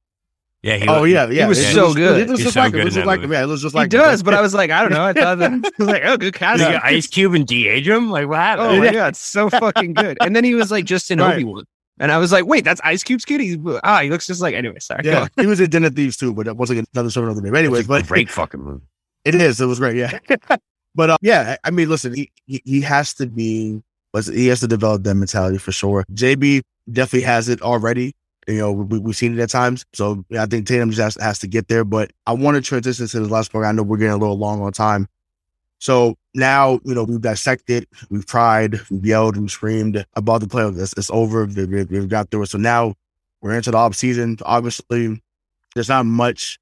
[0.63, 0.77] Yeah.
[0.77, 1.47] He, oh yeah, yeah.
[1.47, 2.21] was it so was, good.
[2.21, 3.33] It was just so like good it was just like movie.
[3.33, 5.03] yeah, it was just He like does, but I was like, I don't know.
[5.03, 6.79] I thought that I was like, oh, good Did casting.
[6.81, 8.09] Ice Cube and de-age him?
[8.09, 8.69] Like what happened?
[8.69, 10.17] Oh my god, it's so fucking good.
[10.21, 11.35] And then he was like just in Right.
[11.35, 11.65] Obi Wan,
[11.99, 13.41] and I was like, wait, that's Ice Cube's kid.
[13.41, 14.55] He's ah, he looks just like.
[14.55, 15.01] Anyway, sorry.
[15.03, 17.55] yeah, he was in Den of Thieves too, but that wasn't another show another name.
[17.55, 18.83] Anyways, but great fucking movie.
[19.25, 19.61] It is.
[19.61, 19.95] It was great.
[19.95, 20.17] Yeah.
[20.95, 23.81] but uh, yeah, I mean, listen, he, he he has to be.
[24.31, 26.05] He has to develop that mentality for sure.
[26.13, 26.61] JB
[26.91, 28.13] definitely has it already.
[28.47, 29.85] You know, we, we've seen it at times.
[29.93, 31.83] So I think Tatum just has, has to get there.
[31.83, 33.65] But I want to transition to the last part.
[33.65, 35.07] I know we're getting a little long on time.
[35.83, 40.81] So now, you know, we've dissected, we've tried, we've yelled, we've screamed about the playoffs.
[40.81, 41.43] It's, it's over.
[41.45, 42.49] We- we- We've got through it.
[42.51, 42.93] So now
[43.41, 44.37] we're into the off season.
[44.45, 45.21] Obviously,
[45.75, 46.57] there's not much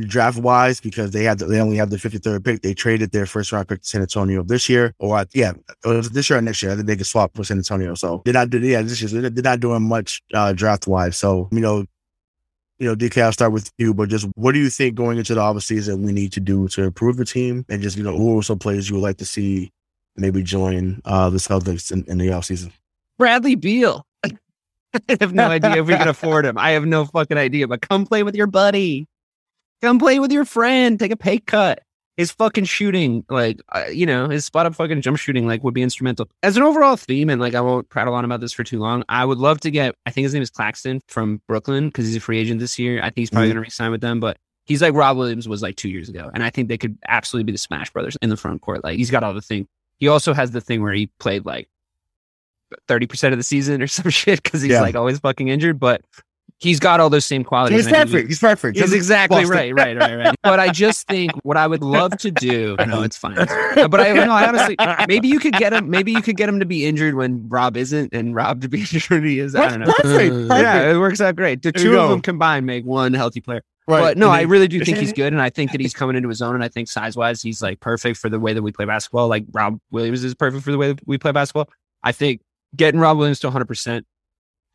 [0.00, 2.60] draft wise because they had the, they only have the 53rd pick.
[2.60, 5.52] They traded their first round pick to San Antonio this year, or yeah,
[5.82, 6.72] this year or next year.
[6.72, 7.94] I think they could swap for San Antonio.
[7.94, 11.16] So they're not yeah this year they're not doing much uh, draft wise.
[11.16, 11.86] So you know.
[12.78, 15.34] You know, DK, I'll start with you, but just what do you think going into
[15.34, 18.16] the off season we need to do to improve the team, and just you know,
[18.16, 19.72] who are some players you would like to see
[20.16, 22.72] maybe join uh, the Celtics in, in the off season?
[23.18, 24.04] Bradley Beal.
[24.24, 26.58] I have no idea if we can afford him.
[26.58, 27.68] I have no fucking idea.
[27.68, 29.06] But come play with your buddy.
[29.82, 30.98] Come play with your friend.
[30.98, 31.82] Take a pay cut.
[32.16, 35.74] His fucking shooting, like uh, you know, his spot up fucking jump shooting, like would
[35.74, 37.28] be instrumental as an overall theme.
[37.28, 39.04] And like I won't prattle on about this for too long.
[39.08, 39.94] I would love to get.
[40.06, 43.00] I think his name is Claxton from Brooklyn because he's a free agent this year.
[43.00, 43.52] I think he's probably Mhm.
[43.52, 44.38] going to resign with them, but.
[44.68, 47.44] He's like Rob Williams was like two years ago, and I think they could absolutely
[47.44, 48.82] be the Smash Brothers in the front court.
[48.82, 49.68] Like he's got all the thing.
[49.98, 51.68] He also has the thing where he played like
[52.88, 54.80] thirty percent of the season or some shit because he's Yeah.
[54.80, 55.78] like always fucking injured.
[55.78, 56.02] But
[56.58, 57.84] he's got all those same qualities.
[57.84, 58.28] He's I think we- perfect.
[58.28, 58.78] He's perfect.
[58.78, 59.56] He's exactly Boston.
[59.56, 60.34] right, right, right, right.
[60.42, 62.76] But I just think what I would love to do.
[62.78, 63.34] I know it's fine.
[63.34, 64.76] But I no, I honestly,
[65.08, 65.90] maybe you could get him.
[65.90, 68.80] Maybe you could get him to be injured when Rob isn't, and Rob to be
[68.80, 69.54] injured when he is.
[69.54, 69.86] I don't know.
[69.86, 70.32] Perfect.
[70.32, 70.48] Perfect.
[70.62, 71.62] Yeah, it works out great.
[71.62, 73.62] The There two of them combined make one healthy player.
[73.88, 74.00] Right.
[74.00, 76.28] But no, I really do think he's good, and I think that he's coming into
[76.28, 76.54] his own.
[76.54, 79.28] And I think size wise, he's like perfect for the way that we play basketball.
[79.28, 81.68] Like Rob Williams is perfect for the way that we play basketball.
[82.02, 82.40] I think
[82.74, 83.66] getting Rob Williams to 100.
[83.66, 84.06] percent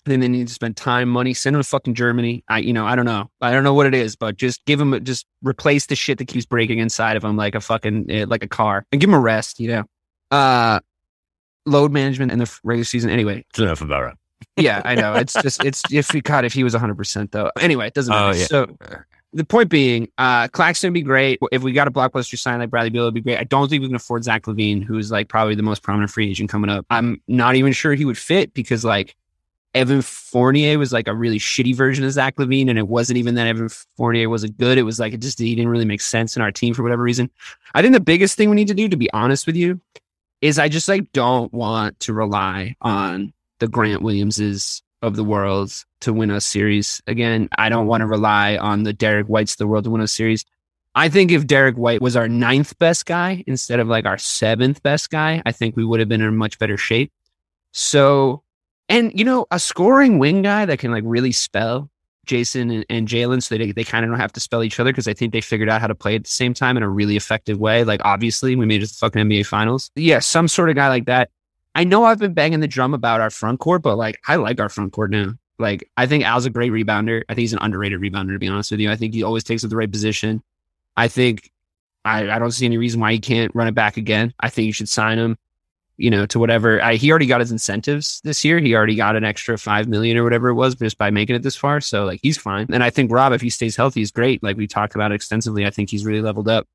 [0.06, 2.44] Then they need to spend time, money, send him to fucking Germany.
[2.48, 4.82] I, you know, I don't know, I don't know what it is, but just give
[4.82, 8.26] him, just replace the shit that keeps breaking inside of him, like a fucking, eh,
[8.28, 9.60] like a car, and give him a rest.
[9.60, 9.84] You know,
[10.32, 10.80] uh,
[11.68, 13.10] load management in the regular season.
[13.12, 14.18] Anyway, It's enough about it.
[14.64, 15.14] yeah, I know.
[15.14, 17.52] It's just it's if we God, if he was 100 percent though.
[17.60, 18.40] Anyway, it doesn't Oh, matter.
[18.40, 18.46] yeah.
[18.46, 18.78] So
[19.34, 21.40] the point being, uh, Claxton would be great.
[21.52, 23.38] If we got a blockbuster sign like Bradley Beal, it'd be great.
[23.38, 26.28] I don't think we can afford Zach LaVine, who's like probably the most prominent free
[26.30, 26.86] agent coming up.
[26.90, 29.16] I'm not even sure he would fit because like
[29.74, 33.36] Evan Fournier was like a really shitty version of Zach LaVine, and it wasn't even
[33.36, 34.78] that Evan Fournier wasn't good.
[34.78, 37.04] It was like it just he didn't really make sense in our team for whatever
[37.04, 37.30] reason.
[37.74, 39.80] I think the biggest thing we need to do, to be honest with you,
[40.42, 45.72] is I just like don't want to rely on the Grant Williamses of the world
[46.02, 47.48] to win a series again.
[47.58, 50.08] I don't want to rely on the Derek Whites of the world to win a
[50.08, 50.46] series.
[50.94, 54.84] I think if Derek White was our ninth best guy instead of like our seventh
[54.84, 57.14] best guy, I think we would have been in much better shape.
[57.72, 58.44] So,
[58.92, 61.90] and you know, a scoring wing guy that can like really spell
[62.28, 64.92] Jayson and, and Jaylen so they, they kind of don't have to spell each other
[64.92, 66.90] because I think they figured out how to play at the same time in a
[66.90, 67.84] really effective way.
[67.84, 69.92] Like, obviously, we made it to the fucking NBA finals.
[69.96, 71.30] Yeah, some sort of guy like that.
[71.74, 74.60] I know I've been banging the drum about our front court, but like, I like
[74.60, 75.34] our front court now.
[75.58, 77.24] Like, I think Al's a great rebounder.
[77.30, 78.92] I think he's an underrated rebounder, to be honest with you.
[78.92, 80.44] I think he always takes it the right position.
[80.98, 81.50] I think
[82.04, 84.34] I, I don't see any reason why he can't run it back again.
[84.40, 85.38] I think you should sign him.
[85.98, 86.82] You know, to whatever.
[86.82, 88.60] I, he already got his incentives this year.
[88.60, 91.44] He already got an extra five million or whatever it was just by making it
[91.44, 91.82] this far.
[91.82, 92.68] So like he's fine.
[92.72, 94.42] And I think Rob, if he stays healthy, is great.
[94.42, 95.66] Like we talked about extensively.
[95.66, 96.68] I think he's really leveled up.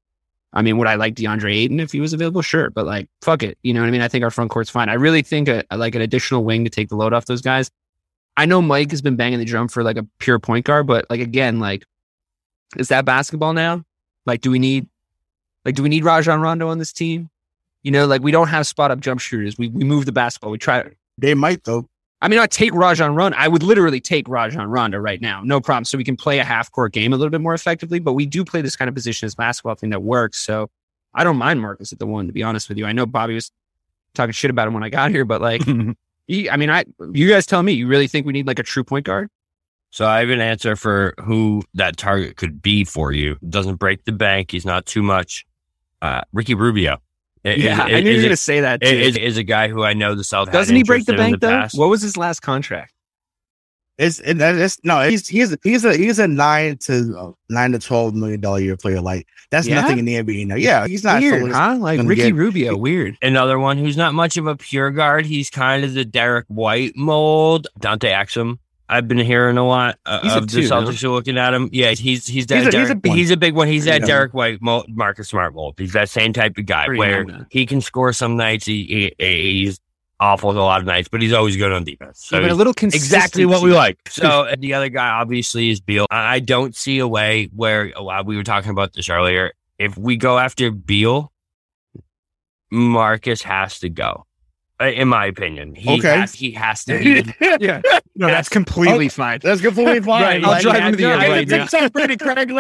[0.52, 2.40] I mean, would I like DeAndre Ayton if he was available?
[2.40, 3.58] Sure, but like, fuck it.
[3.62, 4.00] You know what I mean?
[4.00, 4.88] I think our front court's fine.
[4.88, 7.70] I really think a, like an additional wing to take the load off those guys.
[8.36, 11.06] I know Mike has been banging the drum for like a pure point guard, but
[11.10, 11.84] like again, like,
[12.76, 13.84] is that basketball now?
[14.24, 14.88] Like, do we need,
[15.64, 17.30] like, do we need Rajon Rondo on this team?
[17.86, 19.56] You know, like we don't have spot up jump shooters.
[19.56, 20.50] We we move the basketball.
[20.50, 20.90] We try.
[21.18, 21.86] They might though.
[22.20, 23.38] I mean, I take Rajon Rondo.
[23.38, 25.84] I would literally take Rajon Rondo right now, no problem.
[25.84, 28.00] So we can play a half court game a little bit more effectively.
[28.00, 30.40] But we do play this kind of position as basketball thing that works.
[30.40, 30.68] So
[31.14, 32.26] I don't mind Marcus at the one.
[32.26, 33.52] To be honest with you, I know Bobby was
[34.14, 35.62] talking shit about him when I got here, but like,
[36.26, 37.70] he, I mean, I you guys tell me.
[37.70, 39.30] You really think we need like a true point guard?
[39.90, 43.36] So I have an answer for who that target could be for you.
[43.48, 44.50] Doesn't break the bank.
[44.50, 45.46] He's not too much.
[46.02, 46.98] Uh, Ricky Rubio.
[47.54, 48.80] Yeah, I knew you were going to say that.
[48.80, 48.86] Too.
[48.88, 51.46] Is, is a guy who I know the South doesn't he break the bank the
[51.46, 51.52] though?
[51.52, 51.78] past.
[51.78, 52.92] What was his last contract?
[53.98, 57.72] It's, it, it's no, he's he's a, he's a he's a nine to uh, nine
[57.72, 59.00] to twelve million dollar year player.
[59.00, 59.80] Like that's Yeah?
[59.80, 60.56] nothing in the NBA now.
[60.56, 61.22] Yeah, he's not.
[61.22, 61.76] weird, huh?
[61.80, 63.16] Like Ricky get- Rubio, weird.
[63.22, 65.24] Another one who's not much of a pure guard.
[65.24, 67.68] He's kind of the Derek White mold.
[67.78, 68.58] Dante Exum.
[68.88, 70.68] I've been hearing a lot uh, He's of the two.
[70.68, 71.68] Celtics are looking at him.
[71.72, 73.34] Yeah, he's he's that He's a- he's a big he's, one.
[73.34, 73.68] a big one.
[73.68, 74.06] He's that Yeah.
[74.06, 75.74] Derek White Marcus Smart mold.
[75.78, 78.64] He's that same type of guy Pretty where he can score some nights.
[78.66, 79.80] He, he he's
[80.20, 82.24] awful a lot of nights, but he's always good on defense.
[82.24, 83.98] So Yeah, a little exactly what we like.
[84.08, 86.06] So and the other guy obviously is Beal.
[86.10, 89.52] I I don't see a way where uh, we were talking about this earlier.
[89.78, 91.32] If we go after Beal,
[92.70, 94.26] Marcus has to go.
[94.80, 96.18] Uh, In my opinion, he Okay.
[96.20, 97.24] has, he has to be.
[97.60, 97.80] Yeah,
[98.14, 99.40] no, that's completely fine.
[99.42, 100.22] That's completely fine.
[100.22, 101.66] Right, I'll like, drive yeah, him to the no, end I right think now.
[101.66, 102.50] so, Brady Craig.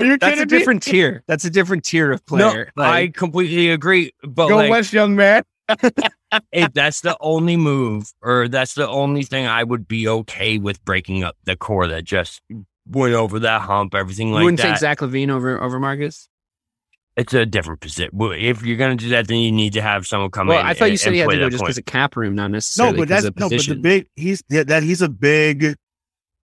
[0.00, 1.22] Are you That's kidding a different tier.
[1.26, 2.72] That's a different tier of No, player.
[2.78, 4.12] I completely agree.
[4.22, 4.48] But me?
[4.48, 5.42] Go like, West, young man.
[6.52, 10.82] if that's the only move, or that's the only thing I would be okay with
[10.84, 12.40] breaking up the core that just
[12.88, 14.68] went over that hump, everything you like wouldn't that.
[14.70, 16.29] take Zach LaVine over over Marcus.
[17.16, 18.10] It's a different position.
[18.14, 20.66] If you're going to do that, then you need to have someone come Well, in.
[20.66, 21.84] I thought you and- said and he had play to go that just because of
[21.84, 22.92] cap room, not necessarily.
[22.94, 25.74] No, but that's of no, but the big he's yeah, that he's a big.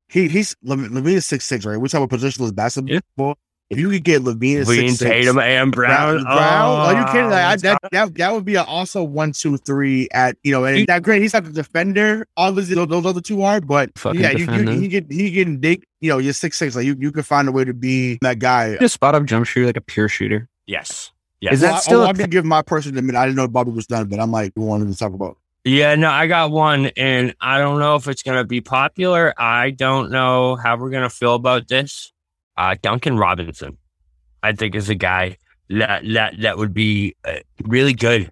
[0.09, 1.77] He he's LaVine LaVine is six six right.
[1.77, 3.37] We're talking about positionless basketball.
[3.69, 6.23] If you could get LaVine at Between six six, Tatum and Brown.
[6.23, 6.35] Brown,
[6.79, 7.29] are you kidding?
[7.29, 10.37] Like, oh, I, Oh, that, that that would be a, also one two three at
[10.43, 11.21] you know and You- that great.
[11.21, 12.25] He's not the defender.
[12.37, 14.71] Obviously, those, those other two are, but yeah, you, you, defender.
[14.73, 15.83] he get he getting dig.
[15.99, 16.75] You know, you're six six.
[16.77, 18.77] Like you you can find a way to be that guy.
[18.77, 20.47] just spot up jump shooter like a pure shooter.
[20.67, 21.11] Yes.
[21.41, 23.15] Is that Well, I- still a I'm gonna give my personal admit.
[23.15, 25.37] I didn't know Bobby was done, but I might like wanted to talk about.
[25.63, 29.33] Yeah, no, I got one, and I don't know if it's going to be popular.
[29.37, 32.13] I don't know how we're going to feel about this.
[32.55, 33.77] Uh, Duncan Robinson,
[34.41, 35.37] I think, is a guy
[35.69, 38.31] that that, that would be uh, really good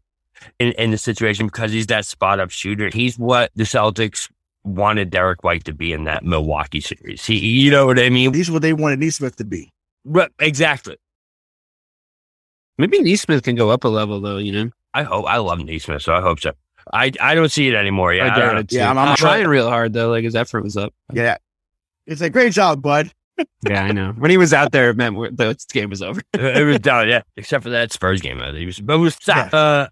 [0.60, 2.90] in, in the situation because he's that spot up shooter.
[2.94, 4.30] He's what the Celtics
[4.64, 7.26] wanted Derek White to be in that Milwaukee series.
[7.26, 8.32] He, you know what I mean?
[8.32, 9.74] These are what they wanted Nesmith to be.
[10.06, 10.96] Right, exactly.
[12.78, 14.38] Maybe Nesmith can go up a level though.
[14.38, 15.26] You know, I hope.
[15.28, 16.52] I love Nesmith, so I hope so.
[16.94, 18.14] I, I don't see it anymore.
[18.14, 18.60] Yeah, I I doubt know.
[18.60, 18.70] it.
[18.70, 18.76] Too.
[18.78, 20.10] Yeah, I'm- I'm, I'm- trying real hard though.
[20.10, 20.94] Like his effort was up.
[21.14, 21.38] Yeah,
[22.06, 23.12] it's a great job, bud.
[23.68, 24.14] Yeah, I know.
[24.14, 26.22] When he was out there, it meant the game was over.
[26.34, 27.22] it was down, yeah.
[27.36, 28.40] Except for that Spurs game.
[28.56, 29.54] He was, but it was stop.
[29.54, 29.88] Uh,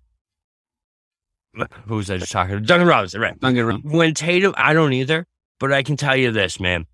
[1.88, 2.62] who was I just talking to?
[2.62, 3.38] Duncan Robinson, right?
[3.40, 3.82] Don't get wrong.
[3.84, 5.26] When Tatum, I don't either,
[5.60, 6.86] but I can tell you this, man.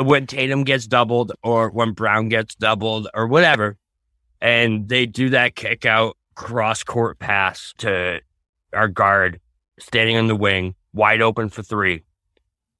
[0.00, 3.76] When Tatum gets doubled, or when Brown gets doubled, or whatever,
[4.42, 8.20] and they do that kick out cross court pass to
[8.74, 9.40] our guard
[9.78, 12.02] standing on the wing, wide open for three.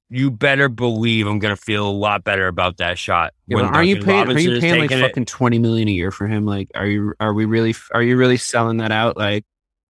[0.09, 3.33] You better believe I'm going to feel a lot better about that shot.
[3.47, 4.29] Yeah, when are you paying?
[4.29, 5.07] Are you paying like taking it.
[5.07, 6.45] fucking twenty million a year for him?
[6.45, 7.13] Like, are you?
[7.19, 7.73] Are we really?
[7.93, 9.17] Are you really selling that out?
[9.17, 9.43] Like,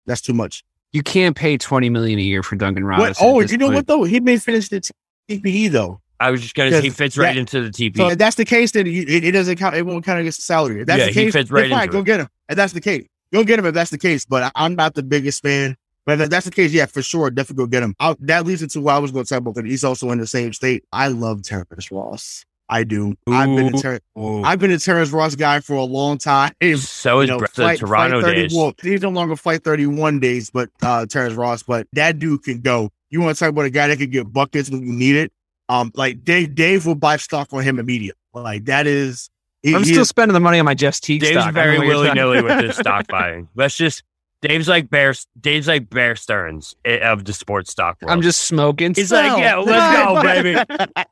[0.06, 0.64] That's too much.
[0.92, 3.00] you can't pay twenty million a year for Duncan What?
[3.00, 3.28] Robinson.
[3.28, 3.76] Oh, you know point.
[3.76, 4.04] what though?
[4.04, 4.82] He may finish the
[5.28, 6.02] TPE though.
[6.22, 7.98] I was just gonna say he fits right that- into the TP.
[7.98, 9.76] So if that's the case, then you- it, it doesn't count.
[9.76, 10.82] It won't count against the salary.
[10.82, 12.06] If that's Yeah, the he case, fits right fine, into go it.
[12.06, 12.28] get him.
[12.50, 13.66] If that's the case, go get him.
[13.66, 15.76] If that's the case, but I, I'm not the biggest fan.
[16.06, 17.94] But if that's the case, yeah, for sure, definitely go get him.
[18.00, 19.64] I'll, that leads into what I was going to talk about.
[19.66, 20.84] He's also in the same state.
[20.92, 22.44] I love Terrence Ross.
[22.70, 23.16] I do.
[23.28, 24.44] I've been a Ter- Ooh.
[24.44, 26.54] I've been a Terrence Ross guy for a long time.
[26.62, 28.54] so is You know, Br- the flight- Toronto flight 30 days.
[28.56, 32.62] Well, he's no longer flight 31 days, but uh Terrence Ross, but that dude can
[32.62, 32.90] go.
[33.10, 35.32] You want to talk about a guy that can get buckets when you need it?
[35.72, 38.20] Um, like Dave, Dave will buy stock on him immediately.
[38.34, 39.30] Like that is
[39.64, 41.44] he, I'm he still is- spending the money on my Jeff Teague Dave's stock.
[41.44, 43.48] I don't very know what you're willy talking- nilly with his stock buying.
[43.56, 44.04] Let's just
[44.42, 45.14] Dave's like Bear.
[45.40, 48.12] Dave's like Bear Stearns eh, of the sports stock world.
[48.12, 48.94] I'm just smoking.
[48.96, 50.60] He's like, yeah, let's go, baby.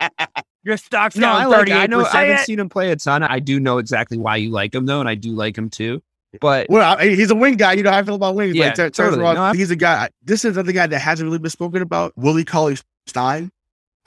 [0.63, 1.59] Your stock's No, I down like.
[1.59, 1.99] thirty I know.
[2.01, 2.45] I haven't percent.
[2.47, 3.23] seen him play a ton.
[3.23, 6.01] I do know exactly why you like him though, and I do like him too.
[6.41, 7.73] But Well, I, he's a wing guy.
[7.73, 8.55] You know how I feel about wings.
[8.55, 9.21] Yeah, like, Ter- totally.
[9.21, 10.09] Ross, No, he's a guy.
[10.23, 12.13] This is another guy that hasn't really been spoken about.
[12.17, 12.77] Willie Cauley
[13.07, 13.51] Stein.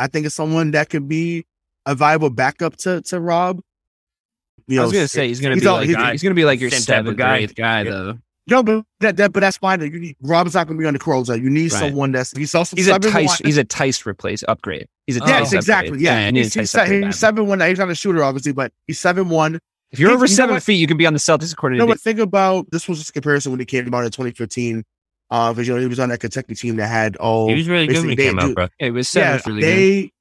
[0.03, 1.47] I think it's someone that could be
[1.87, 3.61] a viable backup to to Rob.
[4.69, 6.45] You I was gonna say he's gonna he's be all- like he's- he's, gonna be
[6.45, 7.37] like your same type of seventh guy.
[7.39, 7.91] eighth guy Yeah.
[7.91, 8.19] though.
[8.49, 9.81] No, but that, that but that's fine.
[9.81, 11.29] You need, Rob's not going to be on the Crows.
[11.29, 11.79] You need Right.
[11.79, 13.39] someone that's he's also He's a Theis.
[13.45, 14.89] He's a Theis replace upgrade.
[15.07, 15.27] He's a Oh.
[15.27, 15.59] Theis yes, upgrade.
[15.61, 15.99] exactly.
[16.01, 17.61] Yeah, you he's, he's, se- he's seven one.
[17.61, 19.61] He's not a shooter, obviously, but he's seven one.
[19.93, 21.77] If you're He- over you know seven feet, you can be on the Celtics according
[21.77, 22.01] You know to what?
[22.01, 24.83] Think about this was just a comparison when he came out in 2015.
[25.33, 27.49] Uh, because you know he was on that Kentucky team that had all.
[27.49, 28.69] He was really good when he basically came they out, bro.
[28.79, 29.27] It was seven.
[29.29, 29.67] yeah, was really good.
[29.69, 30.13] they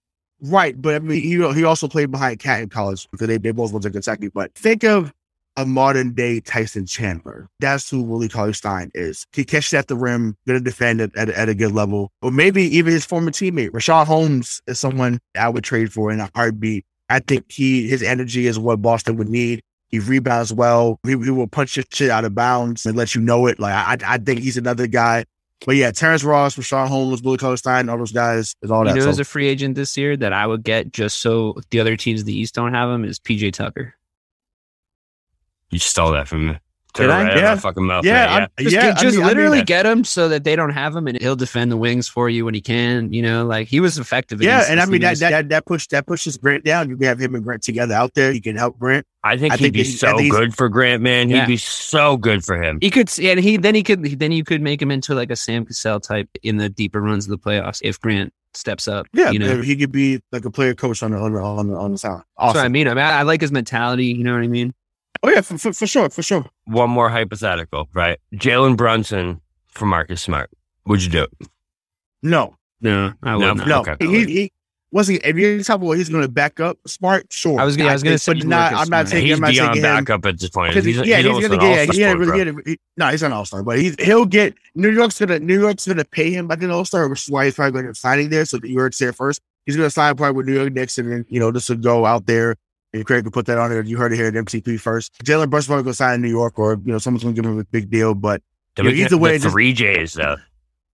[0.50, 3.52] right, but I mean he he also played behind Cat in college because they, they
[3.52, 4.30] both went to Kentucky.
[4.30, 5.14] But think of
[5.58, 7.50] a modern day Tyson Chandler.
[7.60, 9.28] That's who Willie Cauley Stein is.
[9.34, 12.10] He catches at the rim, gonna defend it at, a- at a good level.
[12.22, 16.22] Or maybe even his former teammate, Richaun Holmes, is someone I would trade for in
[16.22, 16.86] a heartbeat.
[17.10, 19.62] I think he his energy is what Boston would need.
[19.92, 21.00] He rebounds well.
[21.04, 23.60] He, he will punch your shit out of bounds and let you know it.
[23.60, 25.26] Like I, I think he's another guy.
[25.66, 28.90] But yeah, Terrence Ross, Richaun Holmes, Willie Cauley Stein, all those guys is all you
[28.94, 28.96] that.
[28.96, 31.80] know, So- as a free agent this year that I would get just so the
[31.80, 33.94] other teams in the East don't have him is PJ Tucker.
[35.70, 36.58] You stole that from me.
[36.94, 37.24] Did I?
[37.24, 37.50] Right out of Yeah.
[37.56, 38.06] my fucking mouth.
[38.06, 40.44] yeah, man, I'm- Just, yeah, just I mean- I mean literally get him so that
[40.44, 43.12] they don't have him, and he'll defend the wings for you when he can.
[43.14, 44.42] You know, like he was effective.
[44.42, 46.90] Yeah, and I mean that that that, that push that pushes Grant down.
[46.90, 48.32] You can have him and Grant together out there.
[48.34, 49.06] He can help Grant.
[49.24, 51.28] I think I he'd think be he- so good for Grant, man.
[51.30, 51.46] He'd Yeah.
[51.46, 52.80] be so good for him.
[52.82, 55.36] he could, and he then he could then you could make him into like a
[55.36, 59.06] Sam Cassell type in the deeper runs of the playoffs if Grant steps up.
[59.14, 59.62] Yeah, you know.
[59.62, 61.98] he could be like a player coach on the on the on the, on the
[61.98, 62.24] sound.
[62.38, 62.88] That's what I mean.
[62.88, 64.08] I mean, I, I like his mentality.
[64.08, 64.74] You know what I mean?
[65.23, 66.45] Oh yeah, for, for, for sure, for sure.
[66.65, 68.18] One more hypothetical, right?
[68.34, 70.49] Jalen Brunson for Marcus Smart.
[70.88, 71.48] Would you do it?
[72.23, 73.68] No, No, I No, would not.
[73.68, 73.80] no.
[73.81, 73.95] Okay.
[74.07, 74.52] He he
[74.91, 75.15] was he.
[75.18, 77.60] If you're talking about he's going to back up Smart, sure.
[77.60, 78.72] I was gonna- I was gonna say but you not.
[78.73, 79.07] work I'm not Smart.
[79.07, 79.26] taking.
[79.27, 80.03] He's I'm not beyond taking him.
[80.06, 80.73] backup at this point.
[80.73, 81.64] He's, yeah, he's, almost gonna get.
[81.64, 84.26] Yeah, all-star he had, sport, he he, no, he's an all star, but he's he'll
[84.26, 86.52] get New York's gonna New York's gonna pay him.
[86.52, 88.43] I think all star, which is why he's probably going to signing there.
[88.45, 89.39] So New York's there first.
[89.65, 91.77] He's going to sign probably with New York Knicks, and then you know this will
[91.77, 92.56] go out there.
[92.94, 93.82] And Craig can put that on there.
[93.84, 95.14] You heard it here at MTP first.
[95.24, 97.42] Jalen Brunson's probably going to sign in New York, or you know someone's going to
[97.42, 98.14] give him a big deal.
[98.14, 98.42] But
[98.76, 100.36] Then Yeah, we can either have way, the just- three J's though.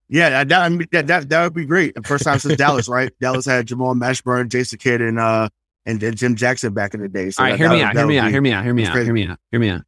[0.10, 1.95] yeah, that that, I mean, that that that would be great.
[1.95, 3.11] The first time since Dallas, right?
[3.22, 5.49] Dallas had Jamal Mashburn, Jason Kidd, and uh
[5.88, 7.30] and, and Jim Jackson back in the day.
[7.32, 7.94] So All right, that- hear that me would- out.
[7.95, 8.26] that Hear me would out.
[8.28, 8.64] be- Hear me out.
[8.64, 9.03] Hear me it's out.
[9.03, 9.40] Hear me out.
[9.52, 9.82] Hear me out.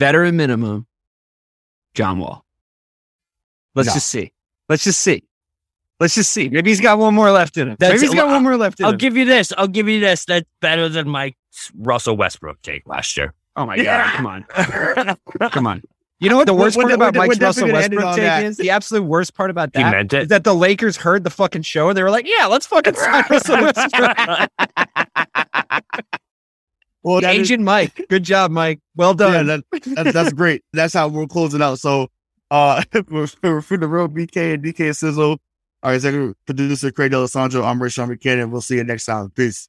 [0.00, 0.86] Veteran minimum.
[1.94, 2.44] John Wall.
[3.74, 3.94] Let's No.
[3.94, 4.32] just see.
[4.68, 5.24] Let's just see.
[6.00, 6.48] Let's just see.
[6.48, 7.76] Maybe he's got one more left in him.
[7.78, 8.86] That's- Maybe he's got well, one more left in him.
[8.86, 8.98] I'll him.
[8.98, 9.52] give you this.
[9.56, 10.24] I'll give you this.
[10.24, 11.34] That's better than my
[11.76, 13.34] Russell Westbrook take last year.
[13.56, 14.12] oh my god!
[14.14, 14.46] Come on,
[15.50, 15.82] come on.
[16.18, 17.92] You know what the worst we're part de- about we're Mike's Russell definitely gonna end
[17.94, 18.44] it Westbrook on take that.
[18.44, 20.22] is the absolute worst part about He that meant it.
[20.22, 22.94] is that the Lakers heard the fucking show and they were like, "Yeah, let's fucking
[22.94, 24.16] sign Russell Westbrook."
[27.04, 28.78] Well, that is- Agent Mike, good job, Mike.
[28.94, 29.46] Well yeah, done.
[29.48, 29.64] that,
[29.96, 30.62] that, that's great.
[30.72, 31.80] That's how we're closing out.
[31.80, 32.06] So,
[32.52, 32.80] uh,
[33.10, 35.38] we're, we're for the real BK and DK Sizzle,
[35.82, 37.64] our executive producer Craig D'Alessandro.
[37.64, 38.52] I'm Rayshawn Buchanan.
[38.52, 39.30] We'll see you next time.
[39.30, 39.68] Peace.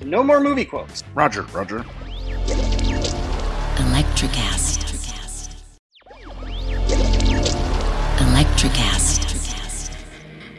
[0.00, 1.04] So no more movie quotes.
[1.14, 1.84] Roger, Roger.
[3.76, 4.78] Electricast.
[8.16, 9.92] Electricast.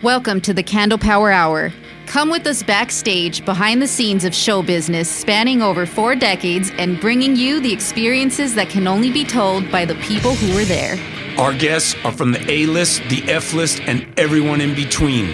[0.03, 1.73] Welcome to the Candle Power Hour.
[2.05, 6.99] Come with us backstage behind the scenes of show business spanning over four decades and
[6.99, 10.99] bringing you the experiences that can only be told by the people who were there.
[11.39, 15.33] Our guests are from the A list, the F list, and everyone in between.